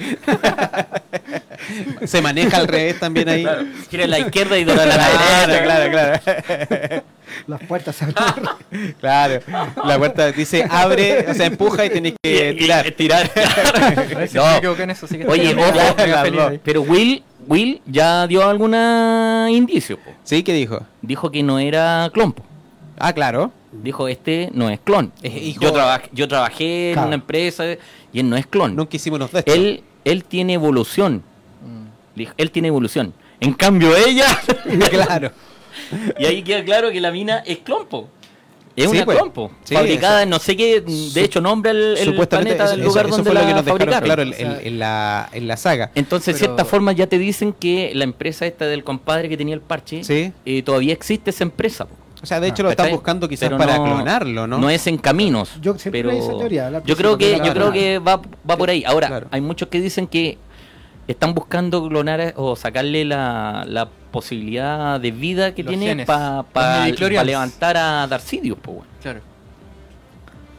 [2.05, 3.47] Se maneja al revés también ahí.
[3.89, 5.63] Gira a la izquierda y dobla a la Claro, derecha.
[5.63, 5.91] claro,
[6.81, 7.03] claro.
[7.47, 8.49] Las puertas se abren.
[8.99, 9.41] Claro.
[9.85, 12.87] La puerta dice abre, o sea, empuja y tenés que Y- tirar.
[12.87, 13.31] y- tirar.
[14.33, 14.45] No.
[14.45, 15.79] me equivoqué en eso, sí que Oye, ojo,
[16.49, 16.59] ahí.
[16.63, 19.97] Pero Will, Will ya dio alguna indicio.
[19.97, 20.11] po.
[20.23, 20.43] ¿Sí?
[20.43, 20.85] ¿Qué dijo?
[21.01, 22.33] Dijo que no era clon.
[22.33, 22.43] po.
[22.99, 23.51] Ah, claro.
[23.71, 25.11] Dijo, este no es clon.
[25.21, 27.07] Es hijo- yo, trabajé, yo trabajé en Claro.
[27.07, 27.63] una empresa
[28.11, 28.75] y él no es clon.
[28.75, 29.53] Nunca hicimos los de estos.
[29.55, 31.23] él, él tiene evolución.
[32.15, 32.21] Mm.
[32.37, 33.13] Él tiene evolución.
[33.39, 34.25] En cambio, ella.
[34.89, 35.31] claro.
[36.19, 38.09] Y ahí queda claro que la mina es clon, po.
[38.75, 39.17] Es Sí, una pues.
[39.17, 39.51] clon, po.
[39.63, 40.81] Sí, Fabricada eso- en no sé qué.
[40.81, 43.47] De hecho, nombra el, el planeta eso, del eso- lugar eso donde fue lo la
[43.47, 44.03] que nos fabricaron.
[44.03, 45.91] claro en, la, en la saga.
[45.95, 49.37] Entonces, de Pero- cierta forma, ya te dicen que la empresa esta del compadre que
[49.37, 50.31] tenía el parche, Sí.
[50.45, 51.85] eh, todavía existe esa empresa.
[51.85, 51.95] po.
[52.21, 52.95] O sea, de hecho lo están ¿Cachai?
[52.95, 54.57] buscando quizás Pero para no- clonarlo, ¿no?
[54.59, 55.51] No es en caminos.
[55.61, 58.83] Yo pero teoría, yo creo que yo creo que va, va por ahí.
[58.85, 59.27] Ahora, Claro.
[59.31, 60.37] hay muchos que dicen que
[61.07, 66.43] están buscando clonar a- o sacarle la, la posibilidad de vida que Los tiene para
[66.85, 67.25] midichlorians.
[67.25, 68.85] levantar a Darcidius, weón.
[69.01, 69.21] Claro.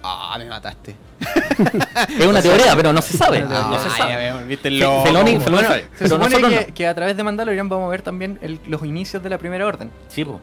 [0.03, 0.95] Ah, me mataste.
[2.19, 3.45] Es una teoría, pero no se sabe.
[3.49, 5.89] Ah, no se Ay, sabe.
[5.99, 6.75] Se supone que, no.
[6.75, 9.67] que a través de Mandalorian vamos a ver también el- los inicios de la primera
[9.67, 9.91] orden.
[10.09, 10.41] Sí, po.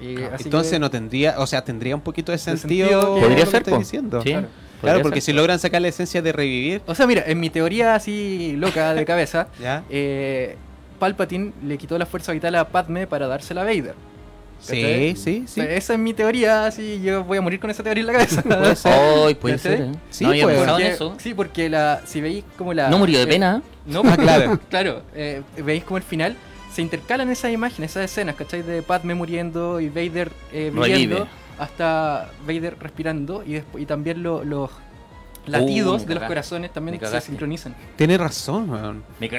[0.00, 2.88] Y así Entonces que- no tendría, o sea, tendría un poquito de sentido.
[2.90, 3.78] sentido Podría que ser, estoy po.
[3.80, 4.22] diciendo.
[4.22, 4.48] Sí, Claro.
[4.80, 5.32] Claro, porque ser.
[5.32, 8.94] si logran sacar la esencia de revivir, O sea, mira, en mi teoría así loca
[8.94, 9.82] de cabeza, ¿ya?
[9.90, 10.56] eh,
[10.98, 13.94] Palpatine le quitó la fuerza vital a Padme para dársela a Vader.
[14.60, 15.60] Sí, sí, sí.
[15.60, 18.42] Esa es mi teoría, así yo voy a morir con esa teoría en la cabeza.
[18.42, 18.92] Puede ser.
[18.92, 19.80] Ay, puede ser.
[19.82, 19.92] ¿eh?
[20.10, 20.56] Sí, no había pues.
[20.56, 21.16] pensado en Porque- eso.
[21.20, 22.88] Sí, porque la, si veis como la...
[22.90, 23.62] No murió de eh, pena.
[23.86, 24.58] No, Ah, claro.
[24.68, 25.02] claro.
[25.14, 26.36] eh, veis como al final
[26.74, 28.62] se intercalan esas imágenes, esas escenas, ¿cachai?
[28.62, 30.86] De Padme muriendo y Vader eh, Revive.
[30.88, 31.28] viviendo
[31.58, 34.70] hasta Vader respirando y, después, y también lo- los
[35.46, 37.74] latidos Uh, de los corazones también se sincronizan.
[37.96, 39.02] Tienes razón, weón.
[39.18, 39.28] Me.
[39.28, 39.30] Y,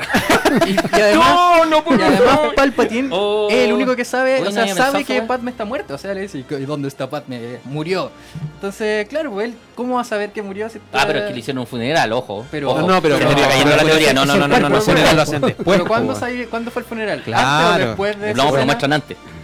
[0.71, 3.47] y además, no, y además Palpatine Oh.
[3.51, 5.93] es el único que sabe, o no sea, sabe que Padme está muerto.
[5.93, 7.59] O sea, le dice, ¿y dónde está Padme?
[7.65, 8.09] Murió.
[8.55, 10.67] Entonces, claro, pues él, ¿cómo va a saber que murió?
[10.69, 12.43] si Ah, pero es que le hicieron un funeral, ojo.
[12.49, 12.81] Pero- Ojo.
[12.81, 14.13] No, no, pero, Se me pero- está cayendo pero- la teoría.
[14.13, 14.75] No, no, no, no, no, no.
[14.77, 15.77] Los funerales lo hacen después.
[15.77, 17.21] ¿Pero ¿cuándo, po, sabe- ¿cuándo fue el funeral?
[17.23, 17.67] Claro.
[17.67, 18.65] ¿Antes o después de esa No, pero lo escena?
[18.65, 19.17] muestran antes.
[19.17, 19.38] No,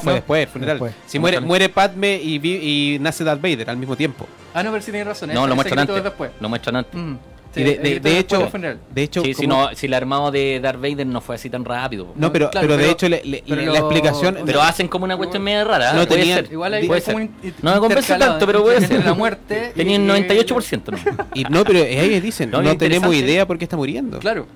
[0.00, 0.14] fue No.
[0.16, 0.76] después, el funeral.
[0.76, 0.94] Después.
[1.06, 4.26] Si muere, muere Padme y, vi- y nace Darth Vader al mismo tiempo.
[4.54, 5.32] Ah, no, pero sí tienes razón.
[5.32, 6.04] No, lo muestran antes.
[6.04, 6.30] después.
[6.40, 6.94] Lo muestran antes.
[6.94, 7.14] Mm,
[7.54, 8.50] sí, de, después hecho,
[8.94, 11.64] de hecho, Sí, si, no, si el armado de Darth Vader no fue así tan
[11.64, 12.08] rápido.
[12.16, 14.60] no, pero, Claro, pero de pero- hecho le- le- pero le- lo- la explicación, Pero
[14.60, 15.92] hacen como una cuestión media rara.
[15.94, 16.06] no ¿eh?
[16.06, 16.52] puede tenían- ser.
[16.52, 17.14] Igual hay puede ser.
[17.14, 19.04] un No me convence tanto, pero puede ser.
[19.04, 19.72] la muerte.
[19.74, 20.92] Tenían y- 98%.
[20.92, 20.98] ¿no?
[21.34, 24.18] y no, pero ellos dicen, No, no, tenemos idea por qué está muriendo.
[24.18, 24.46] Claro,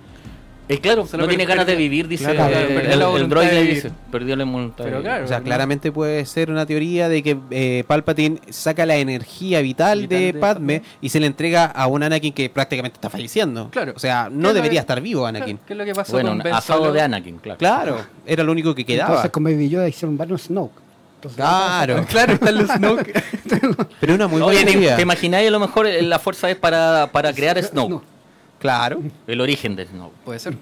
[0.69, 3.63] Eh, claro, no tiene ganas de vivir, dice Claro, perdió el- la el droide.
[3.63, 4.85] Dice, perdió la voluntad.
[5.01, 5.25] claro.
[5.25, 9.61] O sea, no- claramente puede ser una teoría de que eh, Palpatine saca la energía
[9.61, 10.91] vital, Vital de, de Padme Padme.
[11.01, 13.71] y se le entrega a un Anakin que prácticamente está falleciendo.
[13.71, 13.93] Claro.
[13.95, 15.59] O sea, ¿Qué no debería estar vivo Anakin.
[15.65, 16.93] ¿Qué es lo que pasó Bueno, con Ben asado Solo?
[16.93, 17.59] de Anakin, claro.
[17.59, 19.11] Claro, era lo único que quedaba.
[19.11, 20.73] Entonces con Baby Yoda hicieron varios Snoke.
[21.19, 23.13] Entonces, Claro, Claro, está el Snoke.
[24.01, 24.97] pero una muy Oye, buena ¿te, teoría.
[24.97, 27.89] te imagináis a lo mejor eh, la fuerza es para, para crear Snow?
[27.89, 28.16] No.
[28.67, 29.01] Claro.
[29.29, 30.11] El origen de Snow.
[30.25, 30.57] Puede ser.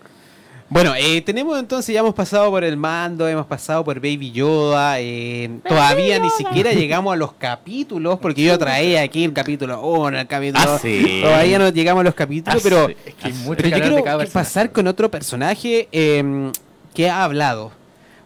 [0.68, 4.98] Bueno, eh, tenemos entonces, ya hemos pasado por el mando, hemos pasado por Baby Yoda,
[5.00, 10.18] eh, todavía ni siquiera llegamos a los capítulos, porque yo traía aquí el capítulo 1,
[10.20, 10.64] el capítulo...
[10.66, 11.20] Ah, sí.
[11.22, 12.96] Todavía no llegamos a los capítulos, Ah, pero, sí.
[13.06, 16.50] Es que hay mucho pero yo de quiero cada pasar con otro personaje eh,
[16.94, 17.70] que ha hablado.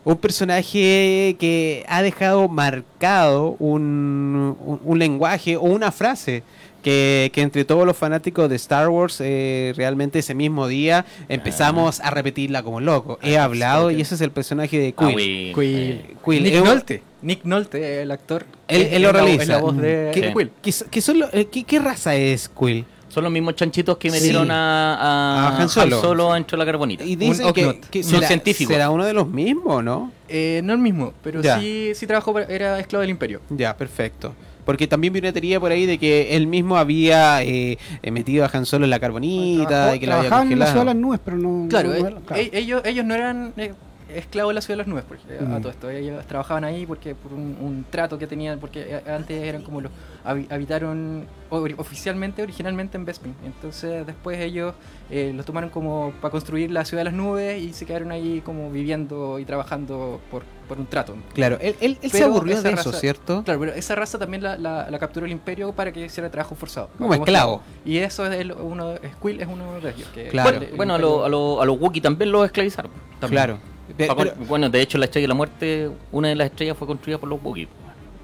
[0.05, 6.43] Un personaje que ha dejado marcado un, un- un lenguaje o una frase
[6.89, 12.01] que, que entre todos los fanáticos de Star Wars eh, realmente ese mismo día empezamos
[12.01, 13.19] a repetirla como loco.
[13.23, 15.17] He hablado y ese es el personaje de Ah, Quill.
[15.17, 15.55] Will.
[15.55, 16.17] Quill.
[16.25, 17.03] Quill, Nick es un- Nolte.
[17.21, 18.47] Nick Nolte, el actor.
[18.69, 19.43] Él, él lo realiza.
[19.43, 20.51] Es la voz de ¿Qué, de Quill.
[20.63, 22.87] qué so- qué son lo- eh, qué- qué raza es Quill?
[23.09, 24.17] Son los mismos chanchitos que Sí.
[24.17, 26.01] metieron a, a, A Han Solo.
[26.01, 27.05] Solo dentro de la carbonita.
[27.05, 27.85] Y dicen que, Ugnaught.
[27.87, 28.71] que Un será, científico.
[28.73, 30.13] será uno de los mismos, ¿no?
[30.29, 31.59] Eh, no el mismo, pero Ya.
[31.61, 33.41] sí, sí trabajó, para- era esclavo del imperio.
[33.51, 34.35] Ya, perfecto.
[34.69, 38.45] Porque también vi una teoría por ahí de que él mismo había eh, eh, metido
[38.45, 40.81] a Han Solo en la carbonita Trabajó- y que la había trabajaban en la ciudad
[40.85, 40.85] de congelado.
[40.85, 41.69] las nubes, pero no.
[41.71, 42.43] Claro, no- eh, no- claro.
[42.43, 43.73] eh, ellos, ellos no eran eh,
[44.09, 45.61] esclavos de la ciudad de las nubes, porque, a Mm.
[45.63, 45.91] todo esto.
[45.91, 49.81] Ellos trabajaban ahí porque por un, un trato que tenían, porque eh, antes eran como
[49.81, 49.93] los.
[50.25, 53.35] habi- habitaron oficialmente, originalmente en Bespin.
[53.45, 54.75] Entonces, después ellos
[55.11, 58.43] eh, los tomaron como para construir la ciudad de las nubes y se quedaron ahí
[58.45, 61.17] como viviendo y trabajando por, por un trato.
[61.35, 63.43] Claro, él, él- él se aburrió de eso, raza- ¿cierto?
[63.45, 66.55] Claro, pero esa raza también la, la- la capturó el imperio para que hiciera trabajo
[66.55, 66.91] forzado.
[66.99, 67.63] Como esclavo.
[67.87, 70.09] Y eso es el- uno, Squill es uno de ellos.
[70.15, 70.51] Que Claro.
[70.51, 72.91] el- Bueno, el bueno, a, lo- a, lo- a los Wookiee también los esclavizaron.
[73.21, 73.43] También.
[73.45, 73.59] Claro.
[73.97, 74.15] Pero-
[74.49, 77.29] bueno, de hecho, la estrella de la muerte, una de las estrellas fue construida por
[77.29, 77.69] los Wookiee.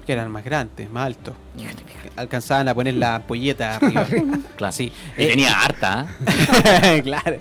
[0.05, 1.33] que eran más grandes, más altos.
[2.17, 4.05] Alcanzaban a poner la polleta arriba.
[4.55, 4.71] Claro.
[4.71, 4.89] Sí.
[5.17, 6.07] Y Eh, tenía harta,
[6.83, 7.01] ¿eh?
[7.03, 7.37] claro.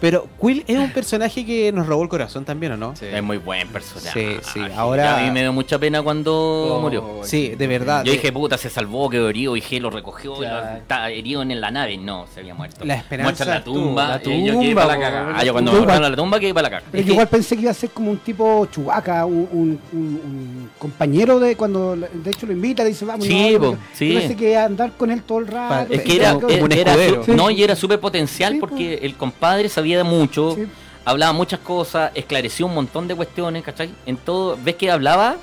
[0.00, 2.94] Pero Quill es un personaje que nos robó el corazón también, ¿o no?
[2.94, 3.06] Sí.
[3.12, 4.38] Es muy buen personaje.
[4.44, 7.20] Sí, sí, ahora- A mí me dio mucha pena cuando Oh, murió.
[7.24, 8.04] Sí, de verdad.
[8.04, 11.10] Yo de- dije, puta, se salvó, quedó herido, y G lo recogió, y lo- está
[11.10, 11.96] herido en la nave.
[11.96, 12.84] No, se había muerto.
[12.84, 14.08] La esperanza Muestra la tumba.
[14.08, 15.32] la eh, yo quedé tumba, para la caga.
[15.36, 15.80] Ah, yo cuando tumba.
[15.86, 16.82] mostraron la tumba quedé para la caga.
[16.92, 19.98] Pero yo igual pensé que iba a ser como un tipo chubaca, un, un- un-
[19.98, 23.26] un compañero de cuando de hecho lo invita, dice vamos.
[23.26, 24.12] Sí, no, po, sí.
[24.14, 25.92] pensé que andar con él todo el rato.
[25.92, 26.94] Es que era, como un era
[27.28, 30.66] no, y era súper potencial Sí, porque el compadre sabía de mucho, Sí.
[31.04, 33.90] hablaba muchas cosas, esclareció un montón de cuestiones, ¿cachai?
[34.06, 35.36] En todo, ves que hablaba,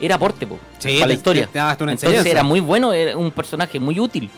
[0.00, 1.46] era aporte, po, Sí, para la historia.
[1.46, 2.30] te- te daba hasta una Entonces enseñanza.
[2.40, 4.28] era muy bueno, era un personaje muy útil.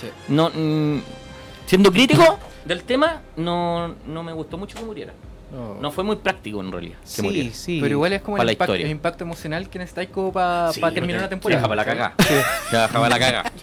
[0.00, 0.06] Sí.
[0.28, 1.00] No, mm,
[1.66, 5.12] siendo crítico del tema, no, no me gustó mucho que muriera.
[5.52, 5.74] No.
[5.80, 6.96] No fue muy práctico en realidad.
[7.04, 7.50] Sí, muriera.
[7.52, 7.78] sí.
[7.82, 8.86] Pero igual es como el la impacto, historia.
[8.86, 11.62] el impacto emocional que necesitáis como para Sí, terminar una te- temporada.
[11.62, 12.14] Para la cagada.
[12.90, 13.52] Para la cagada.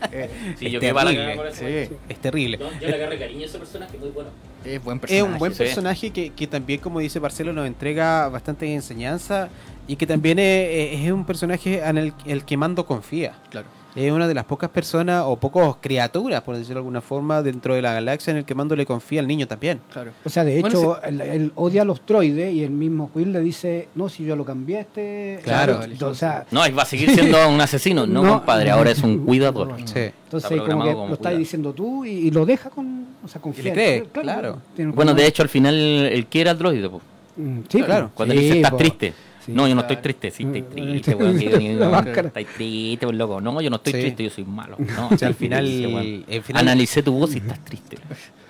[0.60, 1.36] Sí, Es yo quedé para la terrible.
[1.36, 1.56] cagada.
[1.90, 2.60] Sí, Es terrible.
[2.80, 4.30] Yo le agarré cariño a ese personaje, muy bueno.
[4.64, 5.24] es buen Es personaje.
[5.34, 5.58] un buen sí.
[5.58, 9.50] personaje que, que también, como dice Marcelo, nos entrega bastante enseñanza
[9.88, 13.34] y que también es, es un personaje en el, el que Mando confía.
[13.50, 13.68] Claro.
[13.96, 17.74] Es una de las pocas personas o pocos criaturas, por decirlo de alguna forma, dentro
[17.74, 19.80] de la galaxia en el que Mando le confía al niño también.
[19.92, 20.12] Claro.
[20.24, 23.32] O sea, de Bueno, hecho, él, él odia a los droides y el mismo Quill
[23.34, 25.40] le dice, no, si yo lo cambié este...
[25.44, 25.80] Claro.
[26.02, 28.06] O sea, No, va a seguir siendo un asesino.
[28.06, 28.38] No, No.
[28.38, 29.68] compadre, ahora es un cuidador.
[29.80, 29.88] No.
[29.88, 30.12] Sí.
[30.24, 33.08] entonces como que como lo estás diciendo tú y, y lo deja con...
[33.24, 33.64] O sea, confía.
[33.66, 34.60] le cree, claro.
[34.94, 36.88] Bueno, de hecho, al final, el que era droide.
[37.36, 38.12] Mm, Sí, Claro.
[38.14, 38.78] Cuando Sí, le dice, estás po.
[38.78, 39.14] triste.
[39.50, 39.56] Sí.
[39.56, 40.32] no, yo no estoy triste.
[40.32, 41.18] Sí, estoy Mm, triste, sí.
[41.18, 41.92] weón.
[41.92, 42.28] máscara.
[42.30, 43.42] Estás triste, weón, loco.
[43.42, 44.00] No, yo no estoy Sí.
[44.02, 44.78] triste, yo soy malo.
[44.96, 47.98] No, O sea, al sí, final, sí, Analicé tu voz y estás triste.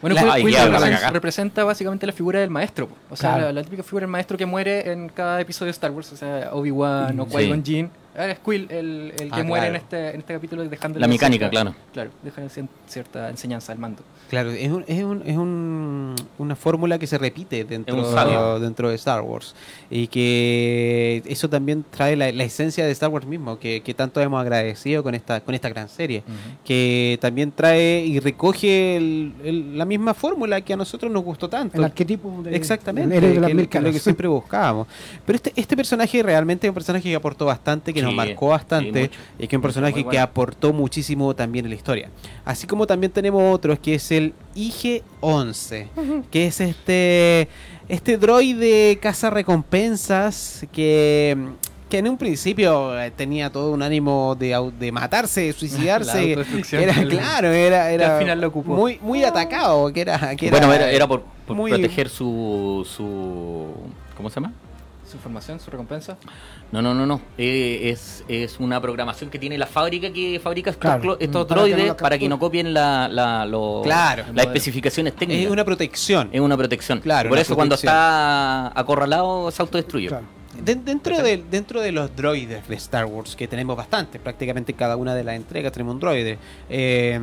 [0.02, 2.88] Bueno, La- Quill- ya, para representa, básicamente la figura del maestro.
[2.88, 2.96] po.
[3.10, 3.46] O sea, Claro.
[3.48, 6.14] la, la típica figura del maestro que muere en cada episodio de Star Wars.
[6.14, 7.32] O sea, Obi-Wan o Sí.
[7.36, 7.90] Qui-Gon Jinn.
[8.18, 9.68] Ahora es Quill el, el que Ah, muere claro.
[9.68, 11.76] en, este, en este capítulo dejando La mecánica, claro.
[11.94, 12.42] Claro, deja
[12.88, 14.02] cierta enseñanza al mando.
[14.30, 17.96] Claro, es, un- es, un- es un- una fórmula que se repite dentro,
[18.60, 19.56] dentro de Star Wars.
[19.90, 24.22] Y que eso también trae la, la esencia de Star Wars mismo, que, que tanto
[24.22, 26.24] hemos agradecido con esta, con esta gran serie.
[26.64, 31.50] Que también trae y recoge el- el- la misma fórmula que a nosotros nos gustó
[31.50, 31.78] tanto.
[31.78, 32.56] El arquetipo de...
[32.56, 34.88] Exactamente, de las que, lo que siempre buscábamos.
[35.26, 38.46] Pero este, este personaje realmente es un personaje que aportó bastante, que nos Sí, marcó
[38.48, 39.20] sí, bastante, mucho.
[39.40, 40.22] y que es un personaje Muy que bueno.
[40.24, 42.10] aportó muchísimo también en la historia.
[42.46, 45.88] Así como también tenemos otros, que es el IG-11,
[46.32, 47.50] que es este,
[47.88, 51.36] este droide caza recompensas que...
[51.90, 56.34] que en un principio eh, tenía todo un ánimo de, de matarse, de suicidarse.
[56.72, 58.76] era claro, era, era al final lo ocupó.
[58.76, 63.68] muy muy atacado, que era, que Bueno, era, era por, por muy- proteger su, su...
[64.16, 64.54] ¿Cómo se llama?
[65.10, 66.18] Su formación, su recompensa.
[66.72, 67.20] No, no, no, no.
[67.38, 71.04] Eh, es, es una programación que tiene la fábrica que fabrica estos, Claro.
[71.04, 74.26] clo- estos Para que no droides lo para que no copien la, la- lo- Claro.
[74.34, 75.46] las especificaciones técnicas.
[75.46, 76.30] es una protección.
[76.32, 77.00] Es una protección.
[77.00, 80.10] Claro, Por una eso cuando está acorralado se autodestruye.
[80.10, 80.26] Claro.
[80.64, 84.78] De- dentro, de, dentro de los droides de Star Wars, que tenemos bastante, prácticamente en
[84.78, 86.38] cada una de las entregas tenemos un droide.
[86.70, 87.20] Eh,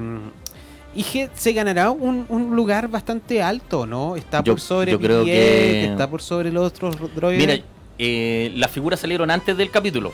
[0.94, 4.16] IG se ganará un, un lugar bastante alto, ¿no?
[4.16, 7.46] Está Yo- por sobre yo creo BB-8, que- está por sobre los otros droides.
[7.46, 7.62] Mira,
[7.98, 10.12] eh, las figuras salieron antes del capítulo.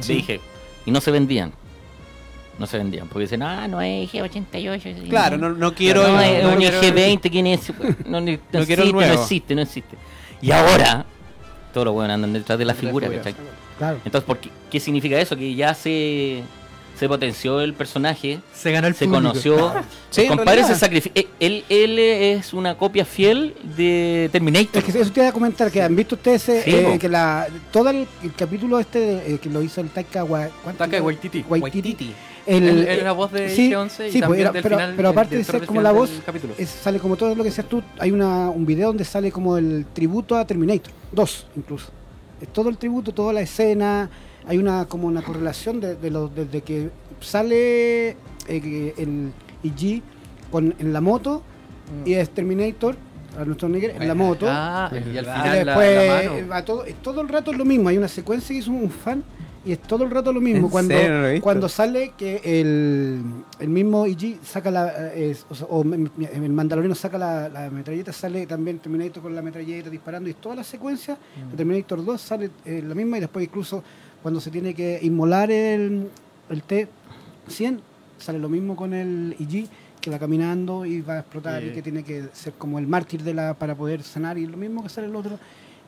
[0.00, 0.14] Sí.
[0.14, 0.40] Dije.
[0.86, 1.52] Y no se vendían.
[2.58, 3.08] No se vendían.
[3.08, 5.08] Porque dicen, ah, no es IG-88.
[5.08, 6.06] claro, no, no quiero.
[6.06, 7.30] no, es no un quiero- IG-20.
[7.30, 7.70] ¿Quién es?
[8.06, 9.96] No, no No quiero existe, no existe, no existe.
[10.40, 11.04] Y ahora,
[11.72, 13.08] todos los buenos andan detrás de la figura.
[13.08, 13.34] ¿cachai?
[13.78, 13.98] Claro.
[14.04, 15.36] Entonces, ¿por qué, qué significa eso?
[15.36, 16.42] Que ya se,
[17.02, 19.28] se potenció el personaje, Se ganó el se público.
[19.30, 19.72] conoció.
[20.10, 21.18] Sí, el compadre se sacrificó.
[21.40, 24.76] Él, él es una copia fiel de Terminator.
[24.76, 27.08] Es que eso te iba a comentar, que han visto ustedes eh, Sí, eh, que
[27.08, 30.50] la todo el, el capítulo este eh, que lo hizo el Taika Wa-
[31.00, 31.00] Waititi.
[31.00, 31.44] Waititi.
[31.48, 32.14] Waititi.
[32.46, 34.92] El, eh, la voz de sí, IG-11 y sí, pues, también era- del pero, final.
[34.96, 36.54] pero aparte de ser como la voz, capítulo.
[36.58, 39.56] es- sale como todo lo que decías tú, hay una, un video donde sale como
[39.56, 41.88] el tributo a Terminator, dos incluso.
[42.40, 44.10] Es todo el tributo, toda la escena,
[44.46, 46.90] hay una como una correlación de, de lo, desde que
[47.20, 48.10] sale
[48.48, 49.32] eh, el
[49.62, 50.02] IG
[50.50, 51.42] con, en la moto
[51.92, 52.08] Mm.
[52.08, 52.94] y es Terminator,
[53.38, 54.46] a nuestro Nigger, en la moto.
[54.48, 56.48] Ah, y al final después la mano.
[56.48, 57.88] va todo, es todo el rato es lo mismo.
[57.90, 59.22] Hay una secuencia que hizo un fan
[59.64, 60.66] y es todo el rato lo mismo.
[60.66, 61.34] ¿En Cuando, serio?
[61.36, 63.20] No cuando sale que el,
[63.58, 65.12] el mismo IG saca la.
[65.12, 69.34] eh, es- o, sea, o el Mandaloriano saca la, la metralleta, sale también Terminator con
[69.34, 71.18] la metralleta disparando y toda la secuencia
[71.50, 73.82] de Terminator 2 sale eh, la misma y después incluso
[74.22, 76.08] cuando se tiene que inmolar el,
[76.50, 77.78] el T-100
[78.18, 79.66] sale lo mismo con el IG
[80.00, 83.22] que va caminando y va a explotar y que tiene que ser como el mártir
[83.22, 85.38] de la para poder sanar y lo mismo que sale el otro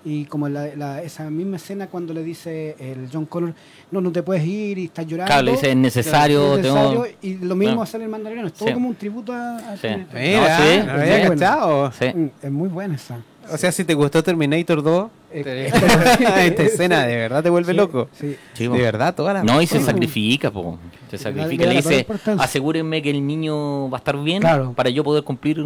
[0.06, 3.54] Y como la, la- esa misma escena cuando le dice el John Connor,
[3.90, 5.28] no, no te puedes ir y estás llorando.
[5.30, 7.82] Claro, le dice, es necesario, Es tengo- necesario, Y lo mismo Claro.
[7.84, 8.74] hace el mandaloriano, es todo Sí.
[8.74, 9.88] como un tributo a, a Sí.
[9.88, 10.34] Sí, ¿no sí.
[10.90, 11.92] había Bueno.
[11.98, 12.06] Sí.
[12.14, 13.16] Mm, Es muy buena esa.
[13.52, 15.70] O sea, si te gustó Terminator 2, Eh,
[16.46, 18.08] esta escena de verdad te vuelve sí, loco.
[18.18, 18.36] Sí.
[18.56, 20.78] De verdad, toda la No, y se sacrifica, po.
[21.10, 21.66] Se sacrifica.
[21.66, 22.06] Le dice,
[22.38, 24.72] asegúrenme que el niño va a estar bien Claro.
[24.74, 25.64] para yo poder cumplir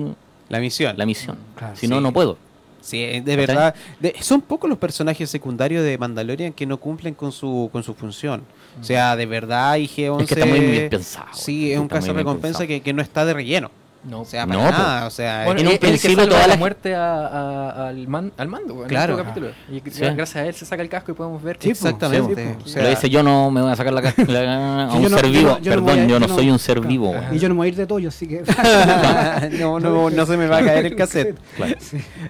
[0.49, 0.97] La misión.
[0.97, 1.37] la misión.
[1.55, 2.03] Claro, si no, sí.
[2.03, 2.39] no puedo.
[2.81, 3.75] Sí, de verdad.
[4.01, 7.93] de- son pocos los personajes secundarios de Mandalorian que no cumplen con su con su
[7.95, 8.43] función.
[8.81, 10.23] O sea, de verdad, IG-11...
[10.23, 11.27] Es que está muy bien pensado.
[11.35, 13.71] Sí, es un caso bien recompensa que, que no está de relleno.
[14.05, 14.79] No, O sea, No, para po.
[14.79, 15.07] nada.
[15.07, 18.33] O sea, Bueno, en él- un principio toda la la- muerte a- a- al, man-
[18.39, 19.17] al mando en Claro.
[19.17, 19.49] capítulo.
[19.71, 20.01] Y Sí.
[20.01, 22.45] gracias a él se saca el casco y podemos ver que Sí, exactamente.
[22.45, 25.03] Sí, o sea, le dice, yo no me voy a sacar la, la- a un
[25.03, 25.49] yo no- ser yo vivo.
[25.51, 26.89] no- yo no Perdón, yo no no- soy un ser claro.
[26.89, 27.15] vivo.
[27.33, 28.43] Y yo no me voy a ir de Toyo, así que.
[29.61, 31.37] no, no, no se me va a caer el cassette.
[31.57, 31.75] Claro.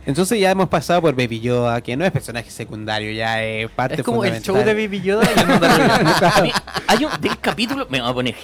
[0.06, 3.96] Entonces ya hemos pasado por Baby Yoda, que no es personaje secundario, ya es parte
[3.96, 6.50] es como el show de Baby Yoda y mí,
[6.86, 8.34] hay un del capítulo, me voy a poner.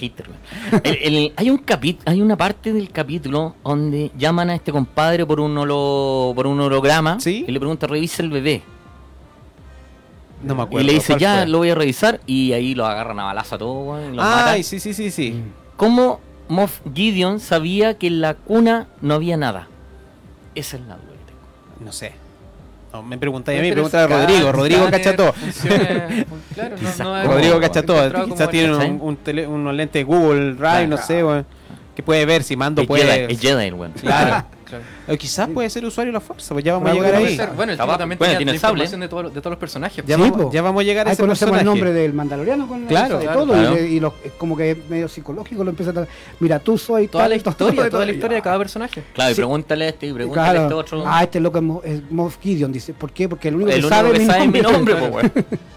[0.83, 5.25] El- el- hay un capi- hay una parte del capítulo donde llaman a este compadre
[5.25, 7.45] por un holo, por un holograma ¿Sí?
[7.47, 8.61] y le pregunta, revisa el bebé.
[10.43, 10.87] No me Y acuerdo.
[10.87, 11.47] le dice, ¿cuál ya fue?
[11.47, 14.47] lo voy a revisar y ahí lo agarran a balazo a todo, y los matan.
[14.49, 15.41] Ay, sí, sí, sí, sí.
[15.77, 16.19] ¿Cómo
[16.49, 19.67] Moff Gideon sabía que en la cuna no había nada?
[20.53, 21.85] Esa es la duda que tengo.
[21.85, 22.13] No sé.
[22.93, 24.51] No, me preguntáis a mí, Pero pregúntale a Rodrigo.
[24.51, 25.33] Rodrigo cacha escáner, todo.
[25.33, 27.97] funciona- Claro, no, no Rodrigo como cacha todo.
[27.97, 30.87] encontrado como Quizás tiene un, un tele- unos lentes de Google Drive, Claro.
[30.87, 31.45] no sé, weón,
[31.95, 33.03] que puede ver si mando Es puede.
[33.05, 33.93] Jedi, es Jedi el weón.
[34.01, 34.45] Claro.
[34.65, 34.83] Claro.
[35.07, 37.37] O quizás puede ser usuario de la fuerza, pues ya vamos a Claro, llegar ahí.
[37.37, 37.49] Ser.
[37.55, 38.83] Bueno, el tipo también Bueno, tiene la el sable.
[38.83, 40.03] información de, todo- de todos los personajes.
[40.07, 41.79] Ya, Sí, vamos, ya vamos a llegar a ese conocemos el personaje.
[41.85, 43.53] nombre del Mandaloriano con Claro, y claro, todo.
[43.53, 43.79] claro.
[43.85, 44.01] Y, y
[44.39, 46.11] como que es medio psicológico lo empieza a tratar.
[46.39, 49.03] Mira, tú soy Toda la tal, historia, todo, toda la y- historia de cada personaje.
[49.13, 49.41] Claro, y Sí.
[49.41, 50.77] pregúntale a este y pregúntale a este Claro.
[50.79, 51.03] otro.
[51.05, 52.93] Ah, este loco es, Mo- es Moff Gideon, dice.
[52.95, 53.29] ¿Por qué?
[53.29, 55.19] Porque el único el que único sabe, que mi sabe mi nombre, Claro.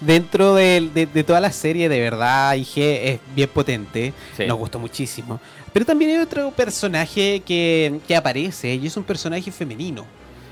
[0.00, 4.12] Dentro de, de toda la serie, de verdad, IG es bien potente.
[4.36, 4.44] Sí.
[4.46, 5.40] Nos gustó muchísimo.
[5.72, 10.04] Pero también hay otro personaje que, que aparece y es un personaje femenino.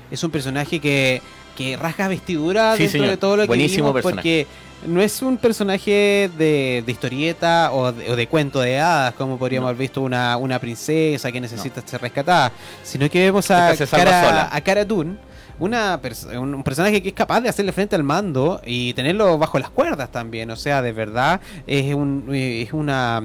[0.09, 1.21] Es un personaje que,
[1.55, 3.09] que rasga vestidura Sí, dentro señor.
[3.11, 4.47] de todo lo que Buenísimo vimos porque
[4.87, 9.37] no es un personaje de, de historieta o de, o de cuento de hadas, como
[9.39, 9.69] podríamos No.
[9.69, 12.51] haber visto una, una princesa que necesita ser rescatada,
[12.83, 14.49] sino que vemos a Cara, sola.
[14.51, 15.17] a Cara Dune,
[15.59, 19.57] una pers- un, personaje que es capaz de hacerle frente al mando y tenerlo bajo
[19.59, 20.49] las cuerdas también.
[20.51, 23.21] O sea, de verdad es, un, es una,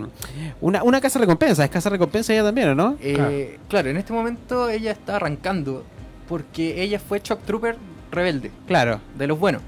[0.61, 1.65] una, una casa recompensa.
[1.65, 2.97] Es casa recompensa ella también, ¿o no?
[3.01, 3.90] Eh, claro.
[3.90, 5.85] en este momento ella está arrancando
[6.28, 7.77] porque ella fue Shock Trooper
[8.12, 9.01] rebelde, Claro.
[9.16, 9.62] de los buenos.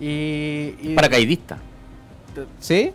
[0.00, 1.58] Y, y- Paracaidista.
[2.58, 2.92] ¿Sí?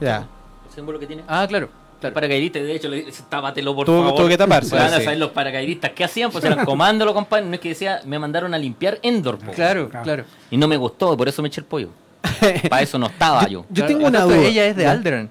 [0.00, 0.26] Ya.
[0.68, 1.22] ¿El símbolo que tiene?
[1.28, 1.68] Ah, claro.
[1.96, 2.14] El claro.
[2.14, 4.14] paracaidista, de hecho, le dice, tápatelo por Tuvo- favor.
[4.16, 5.04] tuvo que taparse, Van a sí.
[5.04, 5.92] saber los paracaidistas.
[5.92, 6.30] ¿Qué hacían?
[6.30, 7.46] Pues eran comándolo, compadre.
[7.46, 9.50] No es que decía, me mandaron a limpiar Endor, po.
[9.52, 10.04] Claro, Claro.
[10.04, 10.24] claro.
[10.50, 11.88] Y no me gustó, por eso me eché el pollo.
[12.68, 13.64] Para eso no estaba yo.
[13.70, 14.36] Yo tengo una duda.
[14.38, 14.90] Ella es de Ya.
[14.92, 15.30] Alderaan.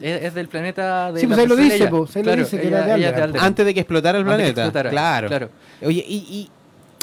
[0.00, 1.90] Es, es del planeta de Sí, pues ahí lo dice, ella.
[1.90, 3.46] pues, ahí lo Claro, dice que ella- era de ella es Alderaan.
[3.46, 4.60] Antes de que explotara el Antes planeta.
[4.62, 5.28] explotara, Claro.
[5.28, 5.50] claro.
[5.82, 6.50] Oye, y, y-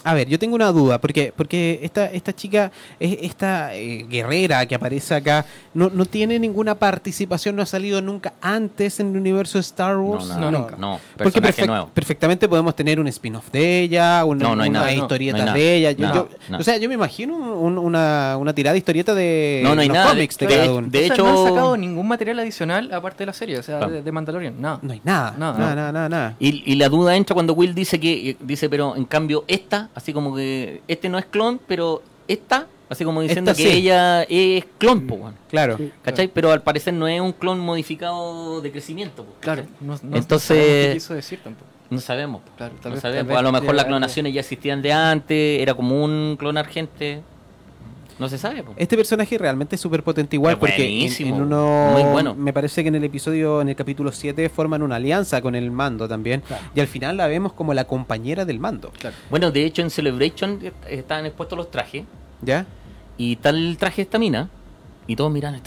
[0.03, 4.65] a ver, yo tengo una duda, porque, porque esta, esta chica, es- esta eh, guerrera
[4.65, 9.17] que aparece acá, no, no tiene ninguna participación, no ha salido nunca antes en el
[9.17, 10.25] universo de Star Wars.
[10.27, 10.75] No, no, no, nunca.
[10.77, 10.99] no.
[11.17, 11.89] Porque nuevo.
[11.93, 14.85] perfectamente podemos tener un spin-off de ella, No, no una nada.
[14.91, 15.53] No, no historieta nada.
[15.53, 15.91] de ella.
[15.91, 16.57] Yo- No, yo- no.
[16.59, 19.87] O sea, yo me imagino un- una, una tirada de historieta de No, no hay
[19.87, 20.09] los nada.
[20.09, 20.87] cómics de, De- cada de- uno.
[20.89, 23.63] de O sea, hecho- no han sacado ningún material adicional aparte de la serie, o
[23.63, 24.59] sea, de, de Mandalorian.
[24.59, 24.79] No.
[24.81, 25.31] No hay nada.
[25.37, 25.75] No, nada, no.
[25.75, 26.35] nada, nada, nada.
[26.39, 30.13] Y, y la duda entra cuando Will dice que dice, pero en cambio esta, así
[30.13, 33.77] como que este no es clon, pero esta, así como diciendo Esta que sí.
[33.77, 35.31] ella es clon, po.
[35.49, 35.77] Claro.
[35.77, 35.91] Sí.
[36.01, 36.27] ¿cachai?
[36.27, 40.47] Pero al parecer no es un clon modificado de crecimiento, po, Claro, no, no Entonces-
[40.57, 41.67] sabemos qué quiso decir tampoco.
[41.89, 42.41] No sabemos.
[42.57, 43.27] Claro, tal No vez- sabemos.
[43.27, 47.21] tal a lo mejor las clonaciones ya existían de antes, era como un clonar gente.
[48.19, 48.73] No se sabe, po.
[48.77, 52.35] Este personaje realmente es súper potente igual Es porque en, buenísimo, en uno muy bueno.
[52.35, 55.71] me parece que en el episodio en el capítulo 7 forman una alianza con el
[55.71, 56.63] mando también Claro.
[56.75, 59.15] y al final la vemos como la compañera del mando, Claro.
[59.29, 62.03] Bueno, de hecho en Celebration est- estaban expuestos los trajes
[62.41, 62.65] ¿ya?
[63.17, 64.49] y tal el traje de esta mina
[65.07, 65.61] y todos miran el.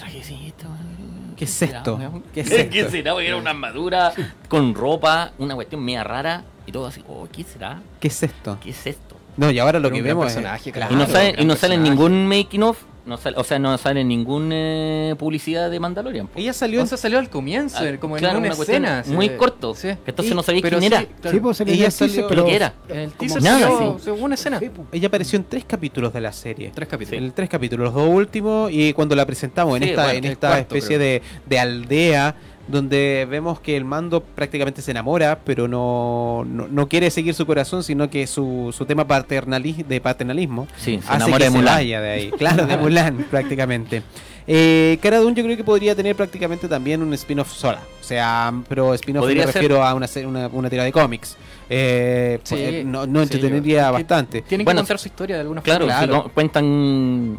[1.36, 1.96] ¿Qué es será, esto?
[1.96, 2.22] weón?
[2.32, 2.90] ¿Qué es ¿Qué, esto?
[2.90, 3.12] será?
[3.12, 4.12] Porque era una armadura
[4.48, 7.82] con ropa, una cuestión media rara y todo así, oh, ¿qué será?
[8.00, 8.58] ¿Qué es esto?
[8.62, 9.05] ¿Qué es esto?
[9.36, 10.94] No, y ahora lo que vemos es personaje, claro.
[10.94, 14.00] y no sale, y no sale ningún making of, no sale, o sea, no sale
[14.00, 16.26] en ninguna publicidad de Mandalorian.
[16.26, 16.38] po.
[16.38, 19.04] Ella salió O en- sea, salió al comienzo, Ah, como claro, en una, una escena.
[19.04, 19.12] sí.
[19.12, 19.88] muy corto, Sí.
[19.88, 21.06] que entonces Sí, no sabía pero quién sí, era.
[21.20, 21.36] claro.
[21.36, 22.74] Sí, pues se le Ella dio el teaser, salió- ¿Pero qué era?
[22.88, 24.58] El teaser Nada, salió- una escena.
[24.58, 24.70] Pues.
[24.92, 26.72] ella apareció en tres capítulos de la serie.
[26.74, 27.22] Tres capítulos.
[27.22, 30.48] En tres capítulos, los dos últimos y cuando la presentamos en esta bueno, en esta
[30.48, 32.34] cuarto, especie de aldea
[32.68, 37.46] donde vemos que el mando prácticamente se enamora, pero no, no, no quiere seguir su
[37.46, 41.58] corazón, sino que su, su tema paternali- de paternalismo Sí, se hace enamora que de
[41.58, 42.30] se vaya de ahí.
[42.32, 44.02] Claro, de Mulan, prácticamente.
[44.48, 47.80] Eh, Cara Dune yo creo que podría tener prácticamente también un spin-off sola.
[48.00, 49.46] O sea, pero spin-off me ser.
[49.46, 51.36] refiero a una, una, una tira de cómics.
[51.68, 54.42] Eh, Sí, pues, no, no sí, que- bastante.
[54.42, 55.98] Tienen Bueno, que contar su historia de alguna Claro, forma.
[55.98, 56.12] Claro.
[56.22, 57.38] si no- cuentan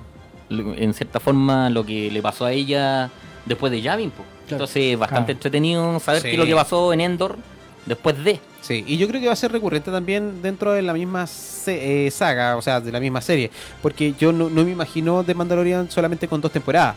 [0.49, 3.09] en cierta forma lo que le pasó a ella
[3.45, 4.11] después de Yavin.
[4.11, 4.23] po.
[4.47, 4.63] Claro.
[4.63, 5.37] Entonces, bastante Claro.
[5.37, 6.27] entretenido saber Sí.
[6.29, 7.37] qué es lo que pasó en Endor
[7.85, 8.39] después de.
[8.61, 12.07] Sí, y yo creo que va a ser recurrente también dentro de la misma se-
[12.07, 13.49] eh, saga, o sea, de la misma serie.
[13.81, 16.95] Porque yo no, no me imagino The Mandalorian solamente con dos temporadas.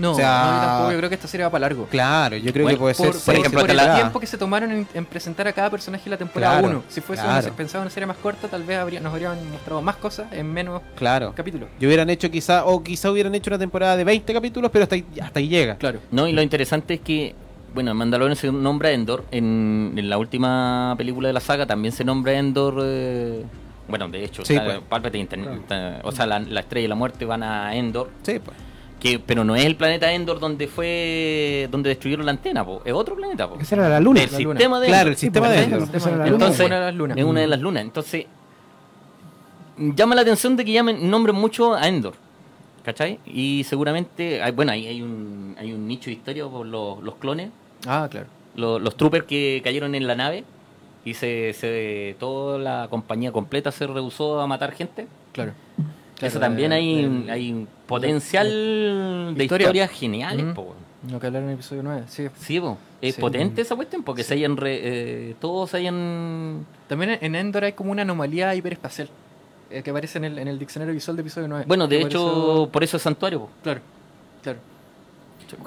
[0.00, 0.92] No, O sea- no, yo tampoco.
[0.92, 1.86] Yo creo que esta serie va para largo.
[1.86, 4.38] Claro, yo creo Bueno, que puede por, ser por- ejemplo, el la- tiempo que se
[4.38, 6.82] tomaron en, en presentar a cada personaje en la temporada Claro, 1.
[6.88, 7.46] Si fuese claro.
[7.46, 10.50] una, pensado una serie más corta, tal vez habría, nos habrían mostrado más cosas en
[10.52, 11.32] menos Claro.
[11.34, 11.68] capítulos.
[11.78, 14.94] Y hubieran hecho quizá, o quizá hubieran hecho una temporada de 20 capítulos, pero hasta
[14.94, 15.76] ahí, hasta ahí llega.
[15.76, 15.98] Claro.
[16.10, 17.34] No, y lo interesante es que,
[17.74, 19.24] bueno, Mandalorian se nombra Endor.
[19.30, 22.78] En, en la última película de la saga también se nombra Endor.
[22.82, 23.44] eh,
[23.88, 24.78] bueno, de hecho, Sí, pues.
[24.88, 28.08] Palpatine, ten- ten- o sea, la, la estrella de la muerte van a Endor.
[28.22, 28.56] Sí, pues.
[29.00, 32.92] Que, pero no es el planeta Endor donde fue donde destruyeron la antena, po, es
[32.92, 33.48] otro planeta.
[33.48, 33.58] Po.
[33.58, 34.20] Esa era la luna.
[34.22, 34.54] El La luna.
[34.58, 35.82] sistema de Claro, el sistema de Endor.
[35.94, 36.34] esa era la luna.
[36.46, 37.16] Entonces, una de las lunas.
[37.18, 37.82] es una de las lunas.
[37.82, 38.26] Entonces,
[39.78, 42.14] llama la atención de que llamen, nombren mucho a Endor.
[42.84, 43.18] ¿Cachai?
[43.26, 47.14] Y seguramente, hay- bueno, ahí hay un, hay un nicho de historia por los, los
[47.16, 47.50] clones,
[47.86, 48.26] Ah, claro.
[48.54, 50.44] los, los troopers que cayeron en la nave
[51.04, 55.06] y se, se toda la compañía completa se rehusó a matar gente.
[55.32, 55.52] Claro.
[56.26, 58.46] Eso también de- hay, hay un potencial
[59.36, 59.64] de Historia.
[59.66, 60.90] historias geniales, po, weón.
[61.10, 62.26] Lo que hablaron en el episodio 9, sí.
[62.38, 62.76] Sí, po.
[63.00, 63.20] es Sí.
[63.20, 64.80] potente esa cuestión porque se hayan re-
[65.30, 69.08] eh, todos se hayan También en Endor hay como una anomalía hiperespacial
[69.70, 71.64] eh, que aparece en el, en el diccionario visual de episodio 9.
[71.66, 73.50] bueno de hecho por eso es santuario po.
[73.62, 73.80] Claro,
[74.42, 74.58] claro.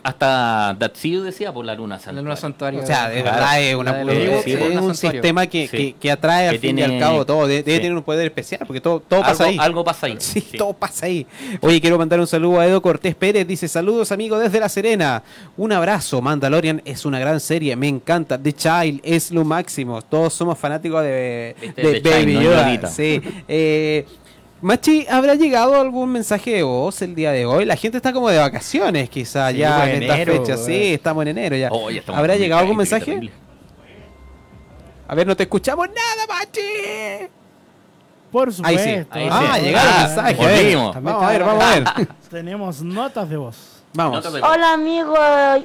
[0.04, 2.24] Hasta Datsiu decía por la luna La santuario.
[2.24, 2.82] luna santuario.
[2.84, 3.38] O sea, de Claro.
[3.38, 4.40] verdad es, una, La de
[4.74, 5.78] es- un sistema que, Sí.
[5.78, 7.48] que, que atrae al Que fin y al tiene- cabo todo.
[7.48, 7.82] De- Debe sí.
[7.82, 9.66] tener un poder especial, porque todo, todo pasa algo, ahí.
[9.66, 10.58] algo pasa ahí Sí, Sí.
[10.58, 11.26] todo pasa ahí.
[11.62, 13.48] Oye, quiero mandar un saludo a Edo Cortés Pérez.
[13.48, 15.24] Dice: Saludos, amigo, desde La Serena.
[15.58, 16.22] Un abrazo.
[16.22, 17.76] Mandalorian es una gran serie.
[17.76, 18.38] Me encanta.
[18.42, 20.02] The Child es lo máximo.
[20.02, 22.88] Todos somos fanáticos de, de Child, Baby no Yoda.
[22.88, 23.22] Sí.
[23.48, 24.06] Eh,
[24.64, 27.66] Machi, ¿habrá llegado algún mensaje de voz el día de hoy?
[27.66, 30.58] La gente está como de vacaciones, quizá Sí, ya en esta enero, fecha.
[30.58, 31.68] Sí, estamos en enero ya.
[31.70, 33.12] Oh, ya estamos ¿Habrá llegado algún 20, qué mensaje?
[33.14, 33.32] terrible.
[35.06, 37.28] A ver, no te escuchamos nada, Machi.
[38.32, 38.84] Por Ahí supuesto.
[38.84, 38.90] sí.
[39.12, 39.62] Ahí ah, sí.
[39.66, 40.76] llegaron Ah, mensajes.
[41.04, 42.08] Vamos a ver, vamos a ver.
[42.32, 43.84] Tenemos notas de voz.
[43.96, 44.26] Vamos.
[44.26, 45.14] Hola amigo,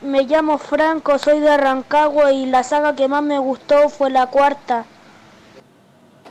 [0.03, 4.27] me llamo Franco, soy de Rancagua y la saga que más me gustó fue la
[4.27, 4.85] cuarta.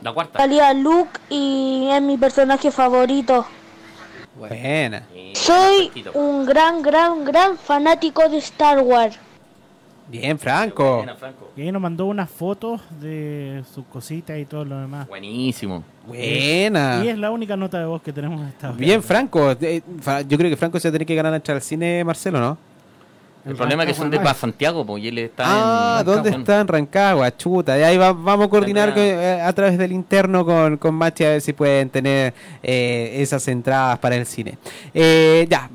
[0.02, 0.38] La cuarta.
[0.38, 3.46] Salía Luke y es mi personaje favorito.
[4.36, 5.02] Buena.
[5.34, 9.18] Soy un gran, gran, gran fanático de Star Wars.
[10.06, 10.98] Bien, Franco.
[10.98, 11.50] Buena, Franco.
[11.54, 15.06] Y ahí nos mandó unas fotos de sus cositas y todo lo demás.
[15.06, 15.84] Buenísimo.
[16.06, 17.02] Buena.
[17.04, 18.76] Y es la única nota de voz que tenemos ahora.
[18.76, 19.50] Bien, Franco.
[19.60, 19.82] Eh,
[20.26, 22.40] Yo creo que Franco se va a tener que ganar la entrada al cine, Marcelo,
[22.40, 22.56] ¿no?
[23.48, 26.30] El problema es que son de para Santiago, pues, y él está Ah, en ¿dónde
[26.30, 26.60] está?
[26.60, 27.78] En Rancagua, chuta.
[27.78, 31.28] Y ahí va- vamos a coordinar eh, a través del interno con, con Machi a
[31.30, 34.58] ver si pueden tener eh, esas entradas para el cine.
[34.92, 35.70] Eh, ya.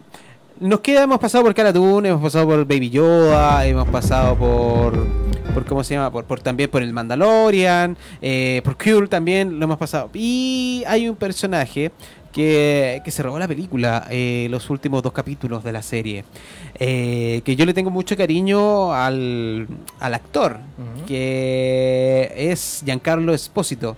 [0.60, 4.94] Nos queda, hemos pasado por Cara Dune, hemos pasado por Baby Yoda, hemos pasado por,
[5.54, 6.10] por ¿cómo se llama?
[6.12, 10.10] Por, por también por el Mandalorian, eh, por Cure también lo hemos pasado.
[10.14, 11.92] Y hay un personaje
[12.34, 16.26] que, que se robó la película, eh, los últimos dos capítulos de la serie.
[16.80, 19.68] Eh, que yo le tengo mucho cariño al,
[20.00, 20.58] al actor,
[21.08, 23.96] que es Giancarlo Espósito.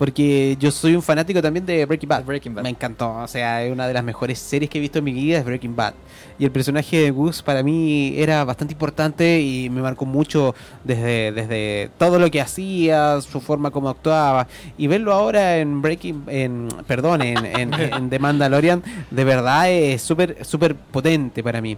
[0.00, 2.24] Porque yo soy un fanático también de Breaking Bad.
[2.24, 2.62] Breaking Bad.
[2.62, 3.16] Me encantó.
[3.16, 5.44] O sea, es una de las mejores series que he visto en mi vida es
[5.44, 5.92] Breaking Bad.
[6.38, 10.54] Y el personaje de Gus para mí era bastante importante y me marcó mucho
[10.84, 14.48] desde, desde todo lo que hacía, su forma como actuaba.
[14.78, 20.00] Y verlo ahora en Breaking, en, perdón, en, en, en The Mandalorian, de verdad es
[20.00, 21.76] súper, súper potente para mí.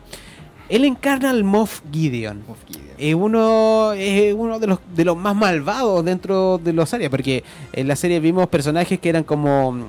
[0.73, 2.45] Él encarna al Moff Gideon.
[2.49, 2.95] Moff Gideon.
[2.97, 7.45] Es uno, es uno de los, de los más malvados dentro de los áreas, porque
[7.75, 9.87] en la serie vimos personajes que eran como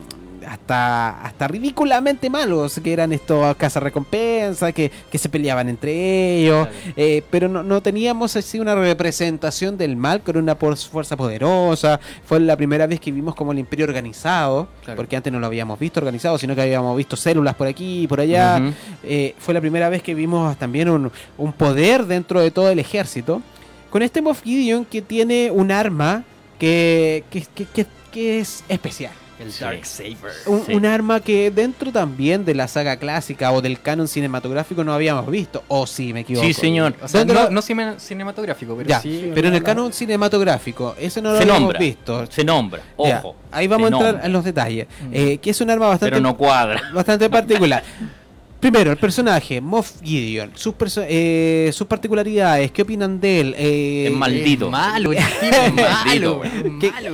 [0.53, 6.93] hasta, hasta ridículamente malos, que eran estos cazarrecompensas, que, que se peleaban entre ellos, Claro.
[6.95, 11.99] eh, pero no, no teníamos así una representación del mal con una por- fuerza poderosa.
[12.25, 14.97] Fue la primera vez que vimos como el imperio organizado, Claro.
[14.97, 18.07] porque antes no lo habíamos visto organizado, sino que habíamos visto células por aquí y
[18.07, 18.61] por allá.
[19.03, 22.80] Eh, fue la primera vez que vimos también un, un poder dentro de todo el
[22.80, 23.41] ejército.
[23.89, 26.23] Con este Moff Gideon que tiene un arma
[26.59, 29.11] que, que- que- que es especial.
[29.44, 29.64] El Sí.
[29.64, 30.18] Dark Saber.
[30.45, 30.74] Un, Sí.
[30.74, 35.30] un arma que dentro también de la saga clásica o del canon cinematográfico no habíamos
[35.30, 35.64] visto.
[35.68, 36.45] O sí, me equivoco.
[36.48, 36.95] Sí, señor.
[37.02, 39.32] O sea, ¿Dónde no, lo- no cine- cinematográfico, pero Ya, sí.
[39.36, 41.80] pero en el la- canon cinematográfico, ese no lo Se habíamos nombra.
[41.80, 42.26] visto.
[42.32, 42.82] Se nombra.
[42.98, 43.36] Ya, Ojo.
[43.52, 44.88] ahí vamos a entrar nombra, en los detalles.
[45.02, 45.10] Mm.
[45.14, 46.82] Eh, que es un arma bastante, Pero no cuadra.
[46.94, 47.84] bastante particular.
[48.60, 53.56] Primero, el personaje, Moff Gideon, sus, perso- eh, sus particularidades, ¿qué opinan de él?
[53.57, 54.65] Eh, Es maldito.
[54.68, 56.36] Es malo, Es malo.
[56.38, 56.49] güey.
[56.49, 57.10] es ¿Qué- malo.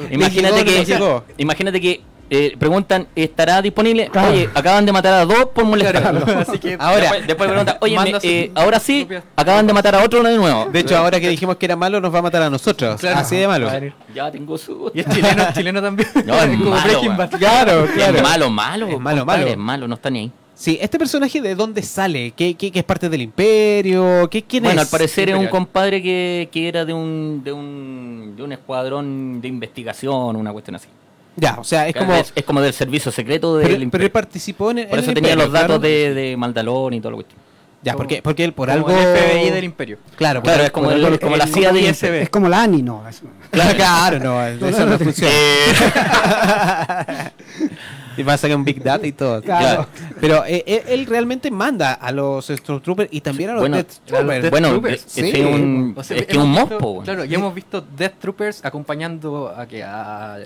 [1.38, 4.10] Imagínate que eh, preguntan, ¿estará disponible?
[4.10, 4.32] Claro.
[4.32, 6.24] Oye, acaban de matar a dos por molestarlo.
[6.40, 10.04] Así que Ahora, después, después preguntan, oye, me- eh, ahora sí, acaban de matar a
[10.04, 10.66] otro de nuevo.
[10.72, 13.00] De hecho, ahora que dijimos que era malo, nos va a matar a nosotros.
[13.00, 13.20] Claro.
[13.20, 13.70] Así de malo.
[14.14, 14.92] Ya tengo su...
[14.94, 16.10] Y es chileno, chileno también.
[16.26, 17.02] No, es como malo.
[17.38, 18.18] Claro, claro.
[18.18, 18.88] Es malo, malo.
[18.88, 19.48] Es malo, malo.
[19.48, 20.32] Es malo, no está ni ahí.
[20.54, 24.28] Sí, este personaje de dónde sale, ¿Qué, qué, qué es parte del imperio?
[24.30, 24.88] ¿Qué, ¿Quién Bueno, es?
[24.88, 29.40] al parecer es un compadre que, que era de un, de un de un escuadrón
[29.40, 30.88] de investigación, una cuestión así.
[31.40, 32.14] Ya, o sea, es como...
[32.16, 34.06] es, es como del servicio secreto del Pero, pero imperio.
[34.08, 35.82] él participó en, en Por eso el tenía imperio, los datos claro.
[35.82, 37.40] de, de Maldalón y todo lo cuestión.
[37.82, 38.90] Ya, porque, porque él por Como algo...
[39.00, 39.98] el FBI del imperio.
[40.18, 42.14] Claro, Claro, es como, el- algo- como la el- CIA como de ISB.
[42.24, 43.04] Es como la ANI, no.
[43.52, 45.34] Claro, claro, no, eso no funciona.
[48.20, 49.42] y va a sacar un Big Data y todo.
[49.42, 49.88] Claro.
[50.20, 53.92] Pero eh, él, él realmente manda a los Stormtroopers y también a los Bueno, Death
[54.06, 54.42] Troopers.
[54.44, 55.06] Death bueno, Troopers.
[55.06, 55.22] es, Sí.
[55.22, 56.76] es que un, O sea, es que un hemos mospo.
[56.76, 57.04] visto- güey.
[57.06, 60.38] Claro, y hemos visto Death Troopers acompañando a, que a,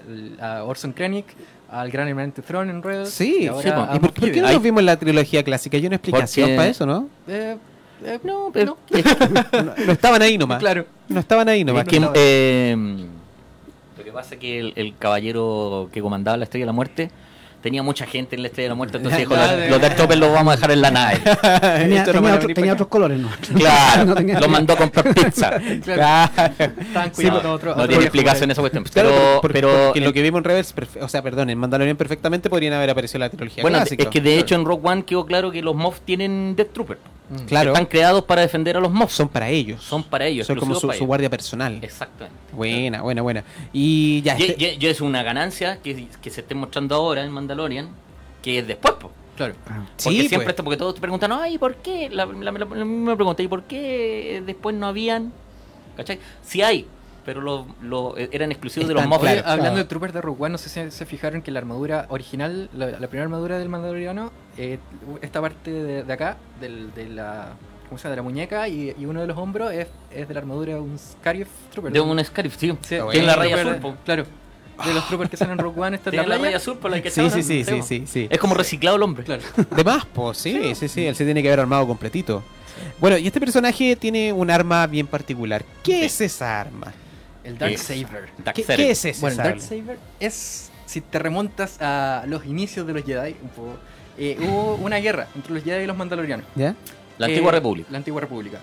[0.41, 1.25] a Orson Krennic,
[1.69, 3.09] al gran eminente Throne en Rebels.
[3.09, 5.75] Sí, y ahora sí, ¿Y por, qué no los vimos en la trilogía clásica?
[5.77, 7.09] Hay una explicación Porque- para eso, ¿no?
[7.27, 7.57] Eh,
[8.05, 8.99] eh, No, pero no.
[9.63, 10.59] No, no estaban ahí nomás.
[10.59, 10.85] Claro.
[11.09, 11.83] No estaban ahí nomás.
[11.87, 12.75] Es que, eh,
[13.97, 17.09] lo que pasa es que el, el caballero que comandaba la Estrella de la Muerte
[17.63, 20.19] tenía mucha gente en la Estrella de la Muerte, entonces dijo, los, los Death Troopers
[20.19, 21.19] los vamos a dejar en la nave.
[21.79, 23.29] Tenía, no otro- otros colores, ¿no?
[23.57, 25.59] Claro, No tenía- lo mandó a comprar pizza.
[25.83, 26.31] Claro.
[27.43, 28.83] No, otro, no tiene explicación esa cuestión.
[28.83, 31.57] Claro, Pero, por- pero porque en- lo que vimos en Rebels, o sea, perdón, en
[31.57, 34.03] Mandalorian perfectamente podrían haber aparecido en la trilogía bueno, clásica.
[34.03, 36.97] es que de hecho en Rock One quedó claro que los Moff tienen Death Trooper.
[37.39, 37.45] Ahí.
[37.45, 39.11] Claro, Están creados para defender a los Moff.
[39.11, 39.81] son para ellos.
[39.83, 40.45] Son para ellos.
[40.47, 41.79] Son como su, guardia personal.
[41.81, 42.37] Exactamente.
[42.53, 43.43] Buena, buena, buena.
[43.71, 47.23] Y ya, Y, este- y- y es una ganancia que, que se esté mostrando ahora
[47.23, 47.89] en Mandalorian,
[48.41, 49.11] que es después, po.
[49.35, 49.55] Claro.
[49.65, 50.63] Porque Sí, siempre pues.
[50.63, 52.09] porque todos te preguntan, ay, ¿por qué?
[52.11, 55.33] La, la- la- la misma pregunta, ¿y por qué después no habían?
[55.97, 56.19] ¿Cachai?
[56.43, 56.85] Sí hay,
[57.25, 59.21] pero lo, lo- eran exclusivos de los claro.
[59.23, 62.05] Oye, hablando de Troopers de Rogue One, no sé si se fijaron que la armadura
[62.09, 64.79] original, la, la primera armadura del Mandaloriano, eh,
[65.21, 67.53] esta parte de, de acá, del, de la
[67.89, 68.11] ¿cómo se llama?
[68.11, 70.79] de la muñeca y, y uno de los hombros es, es de la armadura de
[70.79, 71.91] un Scarif Trooper.
[71.91, 72.75] De un Scarif, sí.
[72.81, 73.95] Sí, Está Tiene la raya azul.
[74.05, 74.25] Claro.
[74.85, 76.45] De los troopers que salen en Rogue One, esta es Tiene la la playa.
[76.45, 78.27] raya azul por la que Sí, sí, sí, sí, sí, sí.
[78.29, 79.23] Es como reciclado el hombre.
[79.23, 79.43] Claro.
[79.75, 82.41] De más, pues sí, sí, sí, él se tiene que haber armado completito.
[82.99, 85.63] Bueno, y este personaje tiene un arma bien particular.
[85.83, 86.91] ¿Qué es esa arma?
[87.43, 88.29] El Dark Es- Saber.
[88.43, 89.49] Dark ¿Qué, qué es ese Bueno, el?
[89.49, 93.75] Dark Saber es, si te remontas a los inicios de los Jedi, un poco,
[94.17, 96.45] eh, hubo una guerra entre los Jedi y los Mandalorianos.
[96.55, 96.75] ¿Ya?
[97.17, 97.87] La antigua Eh, república.
[97.91, 98.59] La antigua república.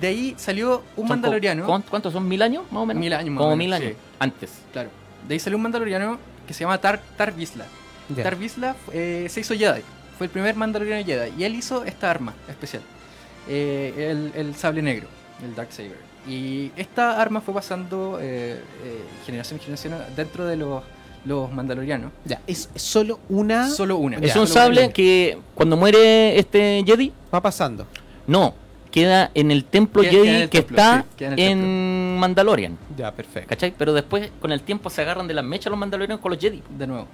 [0.00, 1.62] De ahí salió un Mandaloriano.
[1.62, 2.26] co- ¿cuánto- ¿Cuántos son?
[2.28, 2.64] ¿Mil años?
[2.70, 3.00] Más o menos.
[3.00, 3.96] Mil años, más Como o mil menos, años.
[3.98, 4.14] sí.
[4.18, 4.50] Antes.
[4.72, 4.90] Claro.
[5.28, 7.66] De ahí salió un Mandaloriano que se llama Tar, Tar Vizsla.
[8.14, 8.22] Ya.
[8.22, 9.82] Tar Vizsla eh, se hizo Jedi.
[10.16, 11.32] Fue el primer Mandaloriano Jedi.
[11.38, 12.82] Y él hizo esta arma especial.
[13.48, 15.06] Eh, el, el sable negro.
[15.44, 15.96] El Dark Saber.
[16.28, 20.82] Y esta arma fue pasando eh, eh, generación en generación dentro de los,
[21.24, 22.12] los Mandalorianos.
[22.24, 23.68] Ya, es solo una...
[23.68, 24.16] Solo una.
[24.18, 24.40] Es Ya.
[24.40, 24.92] un sable una.
[24.92, 27.86] que cuando muere este Jedi, Va pasando.
[28.26, 28.54] no,
[28.90, 32.76] queda en el templo Queda- Jedi queda en el que templo, está sí, en Mandalorian.
[32.96, 33.48] Ya, perfecto.
[33.48, 33.72] ¿Cachai?
[33.76, 36.62] Pero después con el tiempo se agarran de las mechas los Mandalorianos con los Jedi.
[36.76, 37.06] De nuevo.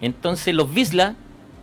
[0.00, 1.16] Entonces los Vizsla,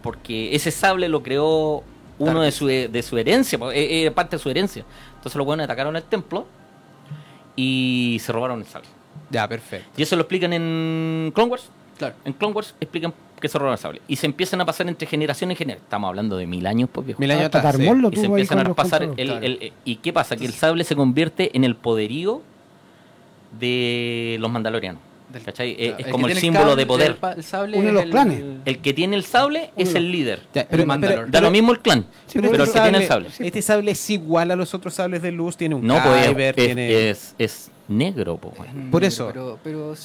[0.04, 1.84] porque ese sable lo creó
[2.20, 4.86] uno de su, de su herencia, eh, eh, parte de su herencia.
[5.16, 6.46] Entonces los buenos atacaron el templo
[7.56, 8.88] y se robaron el sable.
[9.30, 9.90] Ya, perfecto.
[9.98, 11.70] Y eso lo explican en Clone Wars.
[11.98, 12.16] Claro.
[12.26, 14.02] En Clone Wars explican que se robaron el sable.
[14.08, 15.86] Y se empiezan a pasar entre generación en generación.
[15.86, 17.20] Estamos hablando de mil años, pues viejo.
[17.20, 17.76] Mil años Hasta atrás.
[17.78, 17.84] sí.
[17.84, 19.04] Y se empiezan a pasar.
[19.04, 19.38] el- claro.
[19.46, 20.36] el- el- ¿Y qué pasa?
[20.36, 22.42] Que el sable se convierte en el poderío
[23.60, 25.02] de los mandalorianos.
[25.32, 25.72] Del- ¿Cachai?
[25.72, 27.18] Eh, Claro, es como el símbolo cable, de poder.
[27.36, 28.44] El, sable Uno de los el- planes.
[28.66, 30.42] el- que tiene el sable es el líder.
[30.54, 31.18] Ya, pero, Mandalor.
[31.26, 32.06] pero- Da lo mismo el clan.
[32.28, 33.30] Sí, pero pero el este que tiene el sable-.
[33.40, 36.60] Este sable es igual a los otros sables de luz, tiene un No, pues Kyber,
[36.60, 37.10] es, tiene...
[37.10, 38.54] es, es negro, po,
[38.92, 39.28] Por eso.
[39.28, 39.96] Pero, pero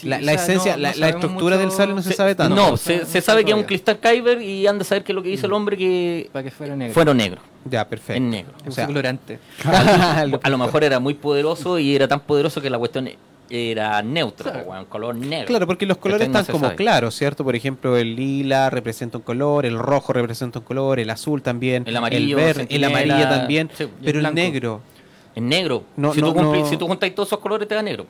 [0.00, 1.94] sí, la, o la sea, esencia, no- la, no la sabemos estructura mucho del sable
[1.94, 2.54] no se, Se- sabe tanto.
[2.54, 5.16] No, No, se, sabe que es un cristal Kyber y anda a saber qué es
[5.16, 6.94] lo que hizo el hombre que Para que fuera negro.
[6.94, 7.42] fueron negros.
[7.64, 8.22] Ya, perfecto.
[8.22, 8.52] negro.
[8.66, 9.38] O sea, colorante.
[10.26, 13.08] lo- A lo mejor era muy poderoso y era tan poderoso que la cuestión
[13.52, 14.68] era neutro, Claro.
[14.68, 15.46] weón, color negro.
[15.48, 16.76] Claro, porque los colores están como sabe.
[16.76, 17.42] claros, ¿cierto?
[17.42, 21.82] Por ejemplo, el lila representa un color, el rojo representa un color, el azul también,
[21.86, 24.80] El amarillo, el verde, el amarillo también, sí, el pero el, negro.
[25.34, 25.82] Es negro.
[25.96, 26.66] No, si, no, tú no.
[26.68, 28.06] si tú juntas todos esos colores te da negro.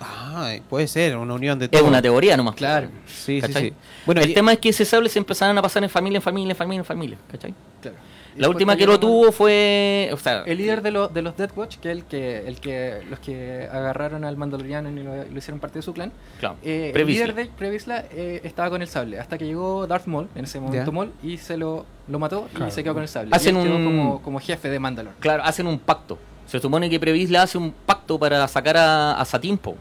[0.00, 1.84] Ah, puede ser, una unión de Es todo.
[1.84, 2.54] una teoría nomás.
[2.54, 2.88] Claro.
[3.06, 3.68] Sí, sí, ¿Cachai?
[3.70, 3.74] sí.
[4.06, 6.22] Bueno, el y- tema es que ese sable se empezaron a pasar en familia, en
[6.22, 7.18] familia, en familia, en familia.
[7.30, 7.54] ¿Cachai?
[7.82, 7.96] Claro.
[8.36, 10.08] La última que lo tuvo fue.
[10.12, 12.60] O sea, El líder de, los de los Death Watch, que es el que, el
[12.60, 16.54] que los que agarraron al Mandaloriano y lo, lo hicieron parte de su clan, claro,
[16.62, 20.28] eh, el líder de Previsla eh, estaba con el sable, hasta que llegó Darth Maul,
[20.36, 20.92] en ese momento.
[20.92, 23.30] Maul, y se lo, lo mató y se quedó con el sable.
[23.34, 25.12] Hacen y él quedó un- como, como jefe de Mandalor.
[25.18, 26.16] Claro, hacen un pacto.
[26.46, 29.76] Se supone que Previsla hace un pacto para sacar a, a Satín, po,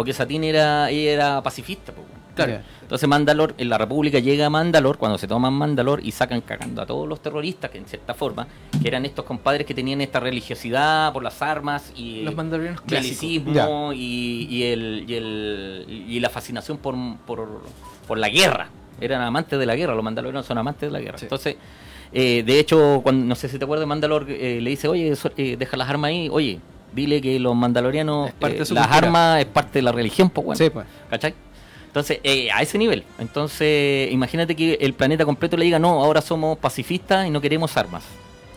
[0.00, 1.92] porque Satín era, ella era pacifista.
[2.34, 2.60] Claro.
[2.82, 6.80] Entonces Mandalor, en la República llega a Mandalor, cuando se toman Mandalor y sacan cagando
[6.80, 8.46] a todos los terroristas, que en cierta forma,
[8.80, 14.46] que eran estos compadres que tenían esta religiosidad por las armas y Los Mandalorianos y,
[14.50, 16.94] y el, y, el- y la fascinación por,
[17.26, 17.60] por,
[18.08, 18.68] por la guerra.
[19.00, 21.18] Eran amantes de la guerra, los mandalorianos son amantes de la guerra.
[21.18, 21.26] Sí.
[21.26, 21.56] Entonces,
[22.12, 25.30] eh, de hecho, cuando, no sé si te acuerdas, Mandalor eh, le dice, oye, so-
[25.36, 26.58] eh, deja las armas ahí, oye,
[26.92, 30.58] dile que los mandalorianos, eh, las armas es parte de la religión, pues bueno.
[30.58, 30.86] Sí, pues.
[31.08, 31.34] ¿Cachai?
[31.86, 33.04] Entonces, eh, a ese nivel.
[33.18, 37.76] Entonces, imagínate que el planeta completo le diga, no, ahora somos pacifistas y no queremos
[37.76, 38.04] armas.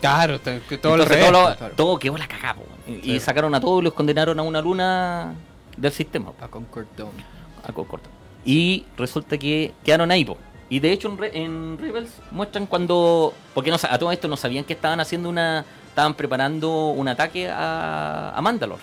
[0.00, 1.32] Claro, que todo lo Entonces, revés.
[1.32, 1.74] todo, lo- claro.
[1.74, 2.54] todo quedó la cagada.
[2.54, 2.62] po.
[3.02, 5.34] Y, sacaron a todos y los condenaron a una luna
[5.76, 6.30] del sistema.
[6.32, 7.24] po, A Concord Dome.
[7.66, 8.02] a Concord.
[8.44, 10.24] Y resulta que quedaron ahí.
[10.24, 10.36] po.
[10.68, 13.32] Y de hecho en, Re- en Rebels muestran cuando...
[13.54, 15.64] Porque no, a todo esto no sabían que estaban haciendo una...
[15.94, 18.78] Estaban preparando un ataque a, a Mandalor.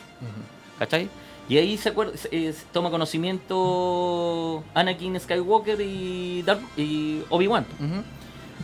[0.80, 1.10] ¿Cachai?
[1.50, 6.46] Y ahí se, acuerda, se- eh, se toma conocimiento Anakin Skywalker y,
[6.78, 7.66] y Obi-Wan.
[7.80, 8.02] Ujú.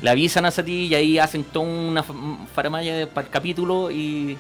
[0.02, 2.14] Le avisan a Sati y ahí hacen toda una fa-
[2.56, 4.38] faramaya para el capítulo y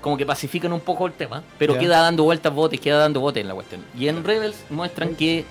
[0.00, 1.42] como que pacifican un poco el tema.
[1.58, 3.82] Pero queda dando vueltas botes, queda dando botes en la cuestión.
[3.98, 5.44] Y en Rebels muestran que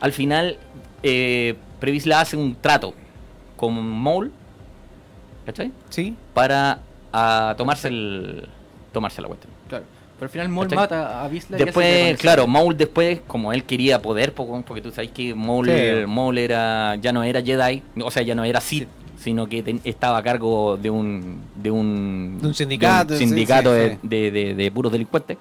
[0.00, 0.56] al final
[1.02, 2.94] eh, Previsla hace un trato
[3.56, 4.32] con Maul,
[5.44, 5.72] ¿cachai?
[5.90, 6.16] Sí.
[6.32, 6.80] Para
[7.12, 8.48] a tomarse el
[8.92, 9.52] tomarse la cuestión.
[9.68, 9.84] Claro.
[10.18, 10.78] Pero al final Maul ¿Cachai?
[10.78, 12.46] mata a con Después, claro.
[12.48, 16.06] Maul después, como él quería poder, po- porque tú sabes que Maul, Sí.
[16.08, 19.80] Maul era, ya no era Jedi, o sea, ya no era Sith, sino que ten-
[19.84, 23.98] estaba a cargo de un de un, De un sindicato, sí, sindicato sí, de, sí.
[24.02, 25.36] de- de- de puros delincuentes.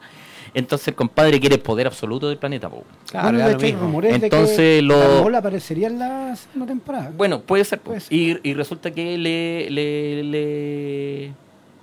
[0.54, 2.70] Entonces el compadre quiere el poder absoluto del planeta.
[2.70, 2.84] po.
[3.10, 3.88] Claro, bueno, de hecho, hay mismo.
[3.88, 7.12] rumores Entonces, de que lo- Maul aparecería en la segunda temporada.
[7.18, 7.80] Bueno, puede ser.
[7.80, 8.14] Puede ser.
[8.14, 11.32] Y, y resulta que le, le, le-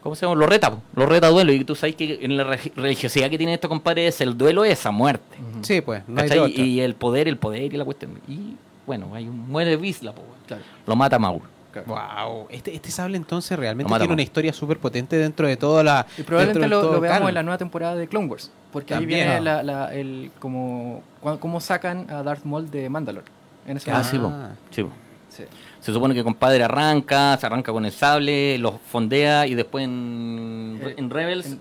[0.04, 0.38] ¿Cómo se llama?
[0.38, 0.82] Lo reta, po.
[0.94, 1.50] lo reta a duelo.
[1.52, 2.44] Y tú sabes que en la
[2.76, 5.36] religiosidad que tienen estos compadres, el duelo es a muerte.
[5.62, 6.02] Sí, pues.
[6.06, 8.20] No hay y el poder, el poder y la cuestión.
[8.28, 8.54] Y
[8.86, 10.22] bueno, hay un, muere Visla, po.
[10.46, 10.62] Claro.
[10.86, 11.40] lo mata Maul.
[11.86, 16.06] Wow, este, este sable entonces realmente tiene una historia súper potente dentro de toda la.
[16.18, 17.28] Y probablemente lo, veamos canon.
[17.30, 18.50] en la nueva temporada de Clone Wars.
[18.72, 21.02] Porque ahí viene la, la- el, como,
[21.40, 23.26] cómo sacan a Darth Maul de Mandalore.
[23.66, 24.10] En ese Ah, momento.
[24.10, 24.28] sí, po.
[24.32, 24.50] Ah.
[24.70, 24.90] Sí, po.
[25.30, 25.44] Sí.
[25.84, 30.80] Se supone que compadre arranca, se arranca con el sable, lo fondea y después en,
[30.82, 31.56] Eh, en Rebels,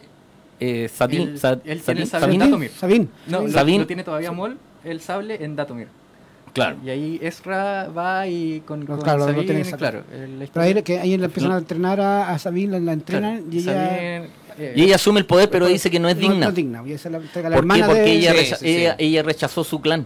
[0.62, 1.30] eh, Sa- él Satín-
[1.66, 2.72] el sable Satín- en Datomir.
[2.72, 3.10] Sabín.
[3.28, 5.90] No, lo, Sabine- lo tiene todavía Maul, el sable en Datomir.
[6.54, 6.78] Claro.
[6.86, 10.04] Y ahí Ezra va y con, con claro, lo tiene claro.
[10.14, 13.38] el- Pero ahí, que ahí le empiezan a entrenar a, a Sabine, la, la entrenan
[13.40, 13.74] claro, y ella...
[13.90, 14.30] Sabine,
[14.60, 16.36] eh, Y ella asume el poder, pero dice que no es digna.
[16.46, 16.84] no es digna.
[16.86, 17.58] Y esa es la, la ¿Por qué?
[17.58, 18.12] hermana Porque de...
[18.12, 18.76] ella, Sí, recha- sí, sí.
[18.78, 20.06] ella, ella rechazó su clan.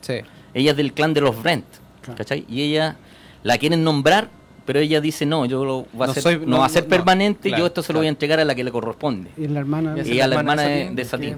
[0.00, 0.14] Sí.
[0.54, 1.64] Ella es del clan de los Brent.
[2.02, 2.18] Claro.
[2.18, 2.44] ¿Cachai?
[2.48, 2.96] Y ella
[3.44, 4.28] la quieren nombrar,
[4.66, 6.70] pero ella dice, no, yo lo va a No ser, soy- no, no, va a
[6.70, 8.72] ser no, permanente, claro, yo esto se lo voy a entregar a la que le
[8.72, 9.30] corresponde.
[9.36, 9.94] Y la hermana...
[10.02, 11.32] y a la hermana de- Sabine, de que Sabine.
[11.32, 11.36] es.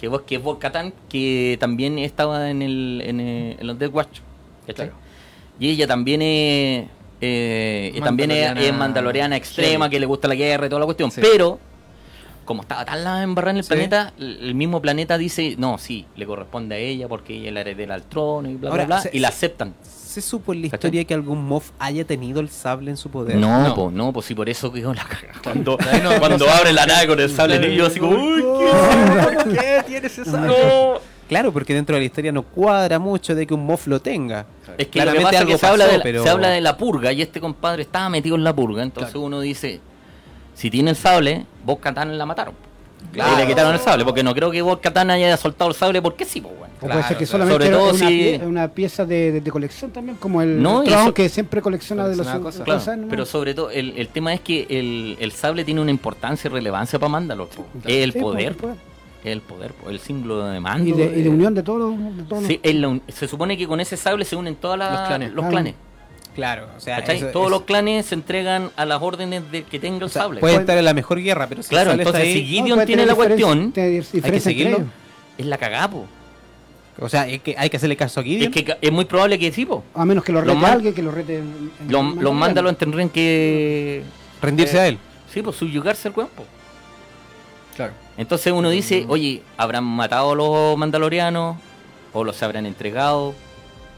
[0.00, 4.18] Que vos, que que también estaba en, el, en, el- en los Death Watch.
[4.74, 4.92] Claro.
[5.58, 6.88] Y ella también es,
[7.20, 10.80] eh, y también es, Mandaloriana es mandaloriana extrema, que le gusta la guerra y toda
[10.80, 11.10] la cuestión.
[11.10, 11.20] Sí.
[11.20, 11.60] Pero,
[12.44, 13.68] como estaba tan la embarrada en el Sí.
[13.68, 17.60] planeta, el mismo planeta dice, no, sí, le corresponde a ella porque ella es la
[17.60, 19.02] heredera al trono y bla, Ahora, bla, bla.
[19.02, 19.74] se- y la aceptan.
[20.10, 20.78] ¿Se supo en la ¿Cachai?
[20.88, 23.36] historia que algún Moff haya tenido el sable en su poder?
[23.36, 23.74] No, No.
[23.76, 25.34] pues no, pues sí, por eso quedó la caga.
[25.44, 28.42] Cuando, no- cuando no abre la nave con el sable en yo así como, uy,
[28.42, 30.40] ¿Por qué tienes esa?
[30.40, 30.94] no.
[31.28, 34.46] Claro, porque dentro de la historia no cuadra mucho de que un Moff lo tenga.
[34.76, 36.28] Es que lo que Claramente pasa algo que se habla, pasó, de la, pero- se
[36.28, 38.82] habla de la purga y este compadre estaba metido en la purga.
[38.82, 39.78] Entonces uno dice,
[40.54, 42.54] si tiene el sable, vos Katana la mataron.
[43.12, 43.34] Claro.
[43.34, 46.00] Y le quitaron el sable, porque no creo que vos Katana haya soltado el sable
[46.02, 46.74] porque sí, pues bueno.
[46.82, 47.30] O puede ser Claro, que claro.
[47.44, 50.62] solamente Sobre todo una, si- pie- una pieza de, de- de colección también, como el
[50.62, 52.84] No, eso- que siempre colecciona de los Coleccionaba cosas.
[52.94, 56.48] Claro, pero sobre todo el, el tema es que el, el sable tiene una importancia
[56.48, 57.48] y relevancia para Mandalor.
[57.48, 57.66] po.
[57.86, 58.56] Es el Sí, poder,
[59.24, 60.88] es el poder, po, el símbolo de mando.
[60.88, 63.66] Y de, y de unión de todos los- de todos los- sí, se supone que
[63.66, 65.32] con ese sable se unen todos Los clanes.
[65.32, 65.74] los clanes.
[66.34, 69.98] Claro, o sea, Todos eso- los clanes se entregan a las órdenes de que tenga
[69.98, 70.40] el o sea, sable.
[70.40, 73.14] puede estar en la mejor guerra, pero si Claro, entonces, ahí, si Gideon tiene la
[73.14, 74.84] cuestión, diferencia entre seguirlo.
[75.36, 76.06] es la cagapo.
[77.02, 78.52] o sea, es que hay que hacerle caso a Gideon.
[78.54, 79.82] Es que es muy probable que sí, po.
[79.94, 81.38] A menos que lo Los rete alguien, que lo rete.
[81.38, 82.32] en- en Los, Mandaloriano.
[82.34, 84.02] mándalos tendrían que.
[84.42, 84.98] rendirse eh, a él.
[85.32, 86.44] Sí, pues subyugarse al cuerpo.
[87.76, 87.92] Claro.
[88.18, 91.56] Entonces uno dice, oye, ¿habrán matado a los mandalorianos?
[92.12, 93.34] ¿O los habrán entregado?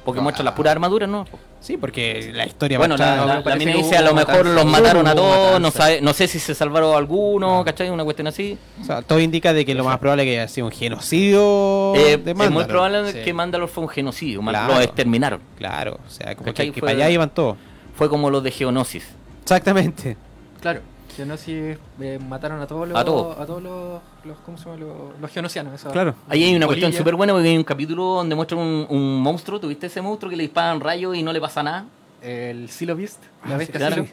[0.05, 0.23] Porque Ah.
[0.23, 1.25] muestran las puras armaduras, ¿no?
[1.63, 5.07] Sí, porque la historia Bueno, la, la, mina que dice, a lo mejor los mataron
[5.07, 7.89] a todos, no, sabe, no sé si se salvaron algunos, ¿cachai?
[7.89, 8.59] Una cuestión así.
[8.81, 11.95] o sea, todo indica de que lo más probable es que haya sido un genocidio
[11.95, 13.19] Eh, de es muy probable Sí.
[13.25, 14.75] que Mandalor fue un genocidio, Claro.
[14.75, 15.41] los exterminaron.
[15.57, 16.67] Claro, o sea, como ¿Cachai?
[16.67, 17.57] que, que Fue- para allá iban todos.
[17.95, 19.05] Fue como los de Geonosis.
[19.43, 20.17] Exactamente.
[20.61, 20.81] Claro.
[21.17, 22.99] Geonosis eh, mataron a todos los.
[22.99, 23.39] A todos.
[23.39, 24.39] A todos los, los.
[24.45, 24.77] ¿Cómo se llama?
[24.79, 25.75] Los, los geonosianos.
[25.75, 26.15] esa- Claro.
[26.29, 29.61] Ahí hay una cuestión súper buena porque hay un capítulo donde muestran un, un monstruo,
[29.61, 31.85] ¿tuviste ese monstruo que le disparan rayos y no le pasa nada?
[32.23, 33.23] El Silo Beast.
[33.49, 33.95] La bestia Claro.
[33.97, 34.07] Silo.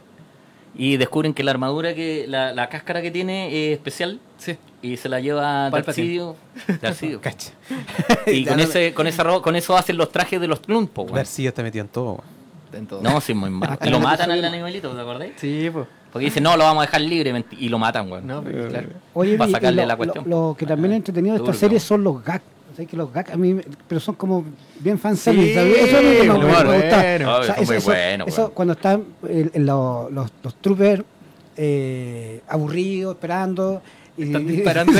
[0.75, 4.55] Y descubren que la armadura, que la, la cáscara que tiene es especial Sí.
[4.81, 5.69] y se la lleva.
[5.71, 6.35] Darcidio.
[6.81, 7.19] Darcidio.
[7.21, 7.51] Cacha.
[8.27, 11.15] y con, ese, con, esa con eso hacen los trajes de los Clone, po, weón.
[11.15, 12.05] Darcy está metido en todo.
[12.13, 12.23] weón.
[12.71, 13.01] En todo.
[13.01, 13.77] No, sí, muy malo.
[13.83, 15.29] Y lo matan al animalito, ¿te acordás?
[15.37, 15.87] Sí, pues.
[16.11, 18.25] Porque dicen, no, lo vamos a dejar libre y lo matan, weón.
[18.25, 18.87] No, pues, claro.
[19.13, 20.25] Oye, Pa' y- y sacarle lo, la cuestión.
[20.27, 22.43] lo- lo que también es entretenido de esta serie son los gags.
[22.71, 24.43] O sea, que los gags a mí, me- pero son como
[24.79, 25.53] bien fanservice.
[25.53, 26.97] Sí, eso es lo que me, muy me gusta.
[26.97, 27.31] bueno.
[27.35, 28.51] Ah, son muy buenos, eso weón.
[28.53, 31.03] cuando están eh, en los, los, los troopers
[31.57, 33.81] eh, aburridos, esperando.
[34.19, 34.93] Y, Están disparando.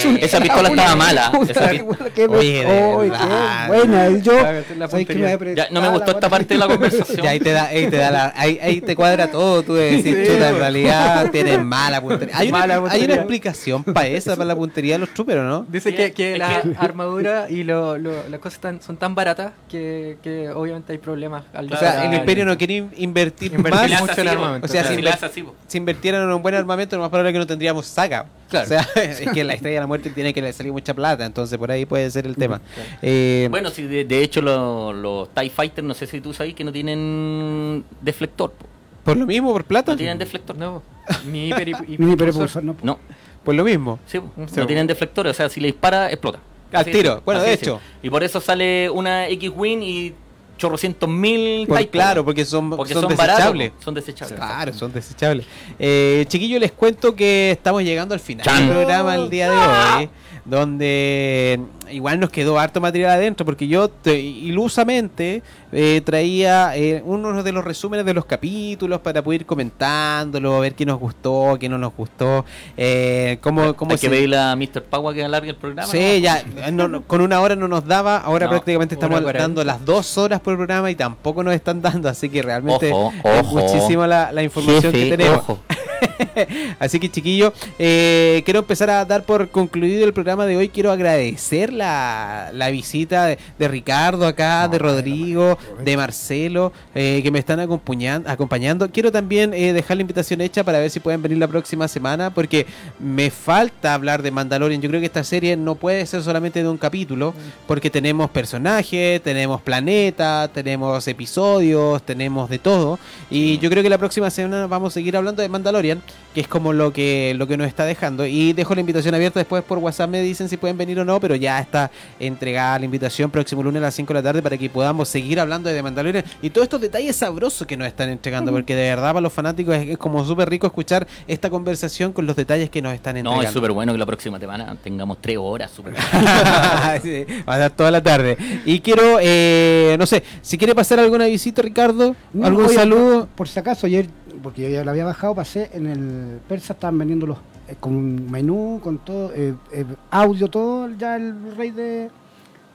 [0.00, 0.18] Sí.
[0.20, 1.32] Esa pistola estaba mala.
[1.48, 1.70] Esa
[2.14, 4.08] qué Oye, Oy, qué buena.
[4.08, 5.38] Y Yo, La- la ¿sabes qué puntería.
[5.38, 7.20] me Ya, no me gustó esta parte de la conversación.
[7.24, 9.96] Y ahí te da, ahí te da la, ahí, ahí te cuadra todo, tú de
[9.96, 12.36] decir, Sí, chuta, en realidad tienes mala puntería.
[12.36, 15.66] Hay una, hay explicación para esa, para la puntería de los troopers, ¿o ¿no?
[15.68, 19.14] Dice que, que es la que- armadura y lo, lo- las cosas tan- son tan
[19.14, 23.52] baratas que, que obviamente hay problemas al O sea, el imperio no quiere in- invertir,
[23.54, 24.00] Invertir más.
[24.00, 25.54] Mucho en armamento, O sea, si si le inver- hace así, po.
[25.66, 28.26] si invirtieran en un buen armamento, lo más probable es que no tendríamos saga.
[28.48, 28.64] Claro.
[28.64, 31.56] O sea, es que la estrella de la muerte tiene que salir mucha plata, entonces
[31.56, 32.60] por ahí puede ser el tema.
[33.00, 36.54] Eh, Bueno, si de, de hecho los, los TIE Fighters, no sé si tú sabes
[36.54, 38.50] que no tienen deflector.
[38.52, 38.66] po.
[39.04, 39.92] por lo mismo, por plata.
[39.92, 40.56] No tienen deflector.
[40.56, 40.82] No,
[41.26, 41.48] ni
[41.88, 42.74] hiperpulsor, no.
[42.82, 42.98] No,
[43.44, 43.98] Por lo mismo.
[44.06, 44.18] sí,
[44.56, 45.30] no tienen deflectores.
[45.30, 46.40] O sea, si le dispara, explota.
[46.72, 47.22] Al Así- tiro.
[47.24, 47.80] Bueno, de hecho.
[48.02, 50.14] Y por eso sale una X-Wing y
[50.60, 53.72] chorrocientos mil Por- claro, porque son, porque son, son, desechables.
[53.82, 54.36] Son desechables.
[54.38, 55.46] Claro, son desechables.
[55.78, 58.66] Eh, chiquillos, les cuento que estamos llegando al final Chan.
[58.66, 60.10] del programa el día de hoy,
[60.50, 61.60] donde
[61.90, 67.52] igual nos quedó harto material adentro, porque yo te- ilusamente eh, traía eh, uno de
[67.52, 71.78] los resúmenes de los capítulos para poder ir comentándolo, ver qué nos gustó, qué no
[71.78, 72.44] nos gustó,
[72.76, 74.82] eh, cómo, cómo Hay que se- pedirle a Mr.
[74.84, 75.88] Pagua que alargue el programa.
[75.90, 76.18] Sí, ¿no?
[76.18, 80.18] ya, no, no, con una hora no nos daba, ahora prácticamente estamos dando las dos
[80.18, 84.32] horas por programa y tampoco nos están dando, así que realmente Ojo, es muchísima la,
[84.32, 85.38] la información Jefe, que tenemos.
[85.38, 85.58] ojo.
[86.78, 90.68] Así que chiquillo, eh, quiero empezar a dar por concluido el programa de hoy.
[90.68, 97.30] Quiero agradecer la, la visita de, de Ricardo acá, de Rodrigo, de Marcelo, eh, que
[97.30, 98.90] me están acompañan- acompañando.
[98.90, 102.30] Quiero también eh, dejar la invitación hecha para ver si pueden venir la próxima semana,
[102.32, 102.66] porque
[102.98, 104.80] me falta hablar de Mandalorian.
[104.80, 107.34] Yo creo que esta serie no puede ser solamente de un capítulo,
[107.66, 112.98] porque tenemos personajes, tenemos planeta, tenemos episodios, tenemos de todo.
[113.30, 115.89] Y yo creo que la próxima semana vamos a seguir hablando de Mandalorian,
[116.34, 118.24] que es como lo que, lo que nos está dejando.
[118.26, 121.18] Y dejo la invitación abierta después por WhatsApp, me dicen si pueden venir o no,
[121.20, 124.56] pero ya está entregada la invitación próximo lunes a las 5 de la tarde para
[124.56, 128.08] que podamos seguir hablando de The Mandalorian y todos estos detalles sabrosos que nos están
[128.10, 132.12] entregando, porque de verdad para los fanáticos es, es como súper rico escuchar esta conversación
[132.12, 133.42] con los detalles que nos están entregando.
[133.42, 135.70] No, es súper bueno que la próxima semana tengamos tres horas.
[135.70, 135.94] súper
[137.02, 138.36] Sí, va a dar toda la tarde.
[138.64, 143.28] Y quiero, eh, no sé, si quiere pasar alguna visita, Ricardo, No, algún oye, saludo.
[143.34, 144.06] Por si acaso, ayer,
[144.42, 147.38] porque yo ya lo había bajado, pasé en el Persa, estaban vendiendo los
[147.70, 152.10] eh, con un menú, con todo, eh, eh, audio, todo, ya el rey de,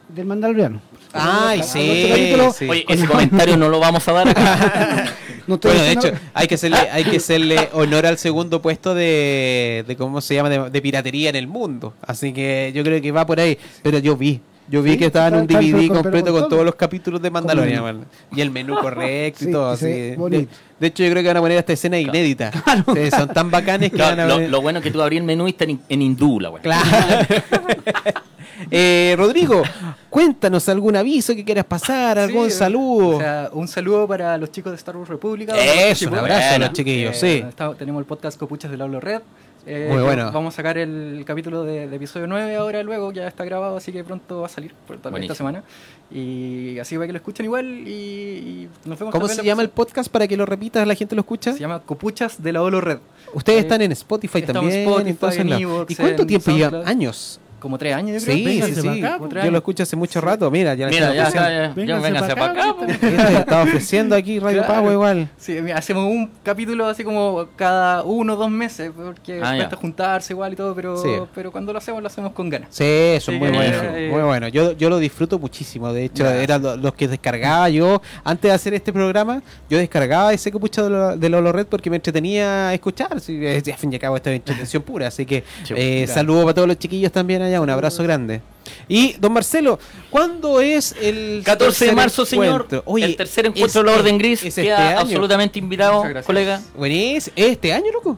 [0.07, 0.79] del Mandaloriano.
[1.11, 2.65] Ay, sí, sí.
[2.69, 5.05] Oye, ese comentario no lo vamos a dar acá.
[5.47, 8.95] no estoy Bueno, de hecho, hay que hacerle, hay que hacerle honor al segundo puesto
[8.95, 11.93] de, de cómo se llama, de, de piratería en el mundo.
[12.01, 13.57] Así que yo creo que va por ahí.
[13.83, 16.49] Pero yo vi, yo vi Sí, que estaba en un DVD completo con, con todos
[16.49, 16.63] todo.
[16.63, 18.05] los capítulos de Mandalorian.
[18.35, 19.69] Y el menú correcto y todo.
[19.71, 19.85] Así.
[19.85, 20.47] De,
[20.87, 22.51] hecho, yo creo que van a poner esta escena inédita.
[22.95, 25.01] Sí, son tan bacanes que van Lo, a lo- ver- lo bueno es que tú
[25.01, 26.51] abrí el menú y está en, en hindú, la.
[26.53, 26.83] Claro.
[28.71, 29.61] Eh, Rodrigo,
[30.09, 33.17] cuéntanos algún aviso que quieras pasar, algún Sí, saludo.
[33.17, 35.53] O sea, un saludo para los chicos de Star Wars República.
[35.57, 36.65] Eso, un abrazo a Bueno.
[36.67, 37.45] los chiquillos, Eh, sí.
[37.49, 39.21] está- tenemos el podcast Copuchas del Hablo Red.
[39.67, 40.31] Eh, Muy bueno.
[40.31, 43.91] Vamos a sacar el capítulo de, de episodio 9 ahora luego, ya está grabado, así
[43.91, 45.63] que pronto va a salir por tal vez esta semana.
[46.11, 49.63] Y así va que lo escuchen igual y, y nos vemos ¿Cómo se la llama
[49.63, 51.53] el podcast para que lo repitas, la gente lo escucha?
[51.53, 52.99] Se llama Copuchas de la Holo Red.
[53.33, 54.87] Ustedes Eh, están en Spotify también.
[54.87, 55.49] en Spotify, en.
[55.53, 56.87] Evox, ¿Y cuánto en tiempo llevan?
[56.87, 57.39] Años.
[57.65, 58.37] Como tres años, yo creo.
[58.37, 59.03] Sí, sí, sí.
[59.03, 60.51] acá, Yo lo escucho hace mucho rato.
[60.51, 61.49] Mira, ya Mira, ya, ofreciendo.
[61.49, 62.69] ya, ya, Vénganse para acá.
[62.69, 62.97] acá.
[63.01, 64.73] Mira, estaba ofreciendo aquí Radio Claro.
[64.75, 65.29] Pago igual.
[65.37, 69.75] Sí, mira, hacemos un capítulo así como cada uno o dos meses, porque Ah, cuesta
[69.75, 71.09] juntarse igual y todo, pero, Sí.
[71.33, 72.69] pero cuando lo hacemos, lo hacemos con ganas.
[72.71, 73.77] Sí, eso es muy que- bueno.
[73.95, 74.47] eh, Muy bueno.
[74.49, 75.91] Yo, yo lo disfruto muchísimo.
[75.91, 76.35] De hecho, Ya.
[76.41, 78.01] eran lo- los que descargaba yo.
[78.23, 81.89] Antes de hacer este programa, yo descargaba ese capucha de, lo, de Lolo Red porque
[81.89, 83.19] me entretenía escuchar.
[83.19, 85.07] Sí, al fin y al cabo, esto es entretención pura.
[85.07, 87.54] Así que eh, saludo para todos los chiquillos también allá.
[87.61, 88.41] Un abrazo grande.
[88.87, 89.79] Y, don Marcelo,
[90.09, 92.67] ¿cuándo es el 14 de marzo, señor.
[92.85, 94.39] Oye, el tercer encuentro de la Orden Gris.
[94.41, 94.99] es este queda año.
[94.99, 96.61] absolutamente invitado, colega.
[96.75, 97.33] Buenísimo.
[97.35, 98.17] ¿Este año, loco?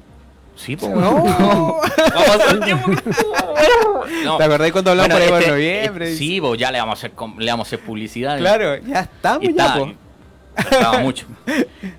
[0.56, 0.92] Sí, pues.
[0.96, 1.24] No.
[1.24, 1.86] Vamos
[2.30, 2.96] a hacer el tiempo que-
[4.24, 4.38] No.
[4.38, 6.14] ¿Te acordás cuando hablamos Bueno, por ahí este- por noviembre?
[6.14, 8.38] eh, Sí, pues ya le vamos a hacer, le vamos a hacer publicidad.
[8.38, 9.78] Claro, ya estamos, Y ya.
[10.56, 11.26] Faltaba mucho.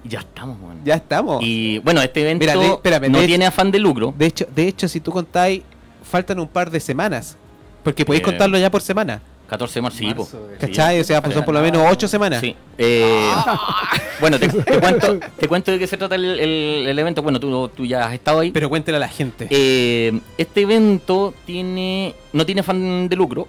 [0.05, 0.81] Ya estamos, weón.
[0.85, 1.39] Ya estamos.
[1.43, 4.13] Y bueno, este evento Mira, de- espérame, no de tiene afán de lucro.
[4.17, 5.63] De hecho, de hecho, si tú contáis,
[6.03, 7.37] faltan un par de semanas.
[7.83, 9.21] Porque podéis Eh, contarlo ya por semana.
[9.49, 10.15] 14 de marzo, Sí.
[10.61, 11.01] ¿Cachai?
[11.01, 12.41] O sea, pues son por lo menos ocho semanas.
[12.43, 12.55] Sí.
[12.77, 13.31] Eh,
[14.21, 17.23] bueno, te, te cuento, te cuento de qué se trata el, el- el evento.
[17.23, 18.51] Bueno, tú, tú ya has estado ahí.
[18.51, 19.47] Pero cuéntele a la gente.
[19.51, 23.49] Eh, este evento tiene no tiene afán de lucro.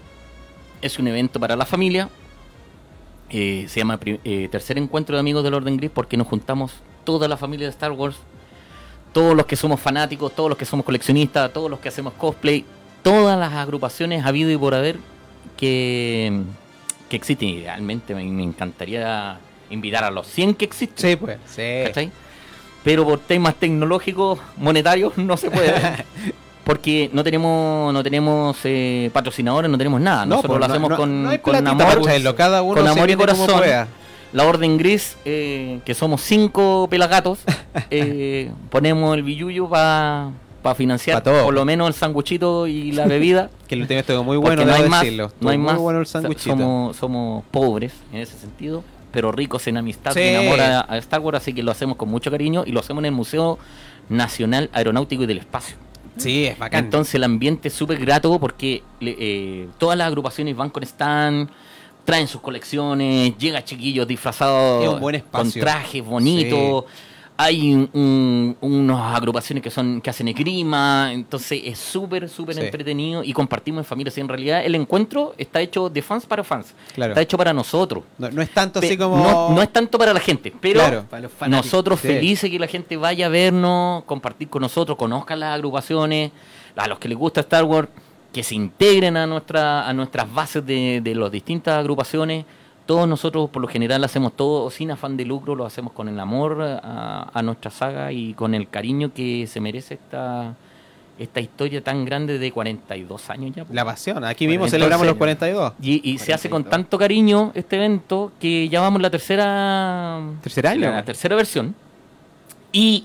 [0.81, 2.07] Es un evento para la familia.
[3.29, 6.71] Eh, se llama eh, Tercer Encuentro de Amigos del Orden Gris porque nos juntamos
[7.03, 8.15] toda la familia de Star Wars.
[9.13, 12.63] Todos los que somos fanáticos, todos los que somos coleccionistas, todos los que hacemos cosplay,
[13.01, 14.97] todas las agrupaciones habido y por haber
[15.57, 16.41] que,
[17.09, 17.49] que existen.
[17.49, 19.37] Y realmente me, me encantaría
[19.69, 21.09] invitar a los 100 que existen.
[21.11, 21.37] sí, pues.
[21.47, 21.61] Sí.
[21.85, 22.11] ¿cachai?
[22.83, 25.73] Pero por temas tecnológicos, monetarios, no se puede.
[26.63, 30.23] Porque no tenemos no tenemos eh, patrocinadores, no tenemos nada.
[30.25, 33.15] No, Nosotros pues, lo hacemos no- con, no con amor, cada uno con amor y
[33.15, 33.47] corazón.
[34.33, 37.39] La Orden Gris, eh, que somos cinco pelagatos,
[37.89, 40.31] eh, ponemos el billuyo para
[40.75, 41.45] financiar Pa' todo.
[41.45, 43.49] por lo menos el sanguchito y la bebida.
[43.67, 45.31] Que el último estuvo muy bueno, no hay más, decirlo.
[45.39, 45.77] no hay muy más.
[45.77, 46.49] bueno el O sea, sanguchito.
[46.57, 50.21] somos, somos pobres en ese sentido, pero ricos en amistad Sí.
[50.21, 52.79] y amor a, a Star Wars, así que lo hacemos con mucho cariño y lo
[52.79, 53.57] hacemos en el Museo
[54.09, 55.75] Nacional Aeronáutico y del Espacio.
[56.17, 56.85] Sí, es bacán.
[56.85, 61.49] Entonces el ambiente es súper grato porque eh, todas las agrupaciones van con stand,
[62.09, 64.99] traen sus colecciones, llega chiquillos disfrazados
[65.31, 66.85] con trajes bonitos.
[67.41, 72.61] Hay un- un- unas agrupaciones que son que hacen esgrima, entonces es súper, súper Sí.
[72.61, 74.11] entretenido y compartimos en familia.
[74.11, 77.13] Sí, en realidad el encuentro está hecho de fans para fans, Claro.
[77.13, 78.03] está hecho para nosotros.
[78.17, 79.15] no, no es tanto Pe- así como.
[79.15, 81.05] no, no es tanto para la gente, pero Claro.
[81.47, 82.09] Nosotros Sí.
[82.09, 86.31] felices que la gente vaya a vernos, compartir con nosotros, conozcan las agrupaciones,
[86.75, 87.87] a los que les gusta Star Wars,
[88.33, 92.45] que se integren a nuestra a nuestras bases de, de las distintas agrupaciones.
[92.85, 96.19] Todos nosotros, por lo general, hacemos todo sin afán de lucro, lo hacemos con el
[96.19, 100.55] amor a, a nuestra saga y con el cariño que se merece esta,
[101.19, 103.63] esta historia tan grande de 42 años ya.
[103.65, 103.73] po.
[103.75, 104.23] La pasión.
[104.23, 105.73] Aquí mismo Entonces- celebramos los 42.
[105.81, 106.71] Y, y se hace con 42.
[106.71, 110.89] tanto cariño este evento que ya vamos la tercera ¿Tercer año?
[110.89, 111.75] la tercera versión.
[112.71, 113.03] Y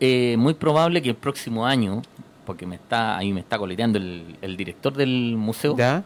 [0.00, 2.02] eh, muy probable que el próximo año,
[2.46, 6.04] porque me está ahí me está coleteando el, el director del museo ¿Ya?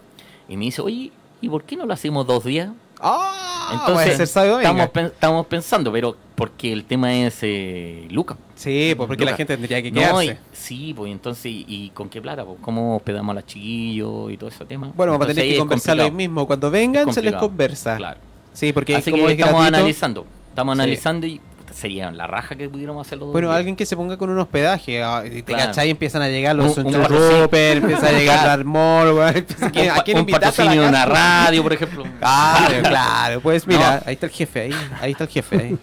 [0.49, 2.71] y me dice, oye, ¿y por qué no lo hacemos dos días?
[3.01, 3.85] ¡Ah!
[3.87, 4.61] domingo.
[4.61, 8.37] estamos, pen- estamos pensando, pero porque el tema es eh, Luca.
[8.57, 10.27] Sí, pues porque la gente tendría que No, quedarse.
[10.27, 12.45] y- sí, pues entonces, ¿y, y con qué plata?
[12.45, 14.91] Pues, ¿Cómo hospedamos a los chiquillos y todo ese tema?
[14.95, 16.47] Bueno, vamos a Entonces, tener que conversarlo ahí mismo.
[16.47, 17.97] Cuando vengan, se les conversa.
[17.97, 18.21] Claro.
[18.53, 20.27] Sí, porque Así como que es estamos gratuito, analizando.
[20.51, 20.81] Estamos Sí.
[20.83, 21.41] analizando y
[21.73, 23.27] sería la raja que pudiéramos hacerlo.
[23.27, 23.57] dos Bueno, días.
[23.59, 25.67] alguien que se ponga con un hospedaje, ah, te Claro.
[25.67, 26.95] cachai, empiezan a llegar los Un- un.
[27.05, 31.63] Rupert, empieza a llegar weón, empieza- ¿a ¿a quién un patrocinio de la una radio,
[31.63, 32.05] por ejemplo.
[32.21, 34.03] Claro, claro, pues mira, No.
[34.07, 34.71] ahí está el jefe, ahí,
[35.01, 35.79] ahí está el jefe, ahí,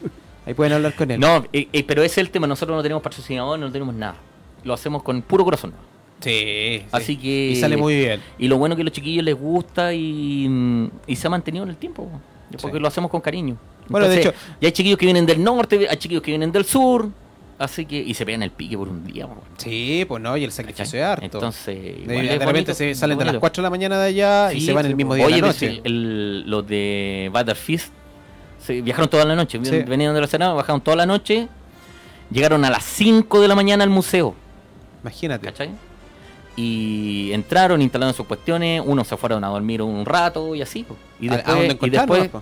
[0.45, 1.19] ahí pueden hablar con él.
[1.19, 2.47] No, eh, eh, pero ese es el tema.
[2.47, 4.15] Nosotros no tenemos patrocinador, no tenemos nada.
[4.64, 5.73] Lo hacemos con puro corazón.
[6.19, 6.85] Sí, sí.
[6.91, 7.49] Así que.
[7.51, 8.22] Y sale muy bien.
[8.39, 11.64] Y lo bueno que a los chiquillos les gusta y, mm, y se ha mantenido
[11.64, 12.09] en el tiempo.
[12.51, 12.57] Po.
[12.61, 12.81] Porque Sí.
[12.81, 13.57] lo hacemos con cariño.
[13.89, 16.65] Bueno, de Entonces, Y hay chiquillos que vienen del norte, hay chiquillos que vienen del
[16.65, 17.09] sur.
[17.59, 17.97] Así que.
[17.97, 19.25] Y se pegan el pique por un día.
[19.27, 19.41] po.
[19.57, 20.99] Sí, pues no, y el sacrificio ¿Cachai?
[20.99, 21.25] es harto.
[21.25, 21.75] Entonces.
[21.75, 23.39] de, igual de repente se salen de las bonito.
[23.41, 25.41] 4 de la mañana de allá y se van sí, el mismo día Oye, de
[25.41, 25.67] la noche.
[25.67, 27.91] el- el- los de Butter Fist
[28.59, 29.59] se viajaron toda la noche.
[29.63, 29.79] Sí.
[29.87, 31.47] Venían de la Senado, bajaron toda la noche.
[32.29, 34.35] Llegaron a las 5 de la mañana al museo.
[35.01, 35.47] Imagínate.
[35.47, 35.71] ¿Cachai?
[36.57, 38.81] Y entraron, instalaron sus cuestiones.
[38.84, 40.84] Unos se fueron a dormir un rato y así.
[40.84, 40.95] po.
[41.19, 41.53] Y ¿A- a
[41.91, 42.41] después, y?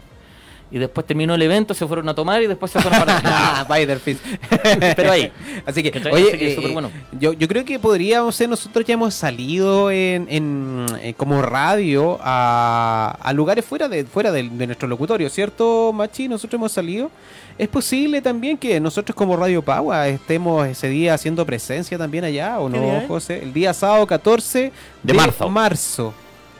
[0.71, 3.65] Y después terminó el evento, se fueron a tomar y después se fueron para Ah,
[4.03, 4.19] Fist.
[4.95, 5.31] Pero ahí.
[5.65, 6.11] Así que, ¿Cachai?
[6.11, 6.91] oye, Así que es eh, bueno.
[7.19, 12.17] yo, yo creo que podríamos ser, nosotros ya hemos salido en, en, eh, como radio
[12.21, 16.27] a, a lugares fuera de fuera del- de, nuestro locutorio, ¿cierto, Machi?
[16.27, 17.11] Nosotros hemos salido.
[17.57, 22.59] Es posible también que nosotros como Radio Pagua estemos ese día haciendo presencia también allá,
[22.59, 23.01] ¿o ¿Qué no?
[23.07, 23.41] José?
[23.43, 24.71] El día sábado 14
[25.03, 25.49] De marzo.
[25.49, 26.13] marzo.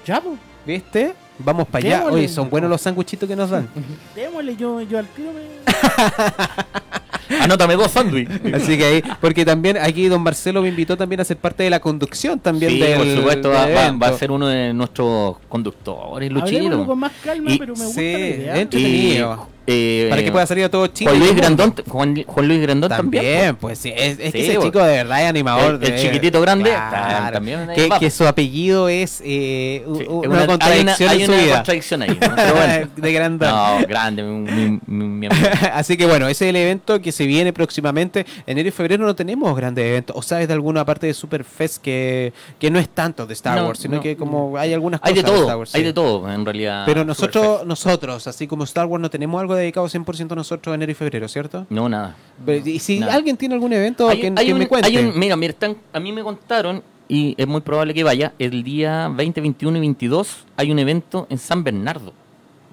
[0.05, 0.21] Ya.
[0.65, 1.13] ¿Viste?
[1.39, 2.05] Vamos para allá.
[2.05, 3.69] Oye, son buenos los sándwichitos que nos dan.
[4.15, 5.41] Démosle, yo, yo al tiro me...
[7.41, 8.39] Anótame dos sándwiches.
[8.53, 11.69] Así que ahí, porque también aquí don Marcelo me invitó también a ser parte de
[11.69, 14.05] la conducción también Sí, del por supuesto, va, del va- evento.
[14.05, 16.85] va a ser uno de nuestros conductores, Luchito.
[16.85, 18.57] con más calma, Y- pero me gusta sí, la idea.
[18.61, 19.55] entretenido.
[19.67, 21.09] eh, para que pueda salir a todo Chile.
[21.09, 21.35] Juan Luis.
[21.35, 23.23] Grandón, Juan, Juan Luis Grandón también.
[23.23, 24.65] También, pues sí, es, es que ese pues.
[24.67, 25.79] chico de verdad es animador.
[25.81, 27.33] El- el de- chiquitito grande, Claro.
[27.33, 27.67] también
[27.99, 31.43] que, su apellido es eh, Sí, una, una- contradicción hay una, en su hay una
[31.45, 31.55] vida.
[31.55, 32.09] contradicción ahí.
[32.09, 32.17] ¿no?
[32.19, 32.89] Pero bueno.
[32.95, 33.49] de Grandón.
[33.49, 35.45] No, grande, mi, mi- mi- mi amigo.
[35.73, 38.25] Así que bueno, ese es el evento que se viene próximamente.
[38.45, 40.15] Enero y febrero no tenemos grandes eventos.
[40.15, 43.67] ¿O sabes de alguna parte de Superfest que, que no es tanto de Star No,
[43.67, 44.01] Wars, sino no.
[44.01, 45.75] que como hay algunas Hay cosas de Star todo, Wars?
[45.75, 45.85] hay sí.
[45.87, 46.83] de todo en realidad.
[46.85, 47.67] Pero nosotros, Superfest.
[47.67, 51.27] nosotros, así como Star Wars, no tenemos algo dedicado 100% nosotros a enero y febrero,
[51.27, 51.65] ¿cierto?
[51.69, 52.15] No, nada.
[52.45, 53.13] Pero, y si Nada.
[53.15, 54.87] alguien tiene algún evento Hay que, un- hay que un- me cuente.
[54.89, 58.33] hay un- mira, mira, están- a mí me contaron, y es muy probable que vaya,
[58.39, 62.13] el día 20, 21 y 22 hay un evento en San Bernardo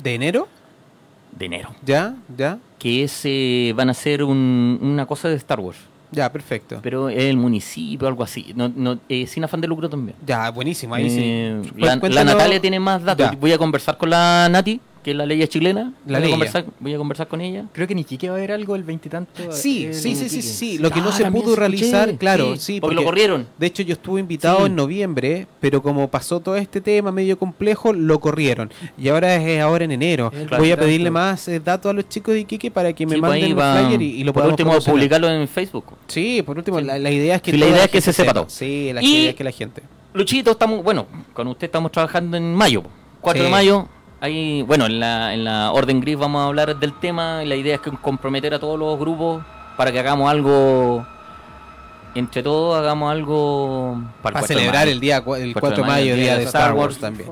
[0.03, 0.49] ¿De enero?
[1.33, 2.15] De enero, ¿Ya?
[2.37, 2.59] ¿Ya?
[2.79, 5.79] que es, eh, van a hacer un- una cosa de Star Wars,
[6.11, 6.81] Ya, perfecto.
[6.83, 10.17] pero es el municipio, algo así, no, no, eh, sin afán de lucro también.
[10.27, 10.95] Ya, buenísimo.
[10.95, 11.71] Ahí Eh, sí.
[11.77, 13.31] la, la Cuéntanos- Natalia tiene más datos.
[13.31, 13.37] Ya.
[13.39, 15.93] Voy a conversar con la Nati, que es la ley chilena.
[16.07, 16.27] La voy, Leia.
[16.27, 17.65] a conversar, voy a conversar con ella.
[17.73, 19.33] Creo que en Iquique va a haber algo el veintitanto.
[19.53, 20.79] Sí, el- sí, sí, sí, sí.
[20.79, 22.81] Lo que no Ah, se también pudo escuché, realizar, claro, sí, sí.
[22.81, 23.47] porque lo corrieron.
[23.59, 24.67] De hecho, yo estuve invitado Sí.
[24.67, 28.71] en noviembre, pero como pasó todo este tema medio complejo, lo corrieron.
[28.97, 30.31] Y ahora es ahora en enero.
[30.35, 33.15] El Voy a pedirle más eh, datos a los chicos de Iquique para que me
[33.17, 35.85] Sí, pues manden va- flyers y, y lo Por podamos último, publicarlo en Facebook.
[36.07, 38.33] Sí, por último, la, la idea es que Sí, la idea es que se sepa
[38.33, 38.47] todo.
[38.49, 39.83] Sí, la idea es que la gente.
[40.15, 42.83] Luchito, estamos, bueno, con usted estamos trabajando en mayo,
[43.21, 43.45] 4 Sí.
[43.47, 43.89] de mayo.
[44.23, 47.57] Ahí, bueno, en la, en la Orden Gris vamos a hablar del tema y la
[47.57, 49.43] idea es que comprometer a todos los grupos
[49.77, 51.05] para que hagamos algo,
[52.15, 54.93] entre todos hagamos algo Para, 4 de celebrar mayo.
[54.93, 56.99] el día el 4 4 de mayo, día de Star Wars Wars.
[56.99, 57.29] también.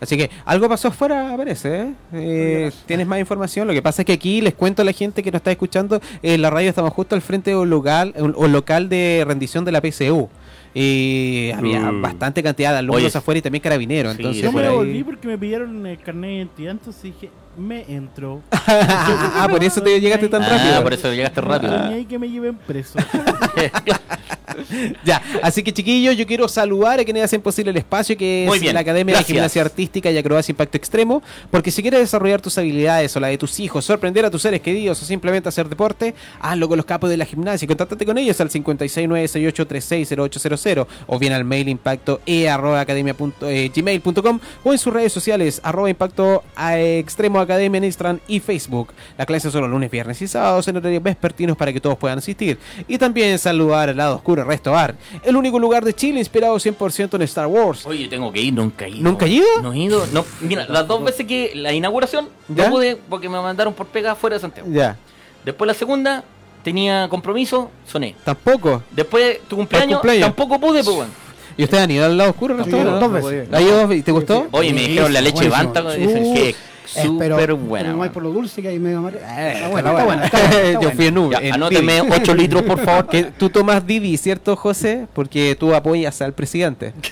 [0.00, 1.80] Así que algo pasó afuera, parece.
[1.80, 1.94] ¿eh?
[2.12, 3.68] Eh, ¿Tienes más información?
[3.68, 6.00] Lo que pasa es que aquí les cuento a la gente que nos está escuchando,
[6.24, 9.70] en la radio estamos justo al frente de un local, un local de rendición de
[9.70, 10.28] la PCU.
[10.74, 12.00] Y había Mm.
[12.02, 14.12] bastante cantidad de alumnos Oye, afuera y también carabineros.
[14.14, 17.84] sí, entonces, Yo me devolví porque me pidieron el carnet de identidad, entonces dije, me
[17.88, 18.40] entro.
[18.50, 20.82] ah, por eso te llegaste tan Ah, rápido.
[20.82, 21.88] por eso llegaste rápido.
[21.88, 22.98] Ni ahí que me lleven preso.
[25.04, 28.56] Ya, así que chiquillos, yo quiero saludar a quienes hacen posible el espacio que Muy
[28.58, 29.28] es bien, la Academia gracias.
[29.28, 33.28] de Gimnasia Artística y Acrobacia Impacto Extremo, porque si quieres desarrollar tus habilidades o la
[33.28, 36.86] de tus hijos, sorprender a tus seres queridos o simplemente hacer deporte, hazlo con los
[36.86, 37.66] capos de la gimnasia.
[37.68, 43.70] Contáctate con ellos al 56968360800 o bien al mail impacto e arroba academia punto- eh,
[43.74, 48.92] gmail.com o en sus redes sociales arroba impacto a extremo academia en Instagram y Facebook.
[49.18, 52.18] Las clases son los lunes, viernes y sábados en horarios vespertinos para que todos puedan
[52.18, 52.58] asistir.
[52.88, 54.94] Y también saludar al lado oscuro Resto Bar,
[55.24, 57.84] el único lugar de Chile inspirado 100% en Star Wars.
[57.86, 59.02] Oye, tengo que ir, nunca he ido.
[59.02, 59.46] ¿Nunca has ido?
[59.62, 60.06] No he ido.
[60.12, 62.66] No, mira, las dos veces que la inauguración ¿Ya?
[62.66, 64.68] no pude porque me mandaron por pega fuera de Santiago.
[64.70, 64.96] Ya,
[65.44, 66.24] Después la segunda
[66.62, 68.14] tenía compromiso, soné.
[68.24, 68.82] tampoco.
[68.92, 70.26] Después tu cumpleaños, cumpleaños.
[70.26, 71.10] tampoco pude, pues bueno.
[71.56, 72.70] ¿Y ustedes han ido al lado oscuro Bar?
[72.70, 73.08] dos no?
[73.10, 73.48] veces.
[73.52, 73.92] ¿Ha ido?
[73.92, 74.46] ¿Y te gustó?
[74.52, 75.72] Oye, me dijeron la leche buenísimo.
[75.74, 76.54] banta, dicen que
[76.84, 77.92] súper pero buena.
[77.92, 79.08] No hay por lo dulce que hay medio.
[79.08, 80.24] Eh, Está buena, está buena.
[80.24, 81.40] está buena, está Yo fui en Uber.
[81.40, 82.12] Ya, en anóteme Didi.
[82.14, 83.06] 8 litros, por favor.
[83.08, 85.06] Que tú tomas Didi, ¿cierto, José?
[85.12, 86.92] Porque tú apoyas al presidente.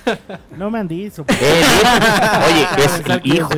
[0.57, 1.25] No me han dicho.
[1.29, 1.63] Eh,
[2.47, 3.49] Oye, es hijo.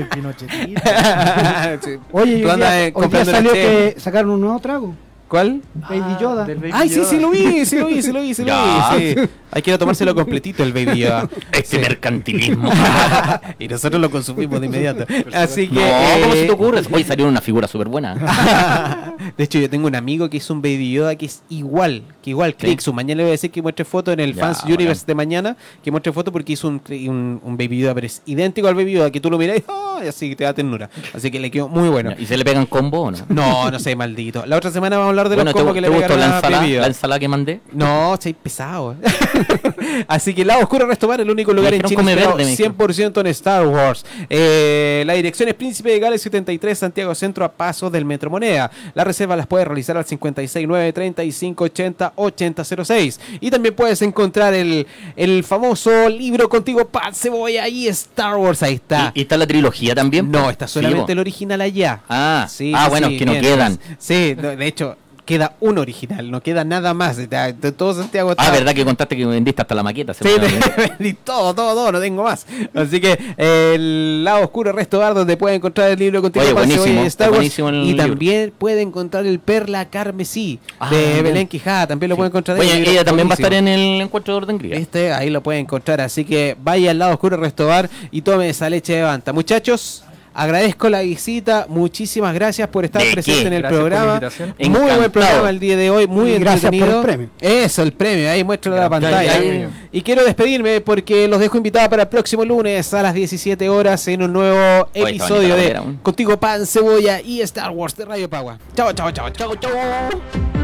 [2.13, 4.95] Oye, hoy día, eh, hoy día comprando salió que sacaron un nuevo trago.
[5.33, 5.63] ¿Cuál?
[5.73, 6.45] Baby Yoda.
[6.45, 7.09] del Baby Ay, sí, Yoda.
[7.09, 8.53] sí lo vi, sí lo vi, sí lo vi, sí lo
[8.99, 9.15] vi.
[9.15, 9.31] sí.
[9.51, 11.27] Hay que ir a tomárselo completito el Baby Yoda.
[11.53, 12.71] Este mercantilismo.
[13.59, 15.07] y nosotros lo consumimos de inmediato.
[15.33, 15.75] Así que.
[15.75, 16.83] No, ¿cómo se eh, te ocurre?
[16.91, 19.15] Hoy salió una figura súper buena.
[19.39, 22.29] De hecho, yo tengo un amigo que hizo un Baby Yoda que es igual, que
[22.31, 22.93] igual, Clicksu.
[22.93, 24.65] Mañana le voy a decir que muestre foto en el Ya, Fans.
[24.65, 28.21] Universe de mañana, que muestre foto porque hizo un, un, un Baby Yoda, pero es
[28.27, 30.01] idéntico al Baby Yoda, que tú lo miras y, ¡oh!
[30.05, 30.91] y así te da ternura.
[31.15, 32.13] Así que le quedó muy bueno.
[32.19, 33.19] ¿Y se le pegan combo o no?
[33.29, 34.45] No, no sé, maldito.
[34.47, 36.03] La otra semana vamos a hablar hablar de Bueno, los ¿te, combos que le gustó
[36.03, 36.81] pegaron la ensalada, Prohibido.
[36.83, 37.61] la ensalada que mandé?
[37.73, 38.97] No, estáis pesado.
[40.09, 42.77] Así que Lado Oscuro Resto Bar, el único lugar en Chile verde, me dijeron.
[42.77, 44.05] 100% en Star Wars.
[44.29, 48.71] Eh, la dirección es Príncipe de Gales 73, Santiago Centro, a pasos del Metro Moneda.
[48.95, 53.21] Las reservas las puedes realizar al 569 35 80 8006.
[53.41, 54.87] Y también puedes encontrar el,
[55.17, 58.63] el famoso libro contigo, Pan, Cebolla y Star Wars.
[58.63, 59.13] Ahí está.
[59.15, 60.31] ¿Y, y está la trilogía también?
[60.31, 62.01] No, está solamente el original allá.
[62.09, 63.79] Ah, Sí, ah bueno, sí, que no bien, quedan.
[63.99, 67.17] Sí, de hecho, queda un original, no queda nada más.
[67.17, 70.15] De, de todo Santiago Ah, está- verdad que contaste que vendiste hasta la maqueta.
[70.15, 70.25] Sí,
[70.99, 72.47] vendí todo, todo, todo, no tengo más.
[72.75, 76.53] Así que eh, el lado oscuro Resto Bar, donde puede encontrar el libro contigo Oye,
[76.55, 77.39] buenísimo, Star Wars.
[77.39, 78.05] buenísimo el y libro.
[78.07, 81.23] también puede encontrar el Perla Carmesí Ah, de.
[81.23, 81.87] Belén Quijada.
[81.87, 84.39] También lo puede encontrar ahí, Oye, ella también va a estar en el encuentro de
[84.39, 84.77] orden griega.
[84.77, 86.01] Este, ahí lo puede encontrar.
[86.01, 89.33] Así que vaya al lado oscuro Resto Bar y tome esa leche de banta.
[89.33, 90.05] Muchachos.
[90.35, 94.21] Agradezco la visita, muchísimas gracias por estar presente en el Gracias programa.
[94.59, 97.03] Muy buen programa el día de hoy, muy Y gracias por el entretenido.
[97.03, 97.29] premio.
[97.41, 99.69] Eso, el premio, ahí muestra la pantalla.
[99.93, 104.07] Y quiero despedirme porque los dejo invitados para el próximo lunes a las 17 horas
[104.09, 105.81] en un nuevo episodio de.
[106.03, 108.59] Contigo Pan, Cebolla y Star Wars de Radio Pagua.
[108.75, 110.62] Chao, chao, chao, chao, chao.